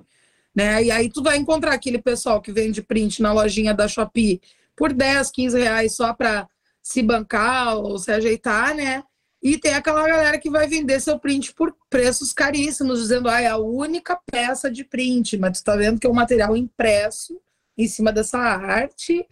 Né? 0.55 0.85
E 0.85 0.91
aí 0.91 1.09
tu 1.11 1.23
vai 1.23 1.39
encontrar 1.39 1.73
aquele 1.73 1.99
pessoal 2.01 2.43
que 2.43 2.53
vende 2.53 2.83
print 2.83 3.23
na 3.23 3.33
lojinha 3.33 3.73
da 3.73 3.89
Shopee 3.89 4.43
por 4.77 4.93
10, 4.93 5.31
15 5.31 5.59
reais 5.59 5.97
só 5.97 6.12
para 6.12 6.49
se 6.83 7.03
bancar 7.03 7.77
ou 7.77 7.99
se 7.99 8.11
ajeitar, 8.11 8.75
né? 8.75 9.03
E 9.43 9.59
tem 9.59 9.75
aquela 9.75 10.07
galera 10.07 10.39
que 10.39 10.49
vai 10.49 10.68
vender 10.68 11.01
seu 11.01 11.18
print 11.18 11.53
por 11.53 11.75
preços 11.91 12.33
caríssimos, 12.33 13.01
dizendo, 13.01 13.29
ah, 13.29 13.41
é 13.41 13.49
a 13.49 13.57
única 13.57 14.18
peça 14.31 14.70
de 14.70 14.85
print, 14.85 15.37
mas 15.37 15.61
tu 15.61 15.64
tá 15.64 15.75
vendo 15.75 15.99
que 15.99 16.07
é 16.07 16.11
um 16.11 16.14
material 16.14 16.57
impresso 16.57 17.41
em 17.77 17.89
cima 17.89 18.12
dessa 18.12 18.39
arte. 18.39 19.27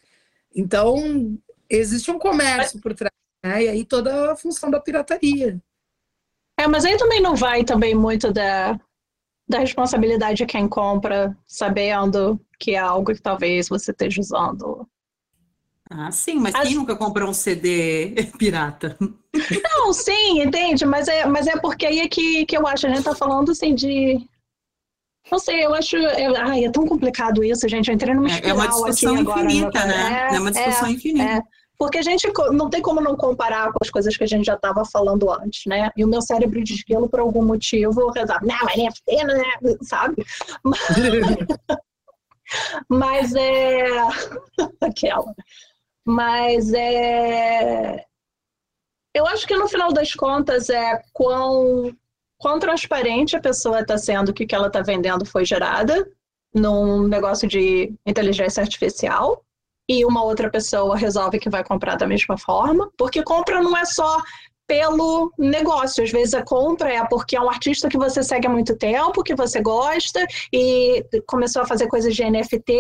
Então, 0.55 1.39
existe 1.69 2.11
um 2.11 2.19
comércio 2.19 2.81
por 2.81 2.93
trás, 2.93 3.13
né? 3.45 3.65
E 3.65 3.69
aí 3.69 3.85
toda 3.85 4.33
a 4.33 4.37
função 4.37 4.69
da 4.69 4.81
pirataria. 4.81 5.61
É, 6.59 6.67
mas 6.67 6.85
aí 6.85 6.97
também 6.97 7.23
não 7.23 7.37
vai 7.37 7.65
também 7.65 7.95
muito 7.95 8.33
da, 8.33 8.79
da 9.49 9.61
responsabilidade 9.61 10.39
de 10.39 10.47
quem 10.47 10.69
compra, 10.69 11.37
sabendo 11.47 12.41
que 12.59 12.73
é 12.73 12.79
algo 12.79 13.15
que 13.15 13.23
talvez 13.23 13.69
você 13.69 13.93
esteja 13.93 14.21
usando. 14.21 14.90
Ah, 15.91 16.11
sim, 16.13 16.37
mas 16.37 16.55
As... 16.55 16.69
quem 16.69 16.77
nunca 16.77 16.95
comprou 16.95 17.29
um 17.29 17.35
CD 17.35 18.15
pirata? 18.39 18.97
Não, 19.01 19.93
sim, 19.93 20.41
entende? 20.41 20.87
Mas 20.87 21.09
é, 21.09 21.27
mas 21.27 21.49
é 21.49 21.57
porque 21.57 21.85
aí 21.85 21.99
é 21.99 22.09
que, 22.09 22.47
que 22.47 22.57
eu 22.57 22.65
acho, 22.67 22.87
a 22.87 22.91
gente 22.91 23.03
tá 23.03 23.15
falando 23.15 23.51
assim 23.51 23.75
de. 23.75 24.25
Não 25.31 25.39
sei, 25.39 25.65
eu 25.65 25.75
acho. 25.75 25.97
É, 25.97 26.27
ai, 26.39 26.65
é 26.65 26.71
tão 26.71 26.87
complicado 26.87 27.43
isso, 27.43 27.69
gente. 27.69 27.89
Eu 27.89 27.95
entrei 27.95 28.15
numa 28.15 28.29
espiral 28.29 28.49
É, 28.49 28.51
é 28.51 28.55
uma 28.55 28.69
discussão 28.69 29.15
infinita, 29.17 29.79
agora, 29.81 29.87
né? 29.87 30.29
É, 30.31 30.37
é 30.37 30.41
uma 30.41 30.51
discussão 30.53 30.87
é, 30.87 30.93
infinita. 30.93 31.25
É. 31.25 31.43
Porque 31.77 31.99
a 31.99 32.03
gente 32.03 32.31
não 32.53 32.69
tem 32.69 32.83
como 32.83 33.01
não 33.01 33.17
comparar 33.17 33.73
com 33.73 33.79
as 33.81 33.91
coisas 33.91 34.17
que 34.17 34.23
a 34.23 34.27
gente 34.27 34.45
já 34.45 34.55
estava 34.55 34.85
falando 34.85 35.31
antes, 35.31 35.63
né? 35.67 35.91
E 35.97 36.05
o 36.05 36.09
meu 36.09 36.21
cérebro 36.21 36.63
de 36.63 36.75
esquilo, 36.75 37.09
por 37.09 37.21
algum 37.21 37.43
motivo, 37.45 38.11
resolve, 38.11 38.47
não, 38.47 38.69
é 38.69 38.77
NFT, 38.77 39.25
né? 39.25 39.43
Sabe? 39.83 40.23
Mas 42.89 43.35
é. 43.35 43.89
Aquela. 44.81 45.35
Mas 46.11 46.73
é. 46.73 48.05
Eu 49.15 49.27
acho 49.27 49.47
que 49.47 49.57
no 49.57 49.69
final 49.69 49.93
das 49.93 50.13
contas 50.13 50.69
é 50.69 51.01
quão, 51.13 51.97
quão 52.37 52.59
transparente 52.59 53.37
a 53.37 53.41
pessoa 53.41 53.81
está 53.81 53.97
sendo 53.97 54.33
que 54.33 54.43
o 54.43 54.47
que 54.47 54.55
ela 54.55 54.67
está 54.67 54.83
vendendo 54.83 55.25
foi 55.25 55.45
gerada 55.45 56.05
num 56.53 57.07
negócio 57.07 57.49
de 57.49 57.95
inteligência 58.05 58.61
artificial 58.61 59.45
e 59.89 60.05
uma 60.05 60.25
outra 60.25 60.51
pessoa 60.51 60.97
resolve 60.97 61.39
que 61.39 61.49
vai 61.49 61.63
comprar 61.63 61.97
da 61.97 62.09
mesma 62.09 62.37
forma, 62.37 62.91
porque 62.97 63.23
compra 63.23 63.63
não 63.63 63.77
é 63.77 63.85
só 63.85 64.21
pelo 64.71 65.33
negócio. 65.37 66.05
Às 66.05 66.13
vezes 66.13 66.33
a 66.33 66.45
compra 66.45 66.93
é 66.93 67.05
porque 67.05 67.35
é 67.37 67.41
um 67.41 67.51
artista 67.51 67.89
que 67.89 67.99
você 67.99 68.23
segue 68.23 68.47
há 68.47 68.51
muito 68.51 68.77
tempo, 68.77 69.25
que 69.25 69.35
você 69.35 69.61
gosta, 69.61 70.25
e 70.53 71.05
começou 71.27 71.63
a 71.63 71.67
fazer 71.67 71.89
coisas 71.89 72.15
de 72.15 72.23
NFT 72.23 72.73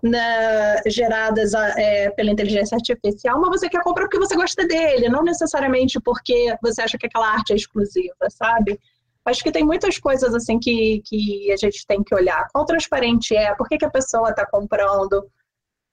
na, 0.00 0.80
geradas 0.86 1.52
é, 1.52 2.08
pela 2.10 2.30
inteligência 2.30 2.76
artificial, 2.76 3.40
mas 3.40 3.50
você 3.50 3.68
quer 3.68 3.82
comprar 3.82 4.04
porque 4.04 4.20
você 4.20 4.36
gosta 4.36 4.64
dele, 4.64 5.08
não 5.08 5.24
necessariamente 5.24 5.98
porque 5.98 6.56
você 6.62 6.82
acha 6.82 6.96
que 6.96 7.06
aquela 7.06 7.26
arte 7.26 7.52
é 7.52 7.56
exclusiva, 7.56 8.14
sabe? 8.30 8.78
Acho 9.24 9.42
que 9.42 9.50
tem 9.50 9.64
muitas 9.64 9.98
coisas 9.98 10.32
assim 10.36 10.60
que, 10.60 11.02
que 11.04 11.50
a 11.50 11.56
gente 11.56 11.84
tem 11.84 12.04
que 12.04 12.14
olhar. 12.14 12.46
Quão 12.52 12.64
transparente 12.64 13.34
é? 13.34 13.52
Por 13.56 13.68
que, 13.68 13.76
que 13.76 13.84
a 13.84 13.90
pessoa 13.90 14.30
está 14.30 14.46
comprando? 14.46 15.28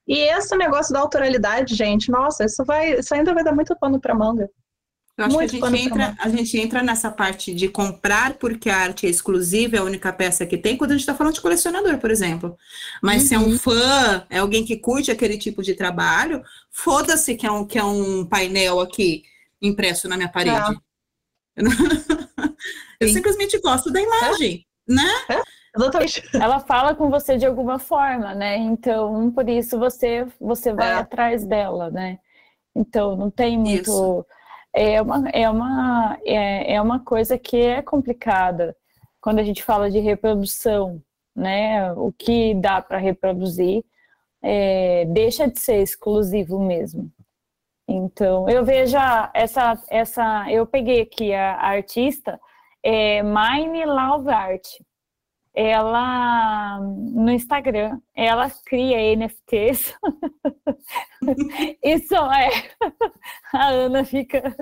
E 0.07 0.19
esse 0.19 0.55
negócio 0.55 0.93
da 0.93 0.99
autoralidade, 0.99 1.73
gente, 1.73 2.11
nossa, 2.11 2.45
isso 2.45 2.63
vai, 2.63 2.99
isso 2.99 3.15
ainda 3.15 3.33
vai 3.33 3.43
dar 3.43 3.55
muito 3.55 3.75
pano 3.79 3.99
para 3.99 4.13
manga. 4.13 4.47
Eu 5.17 5.25
acho 5.25 5.35
muito 5.35 5.51
que 5.51 5.63
a 5.63 5.69
gente, 5.69 5.85
entra, 5.85 6.15
a 6.19 6.29
gente 6.29 6.57
entra 6.57 6.83
nessa 6.83 7.11
parte 7.11 7.53
de 7.53 7.67
comprar 7.67 8.35
porque 8.35 8.69
a 8.69 8.77
arte 8.77 9.05
é 9.05 9.09
exclusiva, 9.09 9.75
é 9.75 9.79
a 9.79 9.83
única 9.83 10.11
peça 10.11 10.45
que 10.45 10.57
tem, 10.57 10.77
quando 10.77 10.91
a 10.91 10.93
gente 10.93 11.01
está 11.01 11.13
falando 11.13 11.33
de 11.33 11.41
colecionador, 11.41 11.97
por 11.99 12.09
exemplo. 12.09 12.57
Mas 13.01 13.23
uhum. 13.23 13.27
se 13.27 13.35
é 13.35 13.39
um 13.39 13.49
uhum. 13.49 13.59
fã, 13.59 14.25
é 14.29 14.39
alguém 14.39 14.65
que 14.65 14.77
curte 14.77 15.11
aquele 15.11 15.37
tipo 15.37 15.61
de 15.61 15.75
trabalho, 15.75 16.43
foda-se 16.71 17.35
que, 17.35 17.45
é 17.45 17.51
um, 17.51 17.65
que 17.65 17.77
é 17.77 17.83
um 17.83 18.25
painel 18.25 18.79
aqui 18.79 19.23
impresso 19.61 20.07
na 20.07 20.15
minha 20.15 20.29
parede. 20.29 20.79
É. 21.57 21.61
Eu 22.99 23.09
simplesmente 23.09 23.59
gosto 23.59 23.91
da 23.91 24.01
imagem, 24.01 24.65
é. 24.89 24.93
né? 24.93 25.11
É. 25.29 25.41
Exatamente. 25.75 26.23
Ela 26.33 26.59
fala 26.59 26.93
com 26.95 27.09
você 27.09 27.37
de 27.37 27.45
alguma 27.45 27.79
forma, 27.79 28.35
né? 28.35 28.57
Então, 28.57 29.31
por 29.31 29.47
isso 29.47 29.79
você 29.79 30.27
você 30.39 30.73
vai 30.73 30.91
é. 30.91 30.95
atrás 30.95 31.45
dela, 31.45 31.89
né? 31.89 32.19
Então, 32.75 33.15
não 33.15 33.29
tem 33.29 33.57
muito. 33.57 33.81
Isso. 33.81 34.25
É 34.73 35.01
uma, 35.01 35.29
é, 35.29 35.49
uma, 35.49 36.17
é, 36.25 36.75
é 36.75 36.81
uma 36.81 36.99
coisa 36.99 37.37
que 37.37 37.57
é 37.57 37.81
complicada 37.81 38.75
quando 39.19 39.39
a 39.39 39.43
gente 39.43 39.63
fala 39.63 39.91
de 39.91 39.99
reprodução, 39.99 41.01
né? 41.35 41.91
O 41.93 42.11
que 42.11 42.53
dá 42.55 42.81
para 42.81 42.97
reproduzir 42.97 43.83
é, 44.41 45.05
deixa 45.05 45.47
de 45.47 45.59
ser 45.59 45.81
exclusivo 45.81 46.59
mesmo. 46.59 47.11
Então, 47.87 48.49
eu 48.49 48.63
vejo 48.63 48.97
essa, 49.33 49.81
essa. 49.89 50.51
Eu 50.51 50.65
peguei 50.65 51.01
aqui 51.01 51.33
a, 51.33 51.55
a 51.55 51.67
artista, 51.71 52.39
é 52.83 53.21
Mine 53.21 53.83
Art 53.83 54.65
ela 55.53 56.79
no 56.79 57.31
Instagram 57.31 57.99
ela 58.15 58.49
cria 58.65 59.15
NFTs 59.15 59.93
são 62.07 62.31
é. 62.33 62.49
A 63.53 63.67
Ana 63.67 64.05
fica 64.05 64.55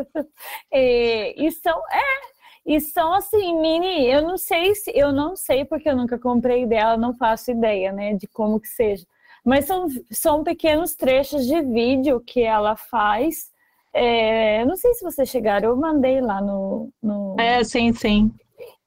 e, 0.74 1.36
e 1.38 1.52
são 1.52 1.80
é 1.92 2.40
e 2.66 2.80
são 2.82 3.14
assim 3.14 3.60
mini 3.62 4.08
eu 4.08 4.24
não 4.24 4.38
sei 4.38 4.74
se 4.76 4.92
eu 4.96 5.12
não 5.12 5.36
sei 5.36 5.64
porque 5.64 5.90
eu 5.90 5.96
nunca 5.96 6.18
comprei 6.18 6.66
dela 6.66 6.98
não 6.98 7.14
faço 7.14 7.52
ideia 7.52 7.92
né 7.92 8.14
de 8.16 8.28
como 8.28 8.60
que 8.60 8.68
seja. 8.68 9.06
Mas 9.44 9.66
são, 9.66 9.88
são 10.12 10.44
pequenos 10.44 10.96
trechos 10.96 11.46
de 11.46 11.62
vídeo 11.62 12.20
que 12.20 12.42
ela 12.42 12.76
faz. 12.76 13.50
É, 13.94 14.64
não 14.66 14.76
sei 14.76 14.94
se 14.94 15.04
vocês 15.04 15.30
chegaram 15.30 15.70
eu 15.70 15.76
mandei 15.76 16.22
lá 16.22 16.40
no, 16.40 16.90
no... 17.02 17.36
é 17.40 17.64
sim 17.64 17.92
sim 17.92 18.32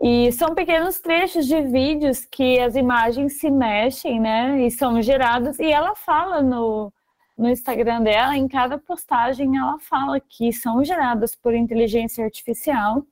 e 0.02 0.32
são 0.32 0.52
pequenos 0.52 0.98
trechos 0.98 1.46
de 1.46 1.62
vídeos 1.62 2.24
que 2.24 2.58
as 2.58 2.74
imagens 2.74 3.38
se 3.38 3.48
mexem, 3.48 4.18
né? 4.18 4.66
E 4.66 4.68
são 4.68 5.00
geradas. 5.00 5.60
E 5.60 5.70
ela 5.70 5.94
fala 5.94 6.42
no, 6.42 6.92
no 7.38 7.48
Instagram 7.48 8.02
dela, 8.02 8.36
em 8.36 8.48
cada 8.48 8.76
postagem, 8.78 9.56
ela 9.56 9.78
fala 9.78 10.18
que 10.18 10.52
são 10.52 10.84
geradas 10.84 11.36
por 11.36 11.54
inteligência 11.54 12.24
artificial. 12.24 13.06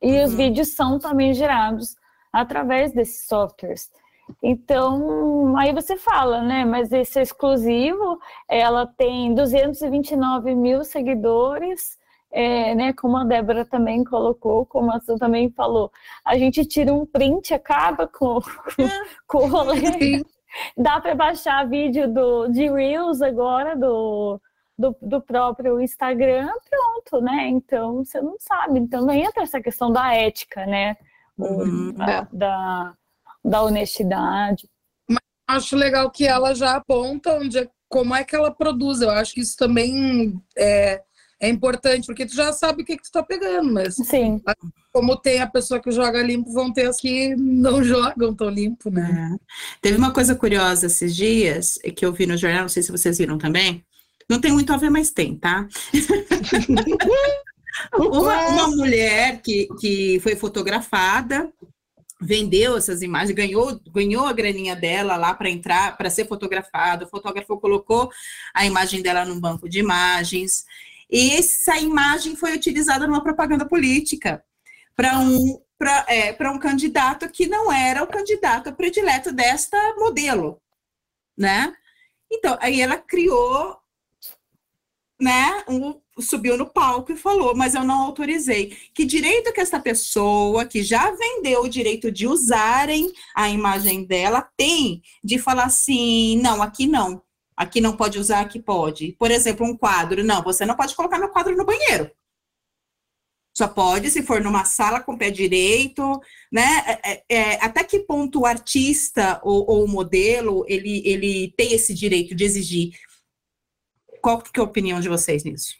E 0.00 0.18
uhum. 0.18 0.24
os 0.24 0.34
vídeos 0.34 0.68
são 0.68 1.00
também 1.00 1.34
gerados 1.34 1.96
através 2.32 2.92
desses 2.92 3.26
softwares. 3.26 3.90
Então, 4.40 5.56
aí 5.56 5.72
você 5.72 5.96
fala, 5.96 6.42
né? 6.42 6.64
Mas 6.64 6.92
esse 6.92 7.18
é 7.18 7.22
exclusivo, 7.22 8.20
ela 8.48 8.86
tem 8.86 9.34
229 9.34 10.54
mil 10.54 10.84
seguidores 10.84 11.98
é, 12.34 12.74
né, 12.74 12.92
como 12.92 13.16
a 13.16 13.24
Débora 13.24 13.64
também 13.64 14.02
colocou, 14.02 14.66
como 14.66 14.90
a 14.90 15.00
Su 15.00 15.16
também 15.16 15.52
falou, 15.52 15.92
a 16.24 16.36
gente 16.36 16.64
tira 16.64 16.92
um 16.92 17.06
print, 17.06 17.54
acaba 17.54 18.08
com, 18.08 18.40
com, 19.28 19.38
o 19.38 19.46
rolê. 19.46 20.24
Dá 20.76 21.00
para 21.00 21.14
baixar 21.14 21.68
vídeo 21.68 22.12
do, 22.12 22.48
de 22.48 22.68
Reels 22.68 23.22
agora, 23.22 23.76
do, 23.76 24.40
do, 24.76 24.96
do, 25.00 25.20
próprio 25.20 25.80
Instagram, 25.80 26.48
pronto, 26.68 27.24
né? 27.24 27.48
Então 27.48 28.04
você 28.04 28.20
não 28.20 28.36
sabe. 28.38 28.80
Então 28.80 29.06
não 29.06 29.14
entra 29.14 29.44
essa 29.44 29.60
questão 29.60 29.92
da 29.92 30.12
ética, 30.12 30.66
né? 30.66 30.96
Uhum. 31.38 31.92
Da, 31.92 32.28
da, 32.32 32.94
da, 33.44 33.62
honestidade. 33.62 34.68
Mas 35.08 35.20
acho 35.48 35.76
legal 35.76 36.10
que 36.10 36.26
ela 36.26 36.52
já 36.52 36.76
aponta 36.76 37.34
onde 37.34 37.58
é, 37.58 37.68
como 37.88 38.14
é 38.14 38.24
que 38.24 38.34
ela 38.34 38.52
produz. 38.52 39.00
Eu 39.00 39.10
acho 39.10 39.34
que 39.34 39.40
isso 39.40 39.56
também 39.56 40.40
é, 40.56 41.02
é 41.44 41.48
importante, 41.48 42.06
porque 42.06 42.26
tu 42.26 42.34
já 42.34 42.52
sabe 42.52 42.82
o 42.82 42.84
que, 42.84 42.96
que 42.96 43.02
tu 43.02 43.12
tá 43.12 43.22
pegando, 43.22 43.72
mas 43.72 43.96
Sim. 43.96 44.40
como 44.92 45.16
tem 45.16 45.40
a 45.40 45.46
pessoa 45.46 45.80
que 45.80 45.90
joga 45.90 46.22
limpo, 46.22 46.52
vão 46.52 46.72
ter 46.72 46.86
as 46.86 46.96
que 46.96 47.34
não 47.36 47.82
jogam 47.84 48.34
tão 48.34 48.48
limpo, 48.48 48.90
né? 48.90 49.34
É. 49.34 49.38
Teve 49.80 49.98
uma 49.98 50.12
coisa 50.12 50.34
curiosa 50.34 50.86
esses 50.86 51.14
dias 51.14 51.78
que 51.96 52.04
eu 52.04 52.12
vi 52.12 52.26
no 52.26 52.36
jornal, 52.36 52.62
não 52.62 52.68
sei 52.68 52.82
se 52.82 52.90
vocês 52.90 53.18
viram 53.18 53.38
também. 53.38 53.84
Não 54.28 54.40
tem 54.40 54.52
muito 54.52 54.72
a 54.72 54.76
ver, 54.76 54.90
mas 54.90 55.10
tem, 55.10 55.36
tá? 55.36 55.68
uma, 57.94 58.48
uma 58.48 58.68
mulher 58.68 59.40
que, 59.42 59.68
que 59.78 60.18
foi 60.20 60.34
fotografada 60.34 61.52
vendeu 62.20 62.76
essas 62.76 63.02
imagens, 63.02 63.36
ganhou, 63.36 63.80
ganhou 63.92 64.26
a 64.26 64.32
graninha 64.32 64.74
dela 64.74 65.16
lá 65.16 65.34
para 65.34 65.50
entrar, 65.50 65.96
para 65.96 66.10
ser 66.10 66.26
fotografado. 66.26 67.04
O 67.04 67.08
fotógrafo 67.08 67.58
colocou 67.58 68.10
a 68.54 68.64
imagem 68.64 69.02
dela 69.02 69.24
num 69.24 69.38
banco 69.38 69.68
de 69.68 69.78
imagens. 69.78 70.64
Essa 71.10 71.78
imagem 71.78 72.36
foi 72.36 72.54
utilizada 72.54 73.06
numa 73.06 73.22
propaganda 73.22 73.66
política 73.66 74.44
para 74.96 75.18
um, 75.18 75.60
é, 76.08 76.36
um 76.50 76.58
candidato 76.58 77.28
que 77.28 77.46
não 77.46 77.72
era 77.72 78.02
o 78.02 78.06
candidato 78.06 78.72
predileto 78.72 79.32
desta 79.32 79.76
modelo, 79.96 80.60
né? 81.36 81.74
Então, 82.30 82.56
aí 82.60 82.80
ela 82.80 82.96
criou, 82.96 83.76
né, 85.20 85.64
um, 85.68 86.00
subiu 86.18 86.56
no 86.56 86.66
palco 86.66 87.12
e 87.12 87.16
falou, 87.16 87.54
mas 87.54 87.74
eu 87.74 87.84
não 87.84 88.02
autorizei. 88.02 88.76
Que 88.94 89.04
direito 89.04 89.52
que 89.52 89.60
essa 89.60 89.80
pessoa 89.80 90.64
que 90.64 90.82
já 90.82 91.10
vendeu 91.10 91.62
o 91.62 91.68
direito 91.68 92.10
de 92.10 92.26
usarem 92.26 93.12
a 93.34 93.48
imagem 93.48 94.04
dela 94.04 94.48
tem 94.56 95.02
de 95.22 95.38
falar 95.38 95.64
assim, 95.64 96.40
não, 96.40 96.62
aqui 96.62 96.86
não. 96.86 97.22
Aqui 97.56 97.80
não 97.80 97.96
pode 97.96 98.18
usar, 98.18 98.40
aqui 98.40 98.60
pode. 98.60 99.12
Por 99.12 99.30
exemplo, 99.30 99.64
um 99.64 99.76
quadro. 99.76 100.24
Não, 100.24 100.42
você 100.42 100.66
não 100.66 100.76
pode 100.76 100.94
colocar 100.94 101.18
meu 101.18 101.30
quadro 101.30 101.56
no 101.56 101.64
banheiro. 101.64 102.10
Só 103.56 103.68
pode 103.68 104.10
se 104.10 104.22
for 104.22 104.40
numa 104.40 104.64
sala 104.64 105.00
com 105.00 105.16
pé 105.16 105.30
direito, 105.30 106.20
né? 106.50 107.00
É, 107.04 107.12
é, 107.12 107.24
é, 107.28 107.64
até 107.64 107.84
que 107.84 108.00
ponto 108.00 108.40
o 108.40 108.46
artista 108.46 109.40
ou, 109.44 109.64
ou, 109.70 109.84
o 109.84 109.88
modelo 109.88 110.64
ele, 110.66 111.00
ele 111.06 111.54
tem 111.56 111.72
esse 111.72 111.94
direito 111.94 112.34
de 112.34 112.42
exigir? 112.42 112.98
Qual 114.20 114.42
que 114.42 114.58
é 114.58 114.60
a 114.60 114.64
opinião 114.64 115.00
de 115.00 115.08
vocês 115.08 115.44
nisso? 115.44 115.76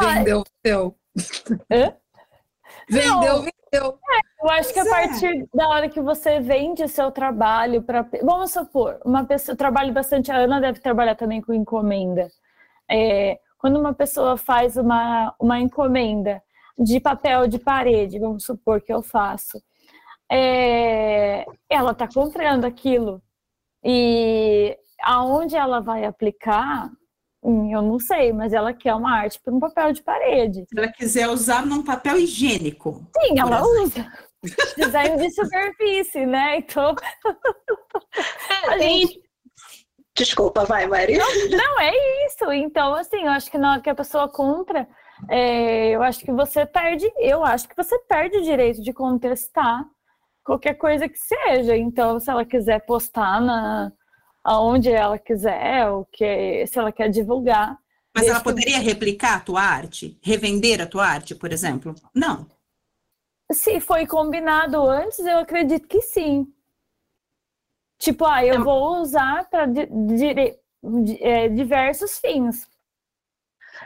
Vendeu, 0.00 0.44
vendeu. 0.64 0.98
Vendeu, 2.88 3.42
vendeu. 3.42 3.52
Eu, 3.72 3.98
eu 4.42 4.50
acho 4.50 4.72
que 4.72 4.80
a 4.80 4.84
é. 4.84 4.90
partir 4.90 5.48
da 5.54 5.66
hora 5.68 5.88
que 5.88 6.00
você 6.00 6.40
vende 6.40 6.86
seu 6.88 7.10
trabalho 7.10 7.82
para. 7.82 8.06
Vamos 8.22 8.52
supor, 8.52 9.00
uma 9.02 9.24
pessoa. 9.24 9.54
Eu 9.54 9.58
trabalho 9.58 9.92
bastante, 9.94 10.30
a 10.30 10.36
Ana 10.36 10.60
deve 10.60 10.78
trabalhar 10.78 11.14
também 11.14 11.40
com 11.40 11.54
encomenda. 11.54 12.28
É, 12.90 13.40
quando 13.56 13.80
uma 13.80 13.94
pessoa 13.94 14.36
faz 14.36 14.76
uma, 14.76 15.34
uma 15.40 15.58
encomenda 15.58 16.42
de 16.78 17.00
papel 17.00 17.48
de 17.48 17.58
parede, 17.58 18.18
vamos 18.18 18.44
supor 18.44 18.82
que 18.82 18.92
eu 18.92 19.02
faço, 19.02 19.62
é, 20.30 21.46
ela 21.70 21.92
está 21.92 22.06
comprando 22.06 22.66
aquilo. 22.66 23.22
E 23.82 24.76
aonde 25.02 25.56
ela 25.56 25.80
vai 25.80 26.04
aplicar, 26.04 26.90
eu 27.42 27.82
não 27.82 27.98
sei, 27.98 28.32
mas 28.32 28.52
ela 28.52 28.72
quer 28.72 28.94
uma 28.94 29.12
arte 29.16 29.40
para 29.40 29.52
um 29.52 29.58
papel 29.58 29.92
de 29.92 30.02
parede. 30.02 30.64
Se 30.68 30.78
ela 30.78 30.88
quiser 30.92 31.28
usar 31.28 31.66
num 31.66 31.82
papel 31.82 32.18
higiênico. 32.18 33.04
Sim, 33.20 33.38
ela 33.38 33.58
Por 33.60 33.80
usa. 33.82 34.12
Design 34.76 35.16
de 35.16 35.30
superfície, 35.34 36.26
né? 36.26 36.58
Então, 36.58 36.94
a 38.68 38.76
Tem- 38.78 39.06
gente 39.06 39.22
Desculpa, 40.14 40.64
vai, 40.66 40.86
Mari. 40.86 41.16
Não, 41.16 41.80
é 41.80 41.90
isso. 42.26 42.52
Então, 42.52 42.94
assim, 42.94 43.22
eu 43.22 43.30
acho 43.30 43.50
que 43.50 43.56
na 43.56 43.72
hora 43.72 43.80
que 43.80 43.88
a 43.88 43.94
pessoa 43.94 44.28
compra, 44.28 44.86
é, 45.30 45.88
eu 45.90 46.02
acho 46.02 46.20
que 46.20 46.30
você 46.30 46.66
perde, 46.66 47.10
eu 47.18 47.42
acho 47.42 47.66
que 47.66 47.74
você 47.74 47.98
perde 48.00 48.36
o 48.36 48.42
direito 48.42 48.82
de 48.82 48.92
contestar 48.92 49.82
qualquer 50.44 50.74
coisa 50.74 51.08
que 51.08 51.16
seja. 51.16 51.74
Então, 51.78 52.20
se 52.20 52.30
ela 52.30 52.44
quiser 52.44 52.84
postar 52.84 53.40
na 53.40 53.90
aonde 54.44 54.90
ela 54.90 55.18
quiser, 55.18 55.88
o 55.90 56.04
que 56.06 56.66
se 56.66 56.78
ela 56.78 56.92
quer 56.92 57.08
divulgar. 57.08 57.78
Mas 58.14 58.24
ela 58.26 58.34
Desde 58.34 58.38
que- 58.38 58.50
poderia 58.50 58.78
replicar 58.78 59.36
a 59.36 59.40
tua 59.40 59.62
arte? 59.62 60.18
Revender 60.22 60.80
a 60.80 60.86
tua 60.86 61.06
arte, 61.06 61.34
por 61.34 61.52
exemplo? 61.52 61.94
Não. 62.14 62.46
Se 63.50 63.80
foi 63.80 64.06
combinado 64.06 64.80
antes, 64.82 65.18
eu 65.20 65.38
acredito 65.38 65.86
que 65.88 66.00
sim. 66.00 66.46
Tipo, 67.98 68.24
ah, 68.24 68.44
eu 68.44 68.64
vou 68.64 69.00
usar 69.00 69.48
para 69.48 69.66
é, 71.20 71.48
diversos 71.48 72.18
fins. 72.18 72.68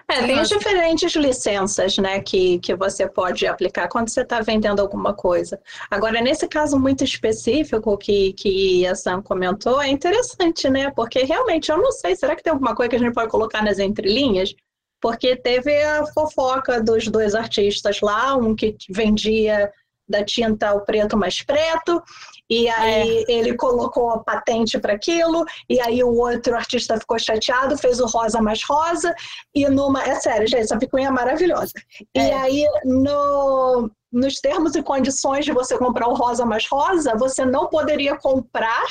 É, 0.08 0.26
tem 0.26 0.38
as 0.38 0.48
diferentes 0.48 1.14
licenças, 1.14 1.98
né, 1.98 2.20
que, 2.20 2.58
que 2.60 2.74
você 2.74 3.08
pode 3.08 3.46
aplicar 3.46 3.88
quando 3.88 4.08
você 4.08 4.22
está 4.22 4.40
vendendo 4.40 4.80
alguma 4.80 5.12
coisa. 5.14 5.60
Agora, 5.90 6.20
nesse 6.20 6.46
caso 6.46 6.78
muito 6.78 7.02
específico 7.04 7.96
que, 7.98 8.32
que 8.34 8.86
a 8.86 8.94
Sam 8.94 9.22
comentou, 9.22 9.80
é 9.80 9.88
interessante, 9.88 10.68
né? 10.68 10.90
Porque 10.90 11.24
realmente 11.24 11.70
eu 11.70 11.78
não 11.78 11.92
sei, 11.92 12.14
será 12.14 12.36
que 12.36 12.42
tem 12.42 12.52
alguma 12.52 12.74
coisa 12.74 12.90
que 12.90 12.96
a 12.96 12.98
gente 12.98 13.14
pode 13.14 13.30
colocar 13.30 13.62
nas 13.62 13.78
entrelinhas? 13.78 14.54
Porque 15.00 15.36
teve 15.36 15.82
a 15.82 16.06
fofoca 16.06 16.80
dos 16.80 17.08
dois 17.08 17.34
artistas 17.34 18.00
lá, 18.00 18.36
um 18.36 18.54
que 18.54 18.76
vendia 18.88 19.70
da 20.08 20.24
tinta 20.24 20.72
o 20.72 20.80
preto 20.80 21.16
mais 21.16 21.42
preto, 21.42 22.02
e 22.48 22.68
aí 22.68 23.24
ele 23.28 23.56
colocou 23.56 24.10
a 24.10 24.22
patente 24.22 24.78
para 24.78 24.92
aquilo, 24.92 25.44
e 25.68 25.80
aí 25.80 26.02
o 26.04 26.14
outro 26.14 26.54
artista 26.54 26.98
ficou 26.98 27.18
chateado, 27.18 27.76
fez 27.76 28.00
o 28.00 28.06
rosa 28.06 28.40
mais 28.40 28.62
rosa, 28.62 29.14
e 29.54 29.68
numa. 29.68 30.02
É 30.02 30.14
sério, 30.20 30.46
gente, 30.46 30.62
essa 30.62 30.78
picuinha 30.78 31.08
é 31.08 31.10
maravilhosa. 31.10 31.72
E 32.14 32.20
É. 32.20 32.34
aí, 32.34 32.64
no, 32.84 33.90
nos 34.12 34.40
termos 34.40 34.74
e 34.76 34.82
condições 34.82 35.44
de 35.44 35.52
você 35.52 35.76
comprar 35.76 36.08
o 36.08 36.14
rosa 36.14 36.46
mais 36.46 36.66
rosa, 36.68 37.16
você 37.16 37.44
não 37.44 37.66
poderia 37.66 38.16
comprar 38.16 38.84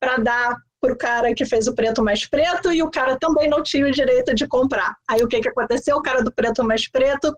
para 0.00 0.16
dar 0.18 0.56
para 0.80 0.92
o 0.92 0.98
cara 0.98 1.34
que 1.34 1.46
fez 1.46 1.66
o 1.66 1.74
preto 1.74 2.02
mais 2.02 2.26
preto, 2.26 2.70
e 2.70 2.82
o 2.82 2.90
cara 2.90 3.18
também 3.18 3.48
não 3.48 3.62
tinha 3.62 3.86
o 3.86 3.90
direito 3.90 4.34
de 4.34 4.46
comprar. 4.46 4.94
Aí 5.08 5.22
o 5.22 5.28
que, 5.28 5.40
que 5.40 5.48
aconteceu? 5.48 5.96
O 5.96 6.02
cara 6.02 6.22
do 6.22 6.30
preto 6.30 6.62
mais 6.62 6.86
preto 6.86 7.34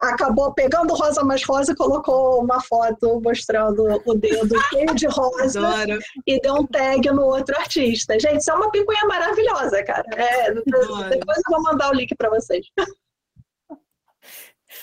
acabou 0.00 0.52
pegando 0.54 0.92
o 0.92 0.96
rosa 0.96 1.22
mais 1.22 1.44
rosa 1.44 1.72
e 1.72 1.76
colocou 1.76 2.42
uma 2.42 2.60
foto 2.62 3.20
mostrando 3.22 3.84
o 4.06 4.14
dedo 4.14 4.56
cheio 4.70 4.94
de 4.94 5.06
rosa 5.06 5.60
Adoro. 5.66 6.00
e 6.26 6.40
deu 6.40 6.54
um 6.54 6.66
tag 6.66 7.06
no 7.10 7.22
outro 7.22 7.54
artista. 7.56 8.18
Gente, 8.18 8.38
isso 8.38 8.50
é 8.50 8.54
uma 8.54 8.70
picuinha 8.70 9.06
maravilhosa, 9.06 9.82
cara. 9.84 10.04
É, 10.14 10.54
depois 10.54 11.38
eu 11.38 11.50
vou 11.50 11.62
mandar 11.62 11.90
o 11.90 11.94
link 11.94 12.14
para 12.16 12.30
vocês. 12.30 12.66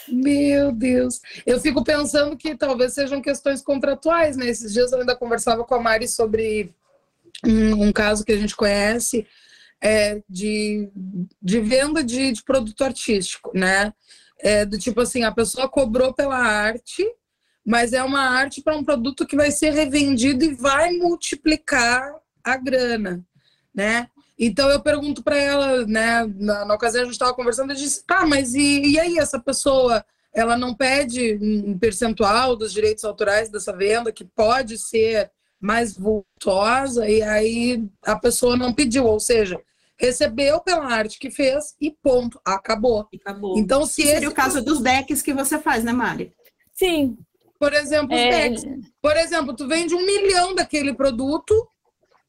Meu 0.08 0.72
Deus. 0.72 1.20
Eu 1.46 1.60
fico 1.60 1.84
pensando 1.84 2.38
que 2.38 2.56
talvez 2.56 2.94
sejam 2.94 3.22
questões 3.22 3.62
contratuais, 3.62 4.38
né? 4.38 4.48
Esses 4.48 4.72
dias 4.72 4.92
eu 4.92 5.00
ainda 5.00 5.16
conversava 5.16 5.64
com 5.64 5.76
a 5.76 5.80
Mari 5.80 6.08
sobre 6.08 6.74
um, 7.44 7.88
um 7.88 7.92
caso 7.92 8.24
que 8.24 8.32
a 8.32 8.38
gente 8.38 8.56
conhece 8.56 9.28
é, 9.82 10.22
de, 10.30 10.90
de 11.42 11.60
venda 11.60 12.04
de, 12.04 12.32
de 12.32 12.44
produto 12.44 12.84
artístico, 12.84 13.52
né? 13.54 13.94
É, 14.40 14.66
do 14.66 14.78
tipo 14.78 15.02
assim, 15.02 15.24
a 15.24 15.32
pessoa 15.32 15.68
cobrou 15.68 16.14
pela 16.14 16.38
arte, 16.38 17.04
mas 17.66 17.92
é 17.92 18.04
uma 18.04 18.22
arte 18.22 18.62
para 18.62 18.78
um 18.78 18.84
produto 18.84 19.26
que 19.26 19.36
vai 19.36 19.52
ser 19.52 19.72
revendido 19.72 20.46
e 20.46 20.54
vai 20.54 20.92
multiplicar 20.92 22.16
a 22.44 22.56
grana, 22.56 23.26
né? 23.74 24.08
Então 24.40 24.70
eu 24.70 24.80
pergunto 24.80 25.24
para 25.24 25.36
ela, 25.36 25.86
né? 25.86 26.26
Na, 26.36 26.64
na 26.66 26.76
ocasião 26.76 27.02
a 27.02 27.06
gente 27.06 27.14
estava 27.14 27.34
conversando, 27.34 27.72
eu 27.72 27.76
disse, 27.76 28.06
tá, 28.06 28.26
mas 28.26 28.54
e, 28.54 28.92
e 28.92 29.00
aí 29.00 29.18
essa 29.18 29.40
pessoa, 29.40 30.06
ela 30.34 30.56
não 30.56 30.76
pede 30.76 31.40
um 31.42 31.78
percentual 31.78 32.56
dos 32.56 32.72
direitos 32.72 33.04
autorais 33.04 33.50
dessa 33.50 33.76
venda 33.76 34.12
que 34.12 34.24
pode 34.24 34.78
ser 34.78 35.32
mais 35.60 35.98
vultosa 35.98 37.10
e 37.10 37.22
aí 37.24 37.84
a 38.04 38.16
pessoa 38.16 38.56
não 38.56 38.72
pediu, 38.72 39.06
ou 39.06 39.20
seja, 39.20 39.60
recebeu 40.00 40.60
pela 40.62 40.86
arte 40.86 41.18
que 41.20 41.32
fez 41.32 41.76
e 41.82 41.92
ponto, 41.92 42.40
acabou. 42.46 43.08
E 43.12 43.18
acabou. 43.18 43.58
Então 43.58 43.86
se 43.86 44.02
Esse 44.04 44.12
seria 44.12 44.30
o 44.30 44.34
caso 44.34 44.64
dos 44.64 44.80
decks 44.80 45.22
que 45.22 45.34
você 45.34 45.60
faz, 45.60 45.84
né, 45.84 45.92
Mari? 45.92 46.34
Sim. 46.74 47.18
por 47.60 47.74
exemplo, 47.74 48.16
os 48.16 48.22
É, 48.22 48.50
decks, 48.50 48.64
por 49.02 49.18
exemplo, 49.18 49.56
tu 49.56 49.68
vende 49.68 49.96
um 49.96 50.06
milhão 50.06 50.54
daquele 50.54 50.94
produto 50.94 51.68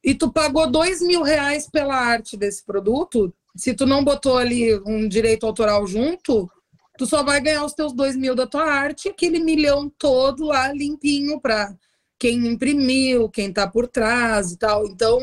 e 0.03 0.15
tu 0.15 0.33
pagou 0.33 0.71
dois 0.71 1.03
mil 1.03 1.23
reais 1.23 1.69
pela 1.69 1.95
arte 1.95 2.37
desse 2.37 2.65
produto, 2.65 3.33
se 3.55 3.75
tu 3.75 3.85
não 3.85 4.03
botou 4.03 4.39
ali 4.39 4.75
um 4.87 5.07
direito 5.07 5.45
autoral 5.45 5.87
junto, 5.87 6.51
tu 6.97 7.07
só 7.07 7.23
vai 7.23 7.41
ganhar 7.41 7.65
os 7.65 7.75
teus 7.75 7.93
dois 7.93 8.17
mil 8.17 8.35
da 8.35 8.47
tua 8.47 8.65
arte, 8.65 9.09
aquele 9.11 9.39
milhão 9.39 9.91
todo 9.99 10.45
lá 10.47 10.73
limpinho 10.73 11.39
para 11.41 11.77
quem 12.19 12.47
imprimiu, 12.47 13.29
quem 13.29 13.53
tá 13.53 13.69
por 13.69 13.87
trás 13.87 14.53
e 14.53 14.57
tal. 14.57 14.87
Então, 14.87 15.21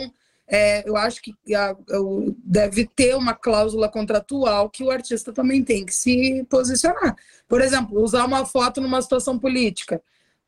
é, 0.47 0.87
eu 0.87 0.95
acho 0.95 1.21
que 1.21 1.33
a- 1.55 1.75
eu- 1.89 2.35
deve 2.43 2.85
ter 2.87 3.15
uma 3.15 3.33
cláusula 3.33 3.89
contratual 3.89 4.69
que 4.69 4.83
o 4.83 4.91
artista 4.91 5.33
também 5.33 5.63
tem 5.63 5.85
que 5.85 5.93
se 5.93 6.43
posicionar. 6.49 7.15
Por 7.47 7.61
exemplo, 7.61 8.01
usar 8.01 8.25
uma 8.25 8.45
foto 8.45 8.79
numa 8.81 9.01
situação 9.01 9.37
política. 9.39 10.01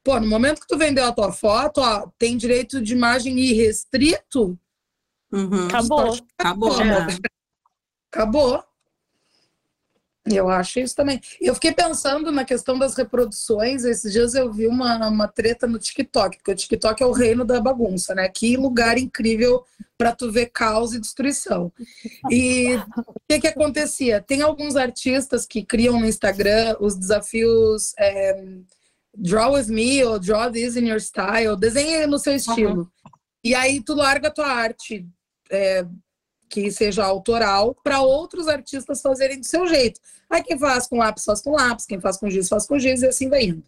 Pô, 0.04 0.20
no 0.20 0.28
momento 0.28 0.62
que 0.62 0.68
tu 0.68 0.78
vendeu 0.78 1.06
a 1.06 1.12
tua 1.12 1.32
foto, 1.32 1.80
ó, 1.82 2.08
tem 2.18 2.38
direito 2.38 2.82
de 2.82 2.94
imagem 2.94 3.38
irrestrito, 3.40 4.58
Uhum. 5.32 5.68
acabou. 5.68 6.18
Acabou. 6.38 6.82
É. 6.82 6.86
né? 6.86 7.18
acabou. 8.12 8.64
Eu 10.30 10.50
acho 10.50 10.80
isso 10.80 10.96
também. 10.96 11.22
Eu 11.40 11.54
fiquei 11.54 11.72
pensando 11.72 12.32
na 12.32 12.44
questão 12.44 12.78
das 12.78 12.96
reproduções. 12.96 13.84
Esses 13.84 14.12
dias 14.12 14.34
eu 14.34 14.52
vi 14.52 14.68
uma, 14.68 15.08
uma 15.08 15.28
treta 15.28 15.68
no 15.68 15.80
TikTok, 15.80 16.38
porque 16.38 16.52
o 16.52 16.56
TikTok 16.56 17.02
é 17.02 17.06
o 17.06 17.12
reino 17.12 17.46
da 17.46 17.60
bagunça, 17.62 18.14
né? 18.14 18.28
Que 18.28 18.58
lugar 18.58 18.98
incrível 18.98 19.64
para 19.98 20.14
tu 20.14 20.32
ver 20.32 20.48
caos 20.48 20.94
e 20.94 21.00
destruição. 21.00 21.72
E 22.30 22.76
o 22.76 23.22
que, 23.28 23.40
que 23.40 23.48
acontecia? 23.48 24.22
Tem 24.22 24.42
alguns 24.42 24.76
artistas 24.76 25.46
que 25.46 25.64
criam 25.64 26.00
no 26.00 26.06
Instagram 26.06 26.76
os 26.80 26.96
desafios 26.96 27.94
é, 27.98 28.44
Draw 29.16 29.54
with 29.54 29.68
me 29.68 30.04
ou 30.04 30.20
Draw 30.20 30.52
this 30.52 30.76
in 30.76 30.88
your 30.88 31.02
style, 31.02 31.58
desenha 31.58 32.06
no 32.06 32.20
seu 32.20 32.36
estilo. 32.36 32.92
E 33.44 33.56
aí 33.56 33.82
tu 33.82 33.96
larga 33.96 34.28
a 34.28 34.32
tua 34.32 34.48
arte 34.48 35.08
é, 35.50 35.86
que 36.50 36.72
seja 36.72 37.04
autoral 37.04 37.76
para 37.84 38.02
outros 38.02 38.48
artistas 38.48 39.02
fazerem 39.02 39.40
do 39.40 39.46
seu 39.46 39.68
jeito. 39.68 40.00
Aí 40.30 40.44
quem 40.44 40.58
faz 40.58 40.88
com 40.88 40.98
lápis 40.98 41.26
faz 41.26 41.42
com 41.42 41.52
lápis, 41.52 41.86
quem 41.86 42.00
faz 42.00 42.18
com 42.18 42.30
giz 42.30 42.48
faz 42.50 42.66
com 42.66 42.80
giz 42.80 43.02
e 43.02 43.08
assim 43.08 43.30
vai 43.30 43.44
indo. 43.44 43.64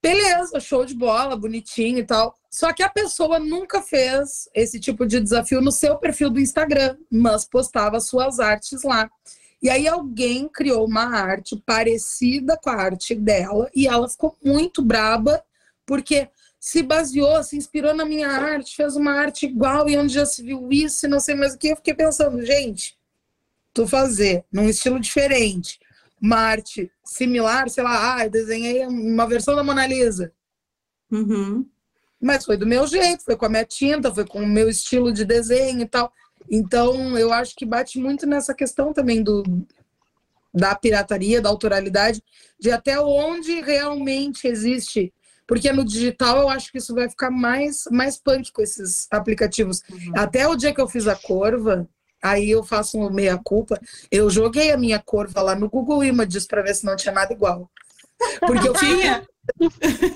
Beleza, 0.00 0.60
show 0.60 0.84
de 0.84 0.94
bola, 0.94 1.36
bonitinho 1.36 1.98
e 1.98 2.04
tal. 2.04 2.36
Só 2.50 2.72
que 2.72 2.82
a 2.82 2.88
pessoa 2.88 3.38
nunca 3.38 3.82
fez 3.82 4.48
esse 4.54 4.78
tipo 4.78 5.04
de 5.04 5.20
desafio 5.20 5.60
no 5.60 5.72
seu 5.72 5.96
perfil 5.96 6.30
do 6.30 6.40
Instagram, 6.40 6.96
mas 7.10 7.44
postava 7.44 8.00
suas 8.00 8.38
artes 8.38 8.82
lá. 8.84 9.10
E 9.60 9.68
aí 9.68 9.88
alguém 9.88 10.48
criou 10.48 10.86
uma 10.86 11.04
arte 11.04 11.60
parecida 11.66 12.56
com 12.62 12.70
a 12.70 12.76
arte 12.76 13.14
dela 13.14 13.68
e 13.74 13.88
ela 13.88 14.08
ficou 14.08 14.36
muito 14.42 14.80
braba 14.82 15.42
porque 15.84 16.28
se 16.60 16.82
baseou, 16.82 17.42
se 17.42 17.56
inspirou 17.56 17.94
na 17.94 18.04
minha 18.04 18.28
arte, 18.28 18.74
fez 18.74 18.96
uma 18.96 19.12
arte 19.12 19.46
igual 19.46 19.88
e 19.88 19.96
onde 19.96 20.12
já 20.14 20.26
se 20.26 20.42
viu 20.42 20.68
isso 20.70 21.06
e 21.06 21.08
não 21.08 21.20
sei 21.20 21.34
mais 21.34 21.54
o 21.54 21.58
que. 21.58 21.68
Eu 21.68 21.76
fiquei 21.76 21.94
pensando, 21.94 22.44
gente, 22.44 22.98
tu 23.72 23.86
fazer 23.86 24.44
num 24.52 24.68
estilo 24.68 24.98
diferente, 24.98 25.78
uma 26.20 26.36
arte 26.36 26.90
similar, 27.04 27.68
sei 27.68 27.84
lá, 27.84 28.16
ah, 28.16 28.24
eu 28.24 28.30
desenhei 28.30 28.84
uma 28.86 29.26
versão 29.26 29.54
da 29.54 29.62
Mona 29.62 29.86
Lisa, 29.86 30.32
Uhum. 31.10 31.64
mas 32.20 32.44
foi 32.44 32.56
do 32.56 32.66
meu 32.66 32.86
jeito, 32.86 33.24
foi 33.24 33.36
com 33.36 33.46
a 33.46 33.48
minha 33.48 33.64
tinta, 33.64 34.12
foi 34.12 34.26
com 34.26 34.42
o 34.42 34.46
meu 34.46 34.68
estilo 34.68 35.12
de 35.12 35.24
desenho 35.24 35.82
e 35.82 35.86
tal. 35.88 36.12
Então, 36.50 37.16
eu 37.16 37.32
acho 37.32 37.54
que 37.54 37.64
bate 37.64 37.98
muito 37.98 38.26
nessa 38.26 38.52
questão 38.54 38.92
também 38.92 39.22
do 39.22 39.42
da 40.52 40.74
pirataria, 40.74 41.40
da 41.40 41.48
autoralidade, 41.48 42.22
de 42.58 42.70
até 42.70 42.98
onde 42.98 43.60
realmente 43.60 44.48
existe. 44.48 45.12
Porque 45.48 45.72
no 45.72 45.82
digital 45.82 46.36
eu 46.42 46.48
acho 46.50 46.70
que 46.70 46.76
isso 46.76 46.94
vai 46.94 47.08
ficar 47.08 47.30
mais, 47.30 47.84
mais 47.90 48.18
punk 48.18 48.52
com 48.52 48.60
esses 48.60 49.08
aplicativos. 49.10 49.82
Uhum. 49.90 50.12
Até 50.14 50.46
o 50.46 50.54
dia 50.54 50.74
que 50.74 50.80
eu 50.80 50.86
fiz 50.86 51.08
a 51.08 51.16
curva, 51.16 51.88
aí 52.22 52.50
eu 52.50 52.62
faço 52.62 52.98
um 52.98 53.10
meia-culpa, 53.10 53.80
eu 54.12 54.28
joguei 54.28 54.70
a 54.70 54.76
minha 54.76 54.98
curva 54.98 55.40
lá 55.40 55.54
no 55.54 55.70
Google 55.70 56.04
Images 56.04 56.46
para 56.46 56.60
ver 56.60 56.74
se 56.74 56.84
não 56.84 56.94
tinha 56.94 57.14
nada 57.14 57.32
igual. 57.32 57.70
Porque 58.40 58.68
eu 58.68 58.74
tinha. 58.74 59.26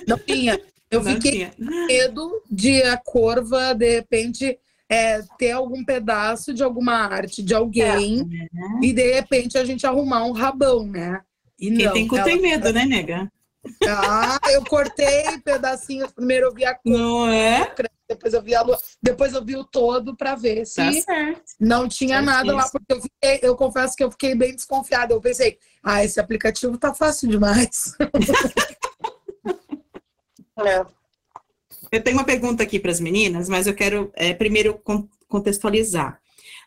não 0.07 0.19
tinha. 0.19 0.61
Eu 0.91 1.03
não 1.03 1.15
fiquei 1.15 1.47
com 1.47 1.87
medo 1.87 2.43
de 2.51 2.83
a 2.83 2.99
curva, 2.99 3.73
de 3.73 3.89
repente, 3.89 4.59
é, 4.87 5.23
ter 5.39 5.53
algum 5.53 5.83
pedaço 5.83 6.53
de 6.53 6.63
alguma 6.63 6.93
arte 6.93 7.43
de 7.43 7.55
alguém 7.55 8.21
é. 8.21 8.87
e 8.87 8.93
de 8.93 9.13
repente 9.15 9.57
a 9.57 9.65
gente 9.65 9.87
arrumar 9.87 10.25
um 10.25 10.33
rabão, 10.33 10.85
né? 10.87 11.23
E 11.59 11.71
Quem 11.71 11.87
não, 11.87 11.93
tem 11.95 12.07
cu 12.07 12.17
ela... 12.17 12.25
tem 12.27 12.43
medo, 12.43 12.71
né, 12.71 12.85
nega? 12.85 13.33
Ah, 13.87 14.39
eu 14.51 14.65
cortei 14.65 15.39
pedacinhos. 15.45 16.11
Primeiro 16.13 16.47
eu 16.47 16.55
vi 16.55 16.65
a 16.65 16.75
cor, 16.75 16.93
não 16.93 17.29
é? 17.29 17.73
depois 18.09 18.35
eu 18.35 18.43
vi 18.43 18.55
a 18.55 18.63
lua, 18.63 18.79
depois 19.03 19.33
eu 19.33 19.45
vi 19.45 19.57
o 19.57 19.65
todo 19.65 20.17
para 20.17 20.35
ver 20.35 20.67
se 20.67 21.05
tá 21.05 21.35
não 21.59 21.89
tinha 21.89 22.21
nada 22.21 22.55
lá, 22.55 22.69
porque 22.69 22.93
eu, 22.93 23.01
fiquei, 23.01 23.41
eu 23.43 23.57
confesso 23.57 23.97
que 23.97 24.05
eu 24.05 24.11
fiquei 24.11 24.35
bem 24.35 24.55
desconfiada. 24.55 25.15
Eu 25.15 25.21
pensei, 25.21 25.59
ah, 25.83 26.05
esse 26.05 26.21
aplicativo 26.21 26.77
tá 26.77 26.93
fácil 26.93 27.29
demais. 27.29 27.97
é. 30.65 30.85
Eu 31.91 32.03
tenho 32.03 32.17
uma 32.17 32.25
pergunta 32.25 32.63
aqui 32.63 32.79
para 32.79 32.91
as 32.91 33.01
meninas, 33.01 33.49
mas 33.49 33.67
eu 33.67 33.75
quero 33.75 34.11
é, 34.15 34.33
primeiro 34.33 34.81
contextualizar. 35.29 36.21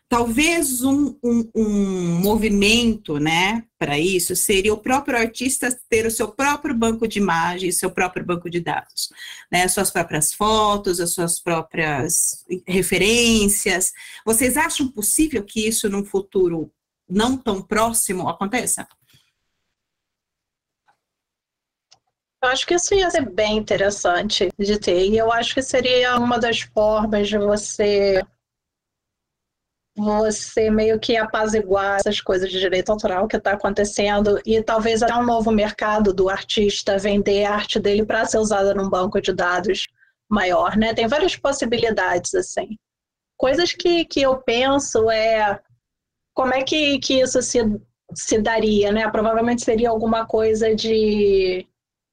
Talvez 0.08 0.82
um, 0.84 1.18
um, 1.20 1.50
um 1.52 2.20
movimento 2.20 3.18
né, 3.18 3.64
para 3.76 3.98
isso 3.98 4.36
seria 4.36 4.72
o 4.72 4.78
próprio 4.78 5.18
artista 5.18 5.68
ter 5.88 6.06
o 6.06 6.10
seu 6.10 6.28
próprio 6.28 6.76
banco 6.76 7.08
de 7.08 7.18
imagens, 7.18 7.78
seu 7.78 7.90
próprio 7.90 8.24
banco 8.24 8.48
de 8.48 8.60
dados, 8.60 9.08
né, 9.50 9.64
as 9.64 9.72
suas 9.72 9.90
próprias 9.90 10.32
fotos, 10.32 11.00
as 11.00 11.10
suas 11.10 11.40
próprias 11.40 12.44
referências. 12.68 13.92
Vocês 14.24 14.56
acham 14.56 14.86
possível 14.86 15.42
que 15.42 15.66
isso 15.66 15.88
num 15.88 16.04
futuro 16.04 16.70
não 17.08 17.36
tão 17.36 17.60
próximo 17.60 18.28
aconteça? 18.28 18.86
Eu 22.42 22.50
acho 22.50 22.64
que 22.64 22.74
isso 22.74 22.94
ia 22.94 23.10
ser 23.10 23.28
bem 23.28 23.56
interessante 23.56 24.50
de 24.56 24.78
ter. 24.78 25.08
E 25.08 25.18
eu 25.18 25.32
acho 25.32 25.52
que 25.52 25.62
seria 25.62 26.16
uma 26.16 26.38
das 26.38 26.60
formas 26.60 27.28
de 27.28 27.38
você 27.38 28.22
você 29.96 30.68
meio 30.68 31.00
que 31.00 31.16
apaziguar 31.16 31.96
essas 31.96 32.20
coisas 32.20 32.50
de 32.50 32.60
direito 32.60 32.90
autoral 32.90 33.26
que 33.26 33.36
está 33.36 33.52
acontecendo 33.52 34.38
e 34.44 34.62
talvez 34.62 35.02
até 35.02 35.14
um 35.16 35.24
novo 35.24 35.50
mercado 35.50 36.12
do 36.12 36.28
artista 36.28 36.98
vender 36.98 37.44
a 37.44 37.54
arte 37.54 37.80
dele 37.80 38.04
para 38.04 38.26
ser 38.26 38.38
usada 38.38 38.74
num 38.74 38.90
banco 38.90 39.20
de 39.20 39.32
dados 39.32 39.86
maior, 40.28 40.76
né? 40.76 40.92
Tem 40.92 41.06
várias 41.06 41.34
possibilidades 41.34 42.34
assim. 42.34 42.76
Coisas 43.38 43.72
que, 43.72 44.04
que 44.04 44.20
eu 44.20 44.36
penso 44.36 45.10
é 45.10 45.58
como 46.34 46.52
é 46.52 46.62
que, 46.62 46.98
que 46.98 47.20
isso 47.20 47.40
se, 47.40 47.60
se 48.14 48.38
daria, 48.38 48.92
né? 48.92 49.10
Provavelmente 49.10 49.64
seria 49.64 49.88
alguma 49.88 50.26
coisa 50.26 50.74
de 50.74 51.66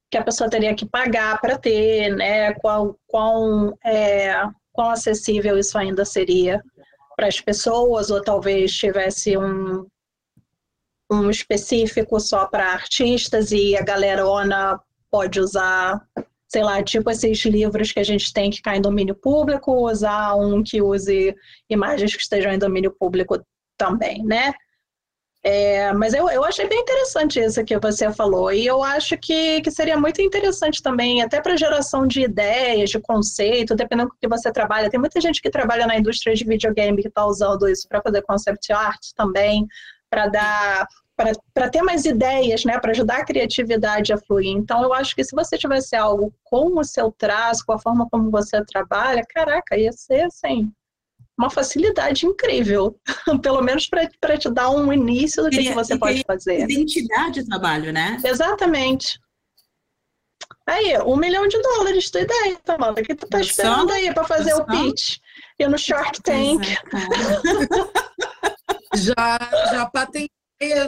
que 0.09 0.17
a 0.17 0.23
pessoa 0.23 0.49
teria 0.49 0.73
que 0.73 0.85
pagar 0.85 1.41
para 1.41 1.57
ter, 1.57 2.15
né? 2.15 2.53
Quão, 2.53 2.95
quão, 3.07 3.77
é, 3.83 4.33
quão 4.71 4.89
acessível 4.91 5.57
isso 5.57 5.77
ainda 5.77 6.05
seria 6.05 6.63
para 7.15 7.27
as 7.27 7.39
pessoas, 7.39 8.09
ou 8.09 8.21
talvez 8.21 8.73
tivesse 8.73 9.37
um, 9.37 9.85
um 11.11 11.29
específico 11.29 12.19
só 12.19 12.45
para 12.45 12.73
artistas 12.73 13.51
e 13.51 13.75
a 13.75 13.83
galerona 13.83 14.79
pode 15.11 15.39
usar, 15.39 16.01
sei 16.47 16.63
lá, 16.63 16.81
tipo 16.83 17.09
esses 17.09 17.45
livros 17.45 17.91
que 17.91 17.99
a 17.99 18.03
gente 18.03 18.33
tem 18.33 18.49
que 18.49 18.61
caem 18.61 18.79
em 18.79 18.81
domínio 18.81 19.15
público, 19.15 19.89
usar 19.89 20.35
um 20.35 20.63
que 20.63 20.81
use 20.81 21.35
imagens 21.69 22.15
que 22.15 22.21
estejam 22.21 22.51
em 22.51 22.59
domínio 22.59 22.91
público 22.91 23.39
também, 23.77 24.23
né? 24.23 24.53
É, 25.45 25.91
mas 25.91 26.13
eu, 26.13 26.29
eu 26.29 26.41
achei 26.45 26.65
bem 26.69 26.79
interessante 26.79 27.37
isso 27.37 27.65
que 27.65 27.77
você 27.77 28.09
falou, 28.13 28.49
e 28.49 28.65
eu 28.65 28.81
acho 28.81 29.17
que, 29.17 29.61
que 29.61 29.69
seria 29.69 29.97
muito 29.99 30.21
interessante 30.21 30.81
também, 30.81 31.21
até 31.21 31.41
para 31.41 31.57
geração 31.57 32.07
de 32.07 32.21
ideias, 32.21 32.89
de 32.89 32.99
conceito, 32.99 33.75
dependendo 33.75 34.09
do 34.09 34.15
que 34.15 34.27
você 34.27 34.49
trabalha. 34.53 34.89
Tem 34.89 34.99
muita 34.99 35.19
gente 35.19 35.41
que 35.41 35.49
trabalha 35.49 35.85
na 35.85 35.97
indústria 35.97 36.33
de 36.33 36.45
videogame 36.45 37.01
que 37.01 37.09
está 37.09 37.25
usando 37.25 37.67
isso 37.67 37.85
para 37.89 38.01
fazer 38.01 38.21
concept 38.21 38.71
art 38.71 39.01
também, 39.17 39.67
para 40.09 40.27
dar 40.27 40.87
para 41.53 41.69
ter 41.69 41.83
mais 41.83 42.05
ideias, 42.05 42.65
né, 42.65 42.79
para 42.79 42.91
ajudar 42.91 43.17
a 43.17 43.25
criatividade 43.25 44.11
a 44.11 44.17
fluir. 44.17 44.47
Então, 44.47 44.81
eu 44.81 44.91
acho 44.93 45.15
que 45.15 45.23
se 45.23 45.35
você 45.35 45.57
tivesse 45.57 45.95
algo 45.95 46.33
com 46.43 46.79
o 46.79 46.83
seu 46.83 47.11
traço, 47.11 47.63
com 47.65 47.73
a 47.73 47.79
forma 47.79 48.07
como 48.09 48.31
você 48.31 48.63
trabalha, 48.65 49.23
caraca, 49.29 49.77
ia 49.77 49.91
ser 49.91 50.21
assim, 50.21 50.71
uma 51.37 51.49
facilidade 51.49 52.25
incrível, 52.25 52.99
pelo 53.41 53.61
menos 53.61 53.87
para 53.87 54.37
te 54.37 54.49
dar 54.49 54.69
um 54.69 54.91
início 54.93 55.43
do 55.43 55.49
que, 55.49 55.63
que 55.63 55.73
você 55.73 55.97
pode 55.97 56.23
fazer. 56.25 56.61
Identidade 56.61 57.41
de 57.41 57.47
trabalho, 57.47 57.91
né? 57.91 58.19
Exatamente. 58.23 59.19
Aí, 60.67 60.97
um 60.99 61.17
milhão 61.17 61.47
de 61.47 61.61
dólares, 61.61 62.09
tua 62.09 62.21
ideia, 62.21 62.57
Tamara. 62.63 62.93
O 62.93 63.03
que 63.03 63.15
tu 63.15 63.27
tá 63.27 63.41
esperando 63.41 63.91
aí 63.91 64.13
para 64.13 64.23
fazer 64.23 64.53
o 64.53 64.65
pitch? 64.65 65.17
E 65.59 65.67
no 65.67 65.77
Shark 65.77 66.21
Tank. 66.21 66.63
já, 68.95 69.39
já 69.71 69.85
patentei 69.87 70.29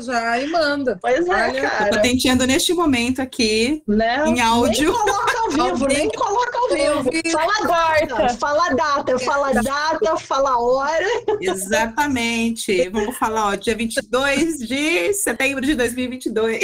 já 0.01 0.39
e 0.39 0.47
manda. 0.47 0.97
Pois 1.01 1.27
é, 1.27 1.31
Olha, 1.31 1.61
cara. 1.61 1.89
Tô 1.89 1.95
patenteando 1.95 2.45
neste 2.45 2.73
momento 2.73 3.21
aqui, 3.21 3.83
né? 3.87 4.23
em 4.27 4.39
áudio. 4.41 4.93
Nem 4.95 5.05
coloca 5.05 5.37
ao 5.37 5.49
vivo, 5.71 5.87
nem 5.87 6.09
coloca 6.09 6.57
ao 6.57 6.69
vivo. 6.69 7.31
Fala 7.31 7.67
data, 7.67 8.29
fala 8.37 8.69
data, 8.69 9.19
fala 9.19 9.53
data, 9.53 10.17
fala 10.17 10.59
hora. 10.59 11.05
Exatamente. 11.39 12.89
Vamos 12.89 13.17
falar, 13.17 13.47
ó, 13.49 13.55
dia 13.55 13.75
22 13.75 14.59
de 14.59 15.13
setembro 15.13 15.65
de 15.65 15.75
2022. 15.75 16.61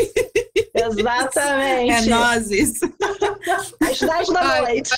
Exatamente. 0.73 1.91
É 1.91 2.01
nozes. 2.09 2.79
Às 3.81 3.99
10 3.99 4.27
da 4.29 4.61
noite. 4.61 4.91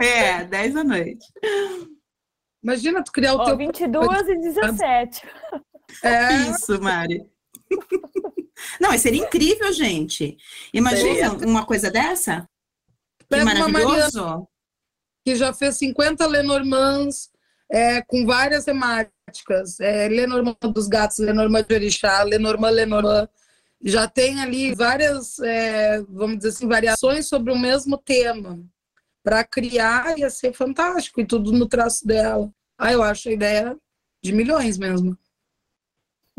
É, 0.00 0.44
10 0.44 0.74
da 0.74 0.84
noite. 0.84 1.26
Imagina 2.62 3.02
tu 3.02 3.12
criar 3.12 3.34
o 3.34 3.40
oh, 3.40 3.44
teu... 3.44 3.56
22 3.56 4.28
e 4.28 4.36
17. 4.36 5.22
É. 6.02 6.50
Isso, 6.50 6.80
Mari. 6.80 7.24
Não, 8.80 8.90
mas 8.90 9.00
seria 9.00 9.22
incrível, 9.22 9.72
gente. 9.72 10.36
Imagina 10.72 11.32
uma 11.32 11.64
coisa 11.64 11.90
dessa. 11.90 12.48
Que 13.30 13.44
maravilhoso. 13.44 14.48
que 15.24 15.36
já 15.36 15.52
fez 15.52 15.76
50 15.76 16.26
Lenormands 16.26 17.30
é, 17.70 18.02
com 18.02 18.24
várias 18.24 18.64
temáticas. 18.64 19.78
É, 19.80 20.08
Lenormand 20.08 20.56
dos 20.72 20.88
gatos, 20.88 21.18
Lenormand 21.18 21.64
de 21.64 21.74
orixá, 21.74 22.22
Lenormand, 22.22 22.70
Lenormand. 22.70 23.28
Já 23.82 24.08
tem 24.08 24.40
ali 24.40 24.74
várias, 24.74 25.38
é, 25.38 26.00
vamos 26.08 26.38
dizer 26.38 26.48
assim, 26.48 26.66
variações 26.66 27.28
sobre 27.28 27.52
o 27.52 27.58
mesmo 27.58 27.96
tema. 27.98 28.58
Para 29.22 29.44
criar 29.44 30.18
ia 30.18 30.30
ser 30.30 30.52
fantástico 30.52 31.20
e 31.20 31.26
tudo 31.26 31.52
no 31.52 31.66
traço 31.66 32.06
dela. 32.06 32.50
Ah, 32.78 32.92
eu 32.92 33.02
acho 33.02 33.28
a 33.28 33.32
ideia 33.32 33.76
de 34.22 34.32
milhões 34.32 34.78
mesmo. 34.78 35.16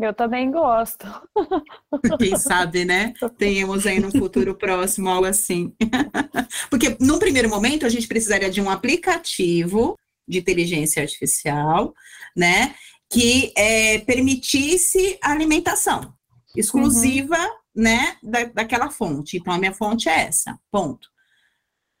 Eu 0.00 0.14
também 0.14 0.50
gosto. 0.50 1.06
Quem 2.18 2.34
sabe, 2.38 2.86
né? 2.86 3.12
Tenhamos 3.36 3.86
aí 3.86 4.00
no 4.00 4.10
futuro 4.10 4.54
próximo 4.54 5.10
algo 5.10 5.26
assim. 5.26 5.74
Porque, 6.70 6.96
num 6.98 7.18
primeiro 7.18 7.50
momento, 7.50 7.84
a 7.84 7.88
gente 7.90 8.08
precisaria 8.08 8.50
de 8.50 8.62
um 8.62 8.70
aplicativo 8.70 9.98
de 10.26 10.38
inteligência 10.38 11.02
artificial, 11.02 11.94
né? 12.34 12.74
Que 13.10 13.52
é, 13.54 13.98
permitisse 13.98 15.18
a 15.22 15.32
alimentação 15.32 16.14
exclusiva, 16.56 17.36
uhum. 17.36 17.82
né? 17.82 18.16
Da, 18.22 18.44
daquela 18.44 18.90
fonte. 18.90 19.36
Então, 19.36 19.52
a 19.52 19.58
minha 19.58 19.74
fonte 19.74 20.08
é 20.08 20.22
essa, 20.22 20.58
ponto. 20.70 21.10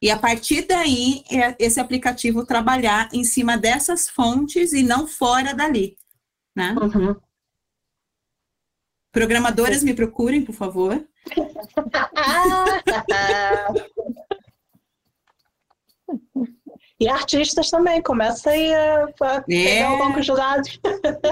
E 0.00 0.10
a 0.10 0.18
partir 0.18 0.66
daí, 0.66 1.22
é 1.30 1.54
esse 1.58 1.78
aplicativo 1.78 2.46
trabalhar 2.46 3.10
em 3.12 3.24
cima 3.24 3.58
dessas 3.58 4.08
fontes 4.08 4.72
e 4.72 4.82
não 4.82 5.06
fora 5.06 5.52
dali, 5.52 5.98
né? 6.56 6.74
Uhum. 6.80 7.14
Programadoras, 9.12 9.82
me 9.82 9.92
procurem, 9.92 10.42
por 10.42 10.54
favor. 10.54 11.04
E 16.98 17.08
artistas 17.08 17.70
também, 17.70 18.02
começa 18.02 18.50
aí 18.50 18.72
a, 18.74 19.04
a 19.04 19.40
pegar 19.40 19.80
é. 19.80 19.88
um 19.88 19.98
banco 19.98 20.20
de 20.20 20.34
dados. 20.34 20.80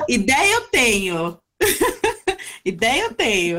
Ideia 0.08 0.54
eu 0.54 0.68
tenho. 0.68 1.38
Ideia 2.64 3.02
eu 3.02 3.14
tenho. 3.14 3.58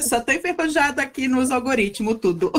só 0.00 0.18
estou 0.18 0.34
enferrujada 0.34 1.02
aqui 1.02 1.26
nos 1.26 1.50
algoritmos, 1.50 2.18
tudo. 2.20 2.52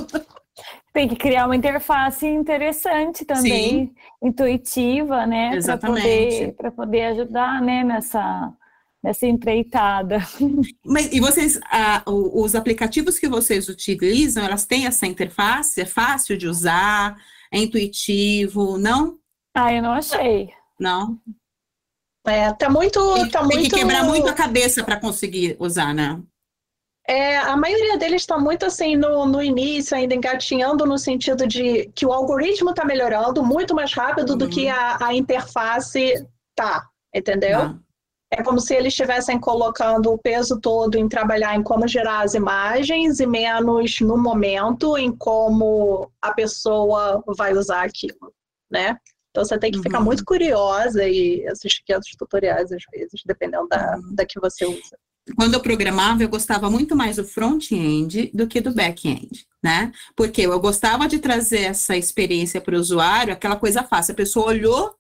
Tem 0.92 1.08
que 1.08 1.16
criar 1.16 1.46
uma 1.46 1.56
interface 1.56 2.28
interessante 2.28 3.24
também, 3.24 3.70
Sim. 3.70 3.96
intuitiva, 4.22 5.26
né? 5.26 5.52
Exatamente. 5.56 6.52
Para 6.58 6.70
poder, 6.70 6.76
poder 6.76 7.06
ajudar 7.06 7.62
né, 7.62 7.84
nessa 7.84 8.54
nessa 9.04 9.26
empreitada. 9.26 10.20
Mas 10.86 11.12
e 11.12 11.20
vocês, 11.20 11.60
ah, 11.66 12.04
os 12.06 12.56
aplicativos 12.56 13.18
que 13.18 13.28
vocês 13.28 13.70
utilizam, 13.70 14.44
elas 14.44 14.66
têm 14.66 14.86
essa 14.86 15.08
interface? 15.08 15.82
É 15.82 15.86
fácil 15.86 16.38
de 16.38 16.48
usar? 16.48 17.18
É 17.52 17.58
intuitivo? 17.58 18.78
Não? 18.78 19.18
Ah, 19.56 19.74
eu 19.74 19.82
não 19.82 19.94
achei. 19.94 20.50
Não. 20.80 21.20
É, 22.28 22.54
tá 22.54 22.70
muito, 22.70 23.14
tem, 23.16 23.30
tá 23.30 23.40
tem 23.40 23.58
muito. 23.58 23.70
que 23.70 23.80
quebrar 23.80 24.04
muito 24.04 24.28
a 24.28 24.34
cabeça 24.34 24.84
para 24.84 25.00
conseguir 25.00 25.56
usar, 25.60 25.94
né? 25.94 26.22
É, 27.08 27.38
a 27.38 27.58
maioria 27.58 27.98
deles 27.98 28.22
está 28.22 28.38
muito 28.38 28.68
assim 28.68 28.96
no, 28.96 29.26
no 29.26 29.42
início, 29.42 29.98
ainda 29.98 30.14
engatinhando 30.14 30.86
no 30.86 30.96
sentido 30.96 31.48
de 31.48 31.90
que 31.96 32.06
o 32.06 32.14
algoritmo 32.14 32.70
está 32.70 32.86
melhorando 32.86 33.44
muito 33.44 33.74
mais 33.74 33.92
rápido 33.94 34.34
Uhum. 34.34 34.38
do 34.38 34.48
que 34.48 34.70
a, 34.70 35.04
a 35.04 35.16
interface 35.16 36.14
tá, 36.56 36.88
entendeu? 37.16 37.60
Tá. 37.62 37.80
É 38.32 38.44
como 38.44 38.60
se 38.60 38.76
eles 38.76 38.94
estivessem 38.94 39.40
colocando 39.40 40.12
o 40.12 40.18
peso 40.18 40.60
todo 40.60 40.96
em 40.96 41.10
trabalhar 41.10 41.56
em 41.56 41.64
como 41.64 41.88
gerar 41.88 42.22
as 42.22 42.36
imagens 42.36 43.20
e 43.20 43.26
menos 43.26 44.00
no 44.02 44.18
momento 44.18 44.96
em 44.98 45.12
como 45.16 46.12
a 46.22 46.32
pessoa 46.32 47.24
vai 47.36 47.54
usar 47.54 47.84
aquilo, 47.84 48.32
né? 48.72 48.98
Então 49.32 49.44
você 49.44 49.58
tem 49.58 49.72
que 49.72 49.82
ficar 49.82 50.00
Uhum. 50.00 50.06
muito 50.06 50.24
curiosa 50.24 51.08
e 51.08 51.48
assistir 51.48 51.84
outros 51.94 52.16
tutoriais 52.16 52.72
às 52.72 52.84
vezes, 52.92 53.22
dependendo 53.26 53.68
da, 53.68 53.96
Uhum. 53.98 54.14
da 54.16 54.26
que 54.26 54.40
você 54.40 54.66
usa. 54.66 54.98
Quando 55.36 55.54
eu 55.56 55.60
programava, 55.62 56.24
eu 56.24 56.30
gostava 56.30 56.70
muito 56.70 56.96
mais 56.96 57.18
do 57.18 57.24
front-end 57.26 58.32
do 58.34 58.48
que 58.48 58.62
do 58.62 58.74
back-end, 58.74 59.46
né? 59.64 59.92
Porque 60.16 60.42
eu 60.44 60.60
gostava 60.60 61.08
de 61.08 61.20
trazer 61.20 61.62
essa 61.62 61.96
experiência 61.98 62.60
para 62.62 62.76
o 62.76 62.80
usuário, 62.80 63.34
aquela 63.34 63.56
coisa 63.56 63.84
fácil. 63.84 64.14
A 64.14 64.16
pessoa 64.16 64.48
olhou, 64.48 64.96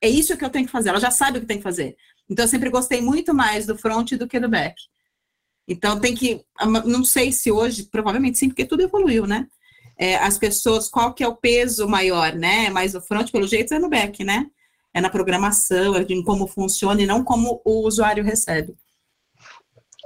é 0.00 0.08
isso 0.08 0.36
que 0.36 0.44
eu 0.44 0.50
tenho 0.50 0.66
que 0.66 0.72
fazer, 0.72 0.90
ela 0.90 1.00
já 1.00 1.10
sabe 1.10 1.38
o 1.38 1.40
que 1.40 1.46
tem 1.46 1.56
que 1.56 1.62
fazer. 1.64 1.96
Então, 2.28 2.44
eu 2.44 2.48
sempre 2.48 2.70
gostei 2.70 3.00
muito 3.00 3.34
mais 3.34 3.66
do 3.66 3.76
front 3.76 4.12
do 4.12 4.26
que 4.26 4.40
do 4.40 4.48
back. 4.48 4.74
Então, 5.68 5.98
tem 5.98 6.14
que. 6.14 6.44
Não 6.84 7.04
sei 7.04 7.32
se 7.32 7.50
hoje, 7.50 7.84
provavelmente 7.84 8.38
sim, 8.38 8.48
porque 8.48 8.64
tudo 8.64 8.82
evoluiu, 8.82 9.26
né? 9.26 9.46
É, 9.98 10.16
as 10.16 10.36
pessoas, 10.36 10.88
qual 10.88 11.14
que 11.14 11.22
é 11.22 11.28
o 11.28 11.36
peso 11.36 11.88
maior, 11.88 12.34
né? 12.34 12.68
Mas 12.70 12.94
o 12.94 13.00
front, 13.00 13.30
pelo 13.30 13.46
jeito, 13.46 13.72
é 13.72 13.78
no 13.78 13.88
back, 13.88 14.24
né? 14.24 14.46
É 14.92 15.00
na 15.00 15.10
programação, 15.10 15.96
é 15.96 16.02
em 16.08 16.22
como 16.22 16.46
funciona 16.46 17.00
e 17.02 17.06
não 17.06 17.24
como 17.24 17.60
o 17.64 17.86
usuário 17.86 18.24
recebe. 18.24 18.74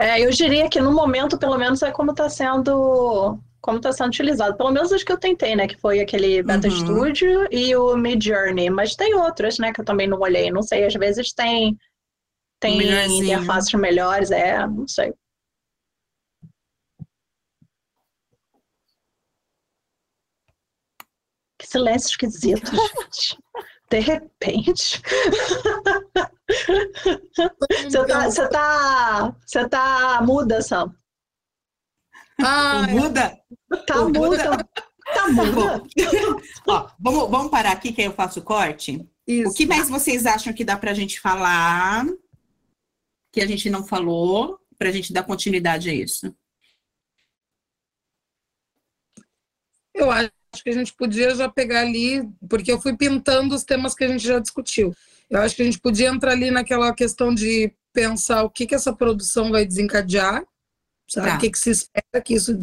É, 0.01 0.21
eu 0.25 0.31
diria 0.31 0.69
que 0.69 0.81
no 0.81 0.93
momento, 0.93 1.39
pelo 1.39 1.59
menos, 1.59 1.83
é 1.83 1.91
como 1.91 2.12
está 2.12 2.29
sendo 2.29 3.39
como 3.61 3.79
está 3.79 3.93
sendo 3.93 4.09
utilizado. 4.09 4.57
Pelo 4.57 4.71
menos 4.71 4.93
os 4.93 5.03
que 5.03 5.11
eu 5.11 5.19
tentei, 5.19 5.57
né? 5.57 5.66
Que 5.66 5.77
foi 5.77 6.01
aquele 6.01 6.43
Beta 6.43 6.69
Uhum. 6.69 6.77
Studio 6.77 7.49
e 7.51 7.75
o 7.75 7.97
Mid 7.97 8.23
Journey. 8.25 8.71
Mas 8.71 8.95
tem 8.95 9.14
outros, 9.14 9.59
né? 9.59 9.73
Que 9.73 9.81
eu 9.81 9.85
também 9.85 10.07
não 10.07 10.21
olhei. 10.21 10.51
Não 10.51 10.62
sei, 10.62 10.85
às 10.85 10.95
vezes 10.95 11.33
tem 11.33 11.77
tem 12.61 13.19
interfaces 13.19 13.73
melhores, 13.75 14.31
é, 14.31 14.67
não 14.67 14.87
sei. 14.87 15.13
Que 21.59 21.67
silêncio 21.67 22.09
esquisito, 22.11 22.71
gente. 22.71 23.39
De 23.91 23.99
repente. 24.01 25.03
Você 27.85 28.07
tá, 28.07 28.25
você 28.31 28.49
tá, 28.49 29.37
você 29.47 29.69
tá 29.69 30.21
muda, 30.23 30.61
Sam. 30.63 30.95
Ah, 32.41 32.87
Muda? 32.89 33.37
Tá 33.87 33.97
Muda. 34.05 34.19
muda. 34.21 34.69
Tá 35.13 35.29
muda. 35.29 35.83
Ó, 36.69 36.89
vamos, 37.01 37.31
vamos 37.31 37.51
parar 37.51 37.73
aqui 37.73 37.93
que 37.93 38.01
aí 38.03 38.07
eu 38.07 38.13
faço 38.13 38.39
o 38.41 38.45
corte. 38.45 39.05
isso. 39.27 39.51
O 39.51 39.55
que 39.55 39.67
mais 39.67 39.89
vocês 39.89 40.25
acham 40.27 40.53
que 40.53 40.65
dá 40.65 40.77
pra 40.77 40.95
gente 40.95 41.19
falar 41.21 42.05
que 43.33 43.41
a 43.41 43.47
gente 43.47 43.68
não 43.70 43.85
falou, 43.87 44.59
pra 44.79 44.91
gente 44.91 45.12
dar 45.12 45.22
continuidade 45.24 45.91
a 45.91 45.95
isso? 45.95 46.35
Eu 49.95 50.11
acho 50.11 50.31
que 50.62 50.70
a 50.70 50.72
gente 50.72 50.95
podia 50.95 51.35
já 51.35 51.49
pegar 51.49 51.81
ali, 51.81 52.29
porque 52.49 52.70
eu 52.72 52.81
fui 52.81 52.97
pintando 52.97 53.55
os 53.55 53.64
temas 53.64 53.95
que 53.95 54.05
a 54.05 54.09
gente 54.09 54.24
já 54.24 54.39
discutiu. 54.39 54.95
Eu 55.29 55.41
acho 55.41 55.55
que 55.55 55.62
a 55.62 55.64
gente 55.64 55.81
podia 55.81 56.09
entrar 56.09 56.33
ali 56.33 56.51
naquela 56.51 56.93
questão 56.95 57.35
de 57.35 57.72
pensar 57.93 58.45
o 58.45 58.51
que, 58.51 58.66
que 58.66 58.74
essa 58.74 58.95
produção 58.95 59.51
vai 59.51 59.66
desencadear, 59.66 60.45
sabe? 61.09 61.29
Tá. 61.29 61.37
O 61.37 61.41
que, 61.41 61.51
que 61.51 61.59
se 61.59 61.70
espera 61.70 62.22
que 62.24 62.35
isso, 62.35 62.59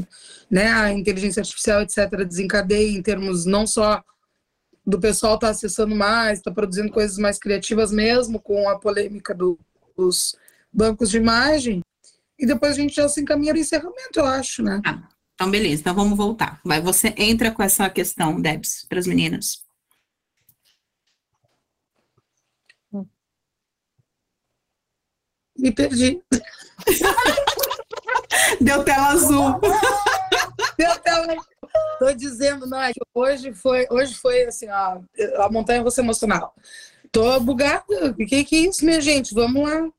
né, 0.50 0.68
a 0.72 0.92
inteligência 0.92 1.42
artificial, 1.42 1.82
etc., 1.82 2.26
desencadeie 2.26 2.96
em 2.96 3.02
termos 3.02 3.46
não 3.46 3.68
só 3.68 4.04
do 4.86 5.00
pessoal 5.00 5.36
estar 5.36 5.50
acessando 5.50 5.96
mais, 5.96 6.40
estar 6.40 6.52
produzindo 6.54 6.92
coisas 6.92 7.18
mais 7.18 7.38
criativas 7.40 7.92
mesmo, 7.92 8.40
com 8.40 8.70
a 8.70 8.80
polêmica 8.80 9.34
do- 9.34 9.60
dos 9.98 10.36
bancos 10.76 11.10
de 11.10 11.18
imagem, 11.18 11.82
e 12.38 12.46
depois 12.46 12.74
a 12.74 12.76
gente 12.76 12.94
já 12.94 13.08
se 13.08 13.22
encaminha 13.22 13.54
para 13.54 13.60
o 13.60 13.62
encerramento, 13.62 14.20
eu 14.20 14.26
acho, 14.26 14.62
né? 14.62 14.82
Então, 15.34 15.50
beleza, 15.50 15.82
então 15.82 15.96
vamos 15.96 16.18
voltar. 16.18 16.60
Vai, 16.66 16.82
você 16.82 17.14
entra 17.18 17.52
com 17.52 17.64
essa 17.64 17.90
questão, 17.90 18.42
Debs, 18.42 18.86
para 18.88 19.00
as 19.00 19.08
meninas. 19.08 19.64
Me 25.58 25.72
perdi. 25.72 26.22
Deu 28.60 28.84
tela 28.84 29.08
azul. 29.08 29.60
Meu 30.78 30.92
Deus, 31.02 31.46
tô 32.00 32.12
dizendo, 32.14 32.68
não, 32.68 32.82
é 32.82 32.92
hoje 33.14 33.54
foi, 33.54 33.88
hoje 33.90 34.14
foi 34.16 34.44
assim, 34.44 34.68
ó, 34.70 35.00
a 35.42 35.50
montanha 35.50 35.82
russa 35.82 36.02
emocional. 36.02 36.54
Tô 37.12 37.40
bugada. 37.40 38.12
O 38.12 38.26
que 38.26 38.44
que 38.44 38.56
é 38.56 38.60
isso, 38.60 38.84
minha 38.84 39.00
gente? 39.00 39.34
Vamos 39.34 39.64
lá. 39.64 39.90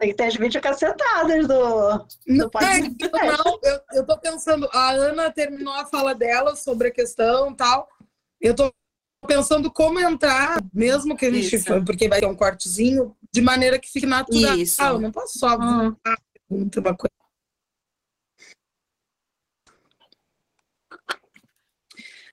Tem 0.00 0.08
que 0.08 0.14
ter 0.14 0.24
as 0.24 0.34
videocacetadas 0.34 1.46
do. 1.46 2.06
Não, 2.26 2.48
pode 2.48 2.64
é, 2.64 2.76
ser. 2.76 2.88
não, 3.12 3.58
eu, 3.62 3.80
eu 3.92 4.06
tô 4.06 4.18
pensando, 4.18 4.66
a 4.72 4.92
Ana 4.92 5.30
terminou 5.30 5.74
a 5.74 5.84
fala 5.84 6.14
dela 6.14 6.56
sobre 6.56 6.88
a 6.88 6.90
questão 6.90 7.50
e 7.50 7.54
tal. 7.54 7.86
Eu 8.40 8.54
tô 8.54 8.72
pensando 9.28 9.70
como 9.70 10.00
entrar, 10.00 10.56
mesmo 10.72 11.14
que 11.14 11.26
a 11.26 11.30
gente, 11.30 11.54
Isso. 11.54 11.84
porque 11.84 12.08
vai 12.08 12.18
ter 12.18 12.24
um 12.24 12.34
cortezinho, 12.34 13.14
de 13.30 13.42
maneira 13.42 13.78
que 13.78 13.92
fique 13.92 14.06
natural. 14.06 14.56
Isso. 14.56 14.82
Eu 14.82 15.00
não 15.00 15.12
posso 15.12 15.38
só 15.38 15.58
Hum. 15.58 15.94
pergunta 16.48 16.80
uma 16.80 16.96
coisa. 16.96 17.10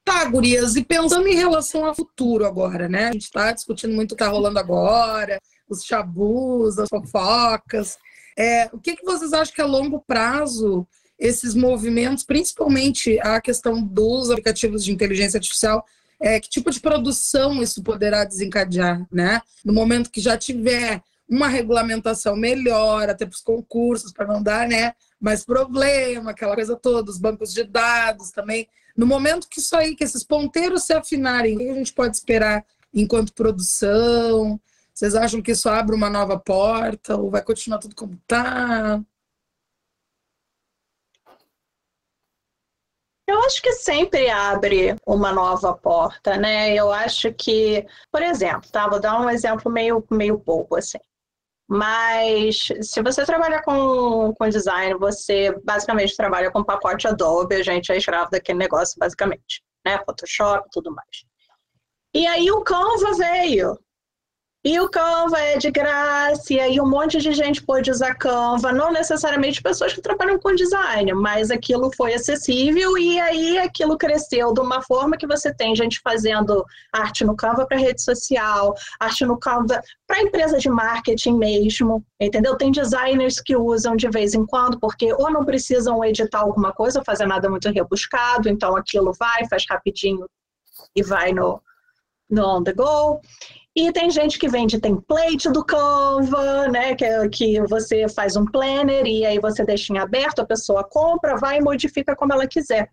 Tá, 0.05 0.23
gurias, 0.23 0.77
e 0.77 0.85
pensando 0.85 1.27
em 1.27 1.35
relação 1.35 1.83
ao 1.83 1.93
futuro 1.93 2.45
agora, 2.45 2.87
né? 2.87 3.09
A 3.09 3.11
gente 3.11 3.29
tá 3.29 3.51
discutindo 3.51 3.93
muito 3.93 4.13
o 4.13 4.15
que 4.15 4.23
tá 4.23 4.29
rolando 4.29 4.57
agora, 4.57 5.37
os 5.69 5.83
chabus, 5.83 6.77
as 6.77 6.89
fofocas. 6.89 7.97
É, 8.37 8.69
o 8.71 8.79
que, 8.79 8.95
que 8.95 9.05
vocês 9.05 9.33
acham 9.33 9.53
que 9.53 9.61
a 9.61 9.65
longo 9.65 9.99
prazo 9.99 10.87
esses 11.19 11.55
movimentos, 11.55 12.23
principalmente 12.23 13.19
a 13.21 13.41
questão 13.41 13.81
dos 13.81 14.29
aplicativos 14.29 14.83
de 14.83 14.91
inteligência 14.91 15.37
artificial, 15.37 15.83
é, 16.19 16.39
que 16.39 16.49
tipo 16.49 16.69
de 16.69 16.79
produção 16.79 17.61
isso 17.61 17.81
poderá 17.81 18.23
desencadear, 18.23 19.05
né? 19.11 19.41
No 19.63 19.73
momento 19.73 20.11
que 20.11 20.21
já 20.21 20.37
tiver 20.37 21.01
uma 21.29 21.47
regulamentação 21.47 22.35
melhor, 22.35 23.09
até 23.09 23.25
para 23.25 23.35
os 23.35 23.41
concursos, 23.41 24.13
para 24.13 24.27
não 24.27 24.41
dar, 24.41 24.67
né? 24.67 24.93
Mais 25.19 25.43
problema, 25.43 26.31
aquela 26.31 26.55
coisa 26.55 26.75
toda, 26.75 27.11
os 27.11 27.17
bancos 27.17 27.53
de 27.53 27.63
dados 27.63 28.31
também. 28.31 28.67
No 28.95 29.05
momento 29.05 29.47
que 29.49 29.59
isso 29.59 29.75
aí, 29.75 29.95
que 29.95 30.03
esses 30.03 30.23
ponteiros 30.23 30.83
se 30.83 30.93
afinarem, 30.93 31.55
o 31.55 31.59
que 31.59 31.69
a 31.69 31.73
gente 31.73 31.93
pode 31.93 32.15
esperar 32.15 32.65
enquanto 32.93 33.33
produção? 33.33 34.59
Vocês 34.97 35.13
acham 35.13 35.43
que 35.43 35.51
isso 35.51 35.69
abre 35.69 35.95
uma 35.95 36.09
nova 36.09 36.39
porta 36.39 37.15
ou 37.15 37.29
vai 37.29 37.43
continuar 37.43 37.77
tudo 37.77 37.95
como 37.95 38.15
está? 38.15 38.99
Eu 43.27 43.39
acho 43.41 43.61
que 43.61 43.73
sempre 43.73 44.27
abre 44.27 44.95
uma 45.05 45.31
nova 45.31 45.75
porta, 45.75 46.35
né? 46.35 46.73
Eu 46.73 46.91
acho 46.91 47.31
que, 47.31 47.85
por 48.11 48.23
exemplo, 48.23 48.71
tá? 48.71 48.89
Vou 48.89 48.99
dar 48.99 49.21
um 49.21 49.29
exemplo 49.29 49.71
meio, 49.71 50.03
meio 50.09 50.35
bobo, 50.35 50.75
assim. 50.77 50.97
Mas 51.67 52.69
se 52.81 53.03
você 53.03 53.23
trabalha 53.23 53.61
com, 53.61 54.33
com 54.33 54.49
design, 54.49 54.95
você 54.97 55.51
basicamente 55.63 56.17
trabalha 56.17 56.49
com 56.49 56.63
pacote 56.63 57.07
Adobe, 57.07 57.53
a 57.53 57.63
gente 57.63 57.91
é 57.91 57.97
escravo 57.97 58.31
daquele 58.31 58.57
negócio, 58.57 58.97
basicamente, 58.97 59.61
né? 59.85 59.99
Photoshop 60.03 60.65
e 60.65 60.71
tudo 60.71 60.91
mais. 60.91 61.23
E 62.15 62.25
aí 62.25 62.49
o 62.49 62.63
Canva 62.63 63.13
veio. 63.13 63.77
E 64.65 64.79
o 64.79 64.89
Canva 64.89 65.39
é 65.39 65.57
de 65.57 65.69
graça, 65.69 66.53
e 66.53 66.59
aí 66.59 66.81
um 66.81 66.89
monte 66.89 67.19
de 67.19 67.31
gente 67.31 67.63
pôde 67.63 67.91
usar 67.91 68.15
Canva, 68.15 68.73
não 68.73 68.91
necessariamente 68.91 69.61
pessoas 69.61 69.93
que 69.93 70.01
trabalham 70.01 70.39
com 70.39 70.53
design, 70.55 71.13
mas 71.13 71.51
aquilo 71.51 71.91
foi 71.95 72.13
acessível 72.15 72.97
e 72.97 73.19
aí 73.19 73.59
aquilo 73.59 73.97
cresceu 73.97 74.53
de 74.53 74.59
uma 74.59 74.81
forma 74.81 75.15
que 75.15 75.27
você 75.27 75.53
tem 75.53 75.75
gente 75.75 76.01
fazendo 76.03 76.65
arte 76.91 77.23
no 77.23 77.35
Canva 77.35 77.65
para 77.65 77.77
rede 77.77 78.01
social, 78.01 78.73
arte 78.99 79.25
no 79.25 79.37
Canva 79.37 79.79
para 80.07 80.21
empresa 80.21 80.57
de 80.57 80.69
marketing 80.69 81.35
mesmo, 81.35 82.03
entendeu? 82.19 82.57
Tem 82.57 82.71
designers 82.71 83.39
que 83.39 83.55
usam 83.55 83.95
de 83.95 84.09
vez 84.09 84.33
em 84.33 84.45
quando, 84.45 84.79
porque 84.79 85.13
ou 85.13 85.31
não 85.31 85.45
precisam 85.45 86.03
editar 86.03 86.39
alguma 86.39 86.73
coisa, 86.73 87.03
fazer 87.05 87.27
nada 87.27 87.49
muito 87.49 87.69
rebuscado, 87.69 88.49
então 88.49 88.75
aquilo 88.75 89.13
vai, 89.17 89.47
faz 89.47 89.65
rapidinho 89.69 90.27
e 90.95 91.03
vai 91.03 91.31
no, 91.31 91.61
no 92.29 92.57
on 92.57 92.63
the 92.63 92.73
go. 92.73 93.21
E 93.77 93.91
tem 93.91 94.09
gente 94.09 94.39
que 94.39 94.49
vende 94.49 94.79
template 94.79 95.51
do 95.51 95.63
Canva, 95.63 96.67
né? 96.67 96.95
Que, 96.95 97.05
é, 97.05 97.29
que 97.29 97.61
você 97.67 98.09
faz 98.09 98.35
um 98.35 98.43
planner 98.43 99.05
e 99.05 99.23
aí 99.23 99.37
você 99.37 99.63
deixa 99.63 99.93
em 99.93 99.99
aberto, 99.99 100.39
a 100.39 100.47
pessoa 100.47 100.83
compra, 100.83 101.37
vai 101.37 101.59
e 101.59 101.61
modifica 101.61 102.15
como 102.15 102.33
ela 102.33 102.47
quiser. 102.47 102.89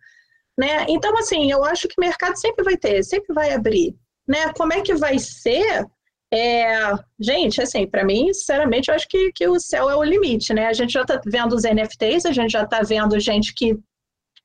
Né? 0.59 0.85
Então, 0.91 1.17
assim, 1.17 1.51
eu 1.51 1.65
acho 1.65 1.89
que 1.89 1.99
mercado 1.99 2.39
sempre 2.39 2.63
vai 2.63 2.77
ter, 2.77 3.03
sempre 3.03 3.33
vai 3.33 3.55
abrir. 3.55 3.97
Né? 4.29 4.53
Como 4.53 4.75
é 4.75 4.83
que 4.83 4.95
vai 4.95 5.19
ser? 5.19 5.87
É, 6.31 6.93
gente, 7.19 7.63
assim, 7.63 7.87
para 7.87 8.05
mim, 8.05 8.31
sinceramente, 8.35 8.91
eu 8.91 8.95
acho 8.95 9.09
que, 9.09 9.33
que 9.33 9.49
o 9.49 9.59
céu 9.59 9.89
é 9.89 9.97
o 9.97 10.05
limite, 10.05 10.53
né? 10.53 10.67
A 10.67 10.73
gente 10.75 10.93
já 10.93 11.01
está 11.01 11.19
vendo 11.25 11.55
os 11.55 11.63
NFTs, 11.63 12.27
a 12.27 12.33
gente 12.33 12.51
já 12.51 12.65
está 12.65 12.83
vendo 12.83 13.19
gente 13.19 13.55
que 13.55 13.75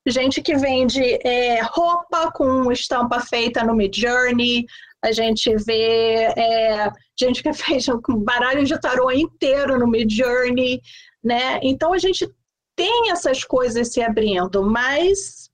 gente 0.08 0.42
que 0.42 0.56
vende 0.56 1.04
é, 1.26 1.62
roupa 1.62 2.32
com 2.32 2.72
estampa 2.72 3.20
feita 3.20 3.64
no 3.64 3.76
Midjourney, 3.76 4.66
a 5.04 5.12
gente 5.12 5.56
vê 5.64 6.26
é, 6.38 6.90
gente 7.20 7.42
que 7.42 7.52
fez 7.54 7.88
um 7.88 8.00
baralho 8.18 8.64
de 8.64 8.80
tarô 8.80 9.12
inteiro 9.12 9.78
no 9.78 9.88
Midjourney, 9.88 10.82
né? 11.24 11.60
Então 11.64 11.94
a 11.94 11.98
gente 11.98 12.28
tem 12.76 13.12
essas 13.12 13.44
coisas 13.44 13.92
se 13.92 14.02
abrindo, 14.02 14.64
mas 14.64 15.50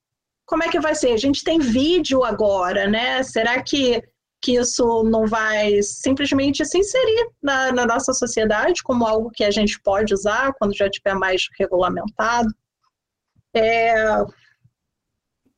como 0.46 0.64
é 0.64 0.70
que 0.70 0.80
vai 0.80 0.94
ser? 0.94 1.12
A 1.12 1.18
gente 1.18 1.44
tem 1.44 1.60
vídeo 1.60 2.24
agora, 2.24 2.88
né? 2.88 3.24
Será 3.24 3.62
que 3.64 4.02
que 4.46 4.60
isso 4.60 5.04
não 5.04 5.26
vai 5.26 5.82
simplesmente 5.82 6.64
se 6.64 6.78
inserir 6.78 7.32
na, 7.42 7.72
na, 7.72 7.84
nossa 7.84 8.14
sociedade 8.14 8.84
como 8.84 9.04
algo 9.04 9.32
que 9.32 9.44
a 9.44 9.50
gente 9.50 9.82
pode 9.82 10.14
usar 10.14 10.54
quando 10.60 10.78
já 10.78 10.86
estiver 10.86 11.16
mais 11.16 11.48
regulamentado. 11.58 12.48
É, 13.56 13.96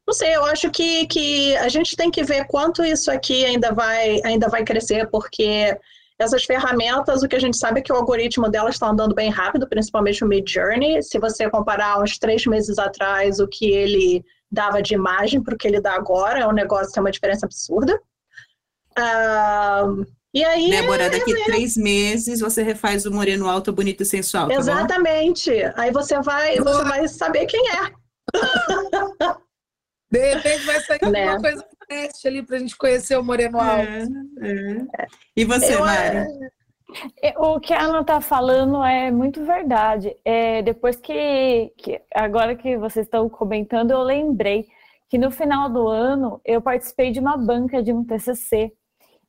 não 0.07 0.13
sei, 0.13 0.35
eu 0.35 0.45
acho 0.45 0.71
que, 0.71 1.05
que 1.07 1.55
a 1.57 1.67
gente 1.67 1.97
tem 1.97 2.09
que 2.09 2.23
ver 2.23 2.47
quanto 2.47 2.83
isso 2.83 3.11
aqui 3.11 3.43
ainda 3.43 3.73
vai, 3.73 4.21
ainda 4.23 4.47
vai 4.47 4.63
crescer, 4.63 5.09
porque 5.09 5.77
essas 6.17 6.45
ferramentas, 6.45 7.21
o 7.21 7.27
que 7.27 7.35
a 7.35 7.39
gente 7.39 7.57
sabe 7.57 7.81
é 7.81 7.83
que 7.83 7.91
o 7.91 7.95
algoritmo 7.95 8.49
delas 8.49 8.75
está 8.75 8.87
andando 8.87 9.13
bem 9.13 9.29
rápido, 9.29 9.67
principalmente 9.67 10.23
o 10.23 10.27
Mid 10.27 10.49
Journey. 10.49 11.03
Se 11.03 11.19
você 11.19 11.49
comparar 11.49 12.01
uns 12.01 12.17
três 12.17 12.45
meses 12.45 12.79
atrás 12.79 13.41
o 13.41 13.47
que 13.47 13.69
ele 13.69 14.23
dava 14.49 14.81
de 14.81 14.93
imagem 14.93 15.43
para 15.43 15.53
o 15.53 15.57
que 15.57 15.67
ele 15.67 15.81
dá 15.81 15.93
agora, 15.93 16.39
é 16.39 16.47
um 16.47 16.53
negócio, 16.53 16.93
é 16.95 17.01
uma 17.01 17.11
diferença 17.11 17.45
absurda. 17.45 17.99
Uh, 18.97 20.05
e 20.33 20.43
aí. 20.43 20.69
Débora, 20.69 21.03
é, 21.03 21.09
daqui 21.09 21.33
é, 21.33 21.43
três 21.43 21.75
meses 21.75 22.39
você 22.39 22.63
refaz 22.63 23.05
o 23.05 23.11
moreno 23.11 23.47
alto, 23.47 23.73
bonito 23.73 24.03
e 24.03 24.05
sensual. 24.05 24.47
Tá 24.47 24.53
Exatamente. 24.53 25.51
Bom? 25.51 25.73
Aí 25.75 25.91
você 25.91 26.19
vai, 26.21 26.55
você 26.57 26.83
vai 26.85 27.07
saber 27.09 27.45
quem 27.45 27.61
é. 27.71 27.91
De 30.09 30.33
repente 30.33 30.65
vai 30.65 30.79
sair 30.81 31.09
né? 31.09 31.23
alguma 31.23 31.41
coisa 31.41 31.65
teste 31.87 32.27
ali 32.27 32.43
para 32.43 32.57
a 32.57 32.59
gente 32.59 32.77
conhecer 32.77 33.17
o 33.17 33.23
moreno 33.23 33.59
alto. 33.59 33.87
É, 34.41 35.01
é. 35.01 35.07
E 35.35 35.45
você, 35.45 35.75
Eu, 35.75 35.81
Mari? 35.81 36.27
É, 37.21 37.37
o 37.37 37.59
que 37.59 37.73
a 37.73 37.81
Ana 37.81 38.01
está 38.01 38.21
falando 38.21 38.83
é 38.83 39.11
muito 39.11 39.43
verdade. 39.45 40.15
É, 40.23 40.61
depois 40.61 40.95
que, 40.95 41.73
que, 41.77 42.01
agora 42.13 42.55
que 42.55 42.77
vocês 42.77 43.05
estão 43.05 43.27
comentando, 43.29 43.91
eu 43.91 44.01
lembrei 44.01 44.67
que 45.09 45.17
no 45.17 45.31
final 45.31 45.69
do 45.69 45.87
ano 45.87 46.41
eu 46.45 46.61
participei 46.61 47.11
de 47.11 47.19
uma 47.19 47.37
banca 47.37 47.83
de 47.83 47.91
um 47.91 48.03
TCC 48.03 48.71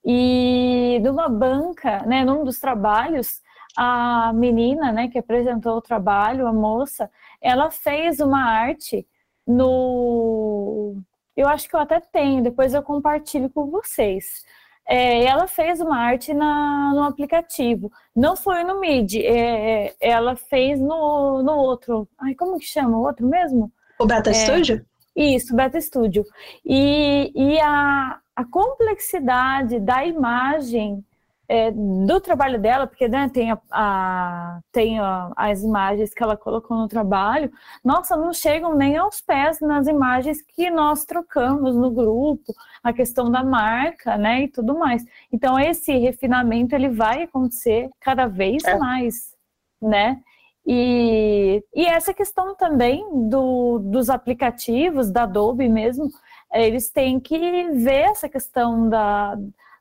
e 0.05 1.01
numa 1.03 1.29
banca, 1.29 2.03
né, 2.07 2.24
num 2.24 2.45
dos 2.45 2.59
trabalhos, 2.61 3.41
a 3.76 4.33
menina, 4.35 4.93
né, 4.93 5.09
que 5.09 5.18
apresentou 5.18 5.76
o 5.76 5.83
trabalho, 5.83 6.47
a 6.47 6.53
moça, 6.53 7.11
ela 7.41 7.70
fez 7.70 8.20
uma 8.20 8.43
arte 8.43 9.07
no. 9.49 11.03
Eu 11.36 11.49
acho 11.49 11.68
que 11.68 11.74
eu 11.74 11.80
até 11.80 12.01
tenho, 12.01 12.42
depois 12.42 12.74
eu 12.74 12.82
compartilho 12.82 13.49
com 13.49 13.70
vocês. 13.70 14.44
É, 14.86 15.24
ela 15.24 15.46
fez 15.46 15.80
uma 15.80 15.99
arte 15.99 16.32
na, 16.32 16.92
no 16.94 17.03
aplicativo. 17.03 17.90
Não 18.14 18.36
foi 18.36 18.64
no 18.64 18.80
Mid, 18.80 19.16
é, 19.16 19.94
ela 20.01 20.34
fez 20.36 20.80
no, 20.80 21.42
no 21.42 21.57
outro. 21.57 22.09
Ai, 22.18 22.34
como 22.34 22.59
que 22.59 22.64
chama 22.64 22.96
o 22.96 23.03
outro 23.03 23.26
mesmo? 23.26 23.72
O 23.99 24.07
Beta 24.07 24.30
é, 24.30 24.34
Studio? 24.34 24.84
Isso, 25.14 25.55
Beta 25.55 25.80
Studio. 25.80 26.24
E, 26.64 27.32
e 27.34 27.61
a, 27.61 28.18
a 28.34 28.44
complexidade 28.44 29.78
da 29.78 30.05
imagem 30.05 31.05
é, 31.49 31.70
do 31.70 32.20
trabalho 32.20 32.61
dela, 32.61 32.86
porque 32.86 33.09
né, 33.09 33.30
tem, 33.32 33.51
a, 33.51 33.59
a 33.70 34.61
tem 34.70 35.01
a, 35.01 35.32
as 35.34 35.62
imagens 35.62 36.12
que 36.12 36.22
ela 36.22 36.36
colocou 36.36 36.76
no 36.76 36.86
trabalho, 36.86 37.51
nossa, 37.82 38.16
não 38.16 38.34
chegam 38.34 38.76
nem 38.76 38.99
aos 38.99 39.22
pés 39.22 39.59
nas 39.61 39.86
imagens 39.86 40.42
que 40.42 40.68
nós 40.70 41.07
trocamos 41.07 41.74
no 41.74 41.90
grupo, 41.90 42.53
a 42.82 42.92
questão 42.92 43.30
da 43.30 43.42
marca, 43.42 44.18
né, 44.18 44.42
e 44.42 44.49
tudo 44.49 44.78
mais. 44.78 45.05
Então, 45.32 45.59
esse 45.59 45.96
refinamento, 45.96 46.74
ele 46.74 46.90
vai 46.90 47.22
acontecer 47.22 47.88
cada 47.99 48.26
vez 48.26 48.62
é. 48.64 48.76
mais, 48.76 49.34
né? 49.80 50.20
E, 50.66 51.64
e 51.74 51.86
essa 51.86 52.12
questão 52.12 52.55
também 52.55 53.03
do, 53.30 53.78
dos 53.78 54.11
aplicativos, 54.11 55.11
da 55.11 55.22
Adobe 55.22 55.66
mesmo, 55.66 56.11
eles 56.53 56.90
têm 56.90 57.18
que 57.18 57.70
ver 57.70 58.11
essa 58.11 58.28
questão 58.28 58.86
da, 58.86 59.34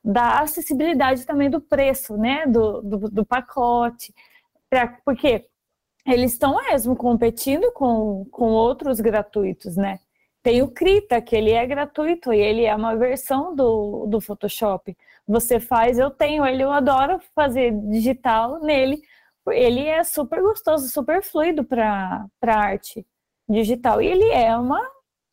da 0.04 0.40
acessibilidade 0.40 1.26
também 1.26 1.50
do 1.50 1.60
preço, 1.60 2.16
né, 2.16 2.46
do, 2.46 2.82
do, 2.82 2.98
do 3.10 3.26
pacote, 3.26 4.14
pra, 4.70 4.88
porque 5.04 5.46
eles 6.06 6.32
estão 6.32 6.56
mesmo 6.56 6.96
competindo 6.96 7.70
com, 7.72 8.26
com 8.30 8.46
outros 8.46 9.00
gratuitos, 9.00 9.76
né? 9.76 9.98
Tem 10.42 10.62
o 10.62 10.68
Krita, 10.70 11.20
que 11.20 11.36
ele 11.36 11.50
é 11.50 11.66
gratuito 11.66 12.32
e 12.32 12.38
ele 12.38 12.64
é 12.64 12.74
uma 12.74 12.96
versão 12.96 13.54
do, 13.54 14.06
do 14.06 14.20
Photoshop. 14.20 14.96
Você 15.26 15.60
faz, 15.60 15.98
eu 15.98 16.10
tenho 16.10 16.46
ele, 16.46 16.62
eu 16.62 16.72
adoro 16.72 17.20
fazer 17.34 17.72
digital 17.90 18.60
nele, 18.60 19.02
ele 19.48 19.86
é 19.86 20.02
super 20.04 20.40
gostoso, 20.40 20.88
super 20.88 21.22
fluido 21.22 21.64
para 21.64 22.28
arte 22.42 23.06
digital. 23.48 24.00
E 24.00 24.06
ele 24.06 24.30
é 24.30 24.56
uma, 24.56 24.80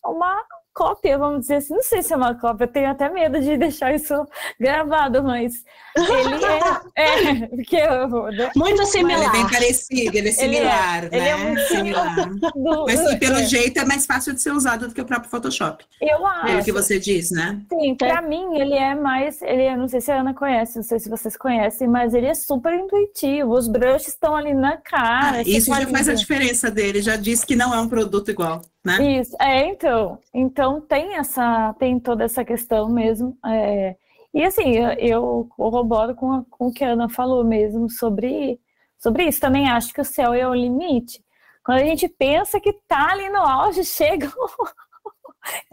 uma 0.04 0.44
cópia, 0.76 1.18
vamos 1.18 1.42
dizer 1.42 1.56
assim. 1.56 1.74
Não 1.74 1.82
sei 1.82 2.04
se 2.04 2.14
é 2.14 2.18
uma 2.18 2.36
cópia, 2.36 2.66
eu 2.66 2.68
tenho 2.68 2.90
até 2.92 3.10
medo 3.10 3.40
de 3.40 3.56
deixar 3.58 3.96
isso 3.96 4.14
gravado, 4.60 5.24
mas 5.24 5.64
ele 5.98 6.46
é. 6.46 7.42
é 7.42 7.48
porque 7.48 7.78
eu, 7.78 8.26
né? 8.32 8.52
Muito 8.56 8.86
similar. 8.86 9.18
Ele 9.18 9.28
é 9.28 9.32
bem 9.32 9.50
parecido, 9.50 10.18
ele 10.18 10.30
é 10.30 10.32
similar, 10.32 11.06
ele 11.06 11.16
é, 11.16 11.18
né? 11.18 11.18
Ele 11.18 11.28
é 11.28 11.38
muito 11.38 11.62
similar. 11.68 12.30
Do, 12.54 12.86
mas 12.86 13.16
pelo 13.16 13.38
é. 13.38 13.46
jeito 13.46 13.80
é 13.80 13.86
mais 13.86 14.06
fácil 14.06 14.34
de 14.34 14.42
ser 14.42 14.52
usado 14.52 14.88
do 14.90 14.94
que 14.94 15.02
o 15.02 15.06
próprio 15.06 15.32
Photoshop. 15.32 15.86
Eu 16.02 16.28
acho. 16.28 16.48
É 16.48 16.60
o 16.60 16.64
que 16.64 16.72
você 16.72 17.00
diz, 17.00 17.32
né? 17.32 17.62
Sim, 17.70 17.96
para 17.96 18.22
mim 18.22 18.60
ele 18.60 18.74
é 18.74 18.94
mais. 18.94 19.42
Ele 19.42 19.64
é, 19.64 19.78
não 19.78 19.88
sei 19.88 20.02
se 20.02 20.12
a 20.12 20.20
Ana 20.20 20.34
conhece, 20.34 20.76
não 20.76 20.84
sei 20.84 21.00
se 21.00 21.10
vocês 21.10 21.38
conhecem, 21.38 21.88
mas 21.88 22.14
ele 22.14 22.28
é 22.28 22.34
super 22.34 22.74
intuitivo. 22.74 23.54
Os 23.54 23.70
brushes 23.70 24.10
estão 24.10 24.36
ali 24.36 24.54
na 24.54 24.76
cara. 24.78 25.38
Ah, 25.38 25.42
isso 25.42 25.74
já 25.74 25.88
faz 25.88 26.10
a 26.10 26.14
diferença 26.14 26.70
dele, 26.70 27.02
já 27.02 27.16
diz 27.16 27.46
que 27.46 27.56
não 27.56 27.74
é 27.74 27.80
um 27.80 27.88
produto 27.88 28.30
igual 28.30 28.62
né? 28.86 29.20
Isso, 29.20 29.36
é, 29.42 29.66
então, 29.66 30.20
então 30.32 30.80
tem 30.80 31.16
essa, 31.16 31.74
tem 31.80 32.00
toda 32.00 32.24
essa 32.24 32.46
questão 32.46 32.88
mesmo, 32.88 33.36
é, 33.44 33.96
e 34.32 34.44
assim, 34.44 34.76
eu, 34.76 34.92
eu 35.00 35.48
corroboro 35.50 36.14
com, 36.14 36.32
a, 36.32 36.44
com 36.50 36.68
o 36.68 36.72
que 36.72 36.84
a 36.84 36.90
Ana 36.90 37.10
falou 37.10 37.44
mesmo 37.44 37.90
sobre, 37.90 38.60
sobre 39.00 39.24
isso, 39.24 39.42
também 39.42 39.68
acho 39.68 39.92
que 39.92 40.02
o 40.02 40.06
céu 40.06 40.34
é 40.34 40.48
o 40.48 40.54
limite, 40.54 41.24
quando 41.64 41.80
a 41.80 41.86
gente 41.86 42.08
pensa 42.08 42.60
que 42.60 42.74
tá 42.88 43.12
ali 43.12 43.28
no 43.30 43.40
auge, 43.40 43.84
chega 43.86 44.32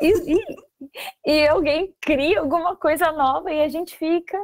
e, 0.01 0.34
e, 0.34 0.56
e, 1.26 1.48
alguém 1.48 1.94
cria 2.01 2.40
alguma 2.40 2.76
coisa 2.76 3.12
nova 3.12 3.52
e 3.52 3.62
a 3.62 3.68
gente 3.68 3.94
fica 3.97 4.39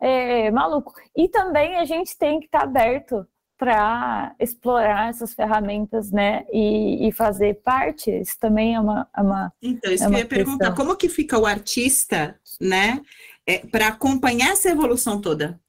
é, 0.00 0.50
maluco, 0.50 0.92
e 1.16 1.28
também 1.28 1.76
a 1.76 1.84
gente 1.84 2.18
tem 2.18 2.40
que 2.40 2.46
estar 2.46 2.60
tá 2.60 2.64
aberto 2.64 3.24
para 3.58 4.34
explorar 4.38 5.10
essas 5.10 5.34
ferramentas, 5.34 6.12
né, 6.12 6.46
e, 6.52 7.08
e, 7.08 7.12
fazer 7.12 7.54
parte, 7.54 8.08
isso 8.08 8.38
também 8.38 8.76
é 8.76 8.80
uma, 8.80 9.08
é 9.14 9.20
uma 9.20 9.52
Então, 9.60 9.92
isso 9.92 10.04
é 10.04 10.06
que 10.06 10.14
eu 10.14 10.18
ia 10.18 10.24
questão. 10.24 10.44
perguntar, 10.44 10.74
como 10.76 10.96
que 10.96 11.08
fica 11.08 11.36
o 11.36 11.44
artista, 11.44 12.38
né, 12.60 13.02
é, 13.44 13.58
para 13.58 13.88
acompanhar 13.88 14.52
essa 14.52 14.70
evolução 14.70 15.20
toda? 15.20 15.60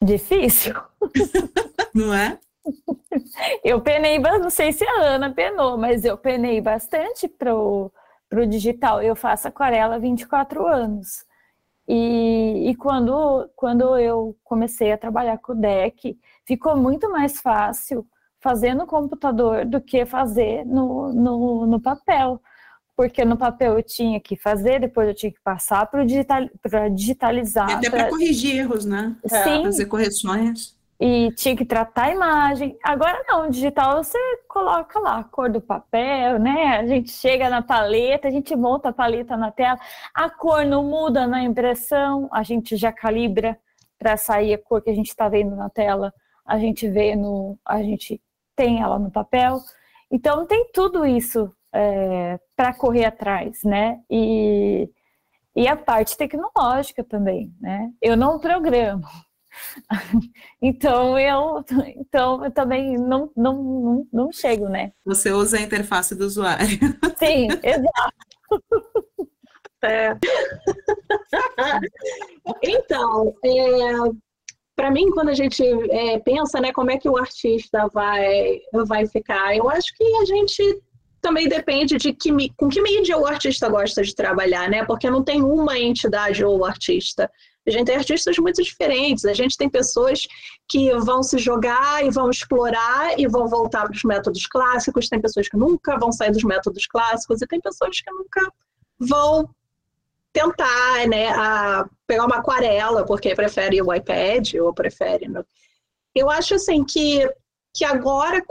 Difícil. 0.00 0.74
Não 1.92 2.14
é? 2.14 2.38
Eu 3.64 3.80
penei, 3.80 4.18
não 4.18 4.50
sei 4.50 4.72
se 4.72 4.84
a 4.84 5.00
Ana 5.02 5.32
penou, 5.32 5.76
mas 5.76 6.04
eu 6.04 6.16
penei 6.16 6.60
bastante 6.60 7.26
pro, 7.26 7.92
pro 8.28 8.46
digital. 8.46 9.02
Eu 9.02 9.16
faço 9.16 9.48
aquarela 9.48 9.96
há 9.96 9.98
24 9.98 10.66
anos. 10.66 11.24
E, 11.88 12.70
e 12.70 12.74
quando, 12.76 13.50
quando 13.56 13.98
eu 13.98 14.36
comecei 14.44 14.92
a 14.92 14.98
trabalhar 14.98 15.38
com 15.38 15.52
o 15.52 15.56
deck, 15.56 16.16
ficou 16.46 16.76
muito 16.76 17.10
mais 17.10 17.40
fácil 17.40 18.06
fazer 18.40 18.74
no 18.74 18.86
computador 18.86 19.64
do 19.64 19.80
que 19.80 20.04
fazer 20.04 20.64
no, 20.64 21.12
no, 21.12 21.66
no 21.66 21.80
papel. 21.80 22.40
Porque 22.94 23.24
no 23.24 23.36
papel 23.36 23.78
eu 23.78 23.82
tinha 23.82 24.20
que 24.20 24.36
fazer, 24.36 24.80
depois 24.80 25.08
eu 25.08 25.14
tinha 25.14 25.32
que 25.32 25.40
passar 25.42 25.86
para 25.86 26.04
digital, 26.04 26.40
digitalizar. 26.94 27.70
E 27.70 27.72
até 27.74 27.90
para 27.90 28.08
corrigir 28.10 28.58
erros, 28.58 28.84
né? 28.84 29.16
Sim. 29.26 29.62
Fazer 29.64 29.86
correções 29.86 30.76
e 31.04 31.32
tinha 31.32 31.56
que 31.56 31.64
tratar 31.64 32.04
a 32.04 32.14
imagem. 32.14 32.78
Agora 32.80 33.24
não, 33.26 33.50
digital 33.50 34.04
você 34.04 34.16
coloca 34.46 35.00
lá 35.00 35.18
a 35.18 35.24
cor 35.24 35.50
do 35.50 35.60
papel, 35.60 36.38
né? 36.38 36.78
A 36.78 36.86
gente 36.86 37.10
chega 37.10 37.50
na 37.50 37.60
paleta, 37.60 38.28
a 38.28 38.30
gente 38.30 38.54
monta 38.54 38.90
a 38.90 38.92
paleta 38.92 39.36
na 39.36 39.50
tela, 39.50 39.76
a 40.14 40.30
cor 40.30 40.64
não 40.64 40.84
muda 40.84 41.26
na 41.26 41.42
impressão, 41.42 42.28
a 42.30 42.44
gente 42.44 42.76
já 42.76 42.92
calibra 42.92 43.58
para 43.98 44.16
sair 44.16 44.54
a 44.54 44.58
cor 44.58 44.80
que 44.80 44.90
a 44.90 44.94
gente 44.94 45.08
está 45.08 45.28
vendo 45.28 45.56
na 45.56 45.68
tela, 45.68 46.14
a 46.44 46.58
gente 46.58 46.88
vê 46.88 47.14
no, 47.16 47.58
a 47.64 47.82
gente 47.82 48.20
tem 48.56 48.80
ela 48.80 48.98
no 48.98 49.10
papel. 49.10 49.60
Então 50.10 50.46
tem 50.46 50.70
tudo 50.72 51.06
isso 51.06 51.50
é, 51.72 52.38
para 52.56 52.74
correr 52.74 53.04
atrás, 53.04 53.62
né? 53.64 54.00
E, 54.10 54.88
e 55.56 55.66
a 55.66 55.76
parte 55.76 56.16
tecnológica 56.16 57.02
também, 57.02 57.52
né? 57.60 57.90
Eu 58.00 58.16
não 58.16 58.38
programo. 58.38 59.02
então 60.62 61.18
eu 61.18 61.62
então 61.96 62.44
eu 62.44 62.50
também 62.50 62.96
não, 62.96 63.30
não, 63.36 63.62
não, 63.62 64.08
não 64.12 64.32
chego, 64.32 64.68
né? 64.68 64.92
Você 65.04 65.30
usa 65.30 65.58
a 65.58 65.62
interface 65.62 66.14
do 66.14 66.24
usuário. 66.24 66.66
Sim, 67.18 67.48
exato. 67.62 68.14
É. 69.84 70.16
então, 72.62 73.34
é, 73.44 73.92
para 74.74 74.90
mim, 74.90 75.10
quando 75.10 75.28
a 75.28 75.34
gente 75.34 75.62
é, 75.90 76.18
pensa, 76.18 76.60
né, 76.60 76.72
como 76.72 76.90
é 76.90 76.98
que 76.98 77.08
o 77.08 77.16
artista 77.16 77.88
vai, 77.92 78.60
vai 78.86 79.06
ficar, 79.06 79.56
eu 79.56 79.68
acho 79.68 79.94
que 79.94 80.04
a 80.16 80.24
gente 80.24 80.82
também 81.20 81.48
depende 81.48 81.96
de 81.96 82.12
que, 82.12 82.30
com 82.56 82.68
que 82.68 82.82
mídia 82.82 83.16
o 83.16 83.26
artista 83.26 83.68
gosta 83.68 84.02
de 84.02 84.14
trabalhar, 84.14 84.68
né? 84.68 84.84
Porque 84.84 85.08
não 85.08 85.22
tem 85.22 85.40
uma 85.40 85.78
entidade 85.78 86.44
ou 86.44 86.64
artista. 86.64 87.30
A 87.64 87.70
gente 87.70 87.86
tem 87.86 87.96
artistas 87.96 88.36
muito 88.38 88.60
diferentes. 88.60 89.24
A 89.24 89.32
gente 89.32 89.56
tem 89.56 89.70
pessoas 89.70 90.26
que 90.68 90.92
vão 90.98 91.22
se 91.22 91.38
jogar 91.38 92.04
e 92.04 92.10
vão 92.10 92.28
explorar 92.28 93.16
e 93.16 93.28
vão 93.28 93.46
voltar 93.46 93.84
para 93.84 93.94
os 93.94 94.02
métodos 94.02 94.48
clássicos. 94.48 95.08
Tem 95.08 95.20
pessoas 95.20 95.48
que 95.48 95.56
nunca 95.56 95.96
vão 95.96 96.10
sair 96.10 96.32
dos 96.32 96.42
métodos 96.42 96.88
clássicos 96.88 97.40
e 97.40 97.46
tem 97.46 97.60
pessoas 97.60 98.00
que 98.00 98.10
nunca 98.10 98.52
vão 98.98 99.48
tentar, 100.32 101.06
né, 101.08 101.28
a 101.28 101.86
pegar 102.06 102.24
uma 102.24 102.36
aquarela 102.36 103.04
porque 103.04 103.34
prefere 103.34 103.82
o 103.82 103.92
iPad 103.92 104.54
ou 104.54 104.72
prefere. 104.72 105.28
No... 105.28 105.44
Eu 106.14 106.30
acho 106.30 106.54
assim 106.54 106.84
que 106.84 107.28
que 107.74 107.86
agora 107.86 108.42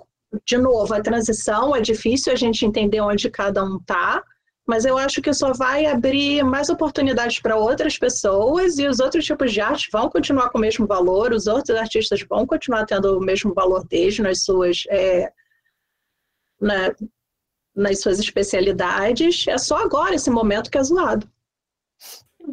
de 0.46 0.58
novo, 0.58 0.94
a 0.94 1.02
transição 1.02 1.76
é 1.76 1.82
difícil 1.82 2.32
a 2.32 2.36
gente 2.36 2.66
entender 2.66 3.02
onde 3.02 3.30
cada 3.30 3.64
um 3.64 3.78
está, 3.78 4.24
mas 4.66 4.86
eu 4.86 4.98
acho 4.98 5.22
que 5.22 5.34
só 5.34 5.52
vai 5.52 5.86
abrir 5.86 6.44
mais 6.44 6.70
oportunidades 6.70 7.40
para 7.40 7.58
outras 7.58 7.98
pessoas 7.98 8.80
e 8.80 8.88
os 8.88 9.00
outros 9.00 9.26
tipos 9.26 9.52
de 9.52 9.60
arte 9.60 9.90
vão 9.92 10.10
continuar 10.10 10.50
com 10.50 10.58
o 10.58 10.62
mesmo 10.62 10.88
valor, 10.88 11.34
os 11.34 11.48
outros 11.48 11.78
artistas 11.78 12.22
vão 12.24 12.46
continuar 12.46 12.86
tendo 12.86 13.18
o 13.18 13.22
mesmo 13.22 13.54
valor 13.54 13.86
deles 13.86 14.20
nas 14.20 14.44
suas, 14.44 14.86
é, 14.90 15.32
na, 16.60 16.96
nas 17.76 18.00
suas 18.00 18.20
especialidades. 18.20 19.46
É 19.48 19.58
só 19.58 19.78
agora 19.78 20.16
esse 20.16 20.30
momento 20.30 20.72
que 20.72 20.78
é 20.78 20.84
zoado. 20.84 21.30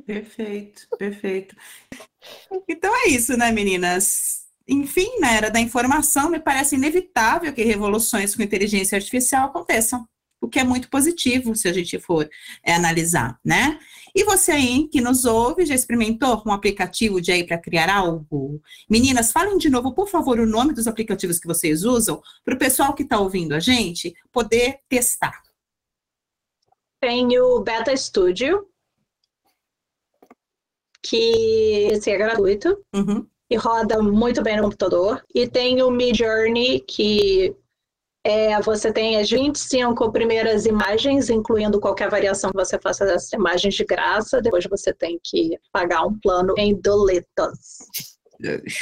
Perfeito, 0.05 0.86
perfeito. 0.98 1.56
Então 2.69 2.94
é 3.05 3.09
isso, 3.09 3.36
né, 3.36 3.52
meninas? 3.52 4.47
Enfim, 4.66 5.19
na 5.19 5.32
era 5.32 5.51
da 5.51 5.60
informação, 5.60 6.31
me 6.31 6.39
parece 6.39 6.77
inevitável 6.77 7.52
que 7.52 7.65
revoluções 7.65 8.35
com 8.35 8.43
inteligência 8.43 8.97
artificial 8.97 9.47
aconteçam, 9.47 10.06
o 10.40 10.48
que 10.48 10.59
é 10.59 10.65
muito 10.65 10.90
positivo 10.90 11.55
se 11.56 11.69
a 11.69 11.73
gente 11.73 11.98
for 11.98 12.28
é, 12.62 12.74
analisar, 12.74 13.39
né? 13.44 13.78
E 14.15 14.24
você 14.24 14.52
aí 14.52 14.89
que 14.89 15.01
nos 15.01 15.24
ouve, 15.24 15.65
já 15.65 15.74
experimentou 15.74 16.43
um 16.47 16.52
aplicativo 16.52 17.20
de 17.20 17.32
aí 17.32 17.44
para 17.44 17.59
criar 17.59 17.94
algo? 17.94 18.60
Meninas, 18.89 19.32
falem 19.32 19.59
de 19.59 19.70
novo, 19.70 19.94
por 19.94 20.09
favor, 20.09 20.39
o 20.39 20.47
nome 20.47 20.73
dos 20.73 20.86
aplicativos 20.86 21.39
que 21.39 21.47
vocês 21.47 21.85
usam, 21.85 22.20
para 22.44 22.55
o 22.55 22.59
pessoal 22.59 22.94
que 22.94 23.02
está 23.02 23.19
ouvindo 23.19 23.55
a 23.55 23.60
gente 23.60 24.15
poder 24.32 24.81
testar. 24.89 25.43
Tem 27.01 27.39
o 27.39 27.60
Beta 27.60 27.97
Studio, 27.97 28.66
que 31.02 31.88
esse 31.92 32.10
é 32.10 32.16
gratuito. 32.16 32.78
Uhum 32.94 33.26
e 33.50 33.56
roda 33.56 34.02
muito 34.02 34.42
bem 34.42 34.56
no 34.56 34.64
computador. 34.64 35.22
E 35.34 35.48
tem 35.48 35.82
o 35.82 35.90
Mid 35.90 36.16
Journey, 36.16 36.80
que 36.80 37.56
é, 38.24 38.60
você 38.60 38.92
tem 38.92 39.16
as 39.16 39.30
25 39.30 40.12
primeiras 40.12 40.66
imagens, 40.66 41.30
incluindo 41.30 41.80
qualquer 41.80 42.10
variação 42.10 42.50
que 42.50 42.56
você 42.56 42.78
faça 42.78 43.06
dessas 43.06 43.32
imagens 43.32 43.74
de 43.74 43.84
graça. 43.84 44.42
Depois 44.42 44.64
você 44.68 44.92
tem 44.92 45.18
que 45.22 45.58
pagar 45.72 46.04
um 46.04 46.18
plano 46.18 46.54
em 46.58 46.78
doletas. 46.78 47.78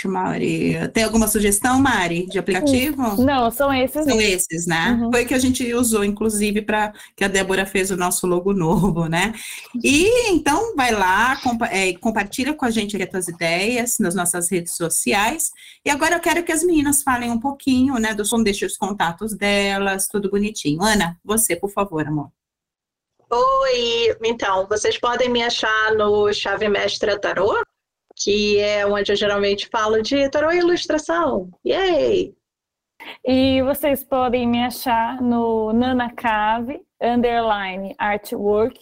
Maria. 0.04 0.88
Tem 0.88 1.04
alguma 1.04 1.26
sugestão, 1.26 1.80
Mari, 1.80 2.26
de 2.26 2.38
aplicativo? 2.38 3.22
Não, 3.22 3.50
são 3.50 3.72
esses. 3.72 4.04
São 4.04 4.20
esses, 4.20 4.66
né? 4.66 4.98
Uhum. 5.00 5.10
Foi 5.10 5.24
que 5.24 5.34
a 5.34 5.38
gente 5.38 5.72
usou, 5.72 6.04
inclusive, 6.04 6.60
para 6.60 6.92
que 7.14 7.24
a 7.24 7.28
Débora 7.28 7.64
fez 7.64 7.90
o 7.90 7.96
nosso 7.96 8.26
logo 8.26 8.52
novo, 8.52 9.06
né? 9.06 9.34
E 9.82 10.30
então 10.30 10.76
vai 10.76 10.92
lá, 10.92 11.36
compa 11.36 11.66
é, 11.66 11.94
compartilha 11.94 12.52
com 12.52 12.64
a 12.64 12.70
gente 12.70 13.00
as 13.02 13.08
tuas 13.08 13.28
ideias 13.28 13.98
nas 13.98 14.14
nossas 14.14 14.50
redes 14.50 14.74
sociais. 14.76 15.50
E 15.84 15.90
agora 15.90 16.16
eu 16.16 16.20
quero 16.20 16.42
que 16.42 16.52
as 16.52 16.62
meninas 16.62 17.02
falem 17.02 17.30
um 17.30 17.40
pouquinho, 17.40 17.94
né? 17.94 18.14
Do 18.14 18.24
som, 18.24 18.42
deixe 18.42 18.66
os 18.66 18.76
contatos 18.76 19.34
delas, 19.34 20.06
tudo 20.06 20.30
bonitinho. 20.30 20.82
Ana, 20.82 21.18
você, 21.24 21.56
por 21.56 21.70
favor, 21.70 22.06
amor. 22.06 22.30
Oi, 23.28 24.16
então, 24.22 24.66
vocês 24.68 24.98
podem 24.98 25.28
me 25.28 25.42
achar 25.42 25.94
no 25.96 26.32
Chave 26.32 26.68
Mestra 26.68 27.18
Tarô, 27.18 27.60
que 28.16 28.58
é 28.58 28.86
onde 28.86 29.12
eu 29.12 29.16
geralmente 29.16 29.68
falo 29.68 30.00
de 30.00 30.28
tarô 30.30 30.50
e 30.50 30.58
ilustração. 30.58 31.50
Yay! 31.64 32.34
E 33.24 33.62
vocês 33.62 34.02
podem 34.02 34.48
me 34.48 34.64
achar 34.64 35.20
no 35.20 35.72
Nanacave, 35.72 36.80
underline 37.00 37.94
artwork, 37.98 38.80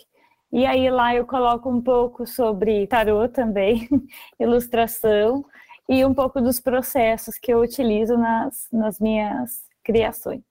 e 0.52 0.64
aí 0.64 0.88
lá 0.88 1.14
eu 1.14 1.26
coloco 1.26 1.68
um 1.68 1.80
pouco 1.80 2.26
sobre 2.26 2.86
tarô 2.86 3.28
também, 3.28 3.88
ilustração, 4.38 5.44
e 5.88 6.04
um 6.04 6.14
pouco 6.14 6.40
dos 6.40 6.60
processos 6.60 7.36
que 7.38 7.52
eu 7.52 7.60
utilizo 7.60 8.16
nas, 8.16 8.68
nas 8.72 9.00
minhas 9.00 9.64
criações. 9.82 10.42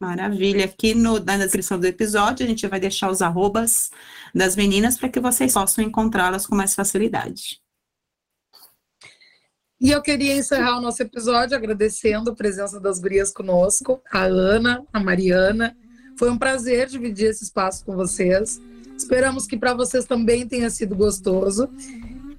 Maravilha. 0.00 0.64
Aqui 0.64 0.94
no, 0.94 1.20
na 1.20 1.36
descrição 1.36 1.78
do 1.78 1.86
episódio 1.86 2.44
a 2.44 2.48
gente 2.48 2.66
vai 2.66 2.80
deixar 2.80 3.08
os 3.08 3.22
arrobas 3.22 3.90
das 4.34 4.56
meninas 4.56 4.98
para 4.98 5.08
que 5.08 5.20
vocês 5.20 5.52
possam 5.52 5.84
encontrá-las 5.84 6.44
com 6.44 6.56
mais 6.56 6.74
facilidade. 6.74 7.61
E 9.82 9.90
eu 9.90 10.00
queria 10.00 10.36
encerrar 10.36 10.78
o 10.78 10.80
nosso 10.80 11.02
episódio 11.02 11.56
agradecendo 11.56 12.30
a 12.30 12.34
presença 12.36 12.78
das 12.78 13.00
gurias 13.00 13.32
conosco, 13.32 14.00
a 14.12 14.20
Ana, 14.20 14.84
a 14.92 15.00
Mariana. 15.00 15.76
Foi 16.16 16.30
um 16.30 16.38
prazer 16.38 16.86
dividir 16.86 17.30
esse 17.30 17.42
espaço 17.42 17.84
com 17.84 17.96
vocês. 17.96 18.60
Esperamos 18.96 19.44
que 19.44 19.56
para 19.56 19.74
vocês 19.74 20.04
também 20.04 20.46
tenha 20.46 20.70
sido 20.70 20.94
gostoso. 20.94 21.68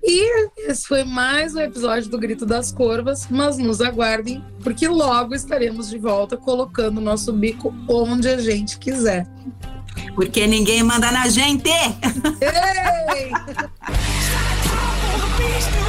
E 0.01 0.47
esse 0.69 0.87
foi 0.87 1.03
mais 1.03 1.53
um 1.53 1.59
episódio 1.59 2.09
do 2.09 2.17
Grito 2.17 2.45
das 2.45 2.71
Corvas, 2.71 3.27
mas 3.29 3.57
nos 3.57 3.81
aguardem, 3.81 4.41
porque 4.63 4.87
logo 4.87 5.35
estaremos 5.35 5.89
de 5.89 5.97
volta 5.97 6.37
colocando 6.37 6.99
o 6.99 7.01
nosso 7.01 7.33
bico 7.33 7.75
onde 7.89 8.29
a 8.29 8.37
gente 8.37 8.79
quiser. 8.79 9.27
Porque 10.15 10.47
ninguém 10.47 10.81
manda 10.81 11.11
na 11.11 11.27
gente! 11.27 11.69
Ei! 12.39 13.31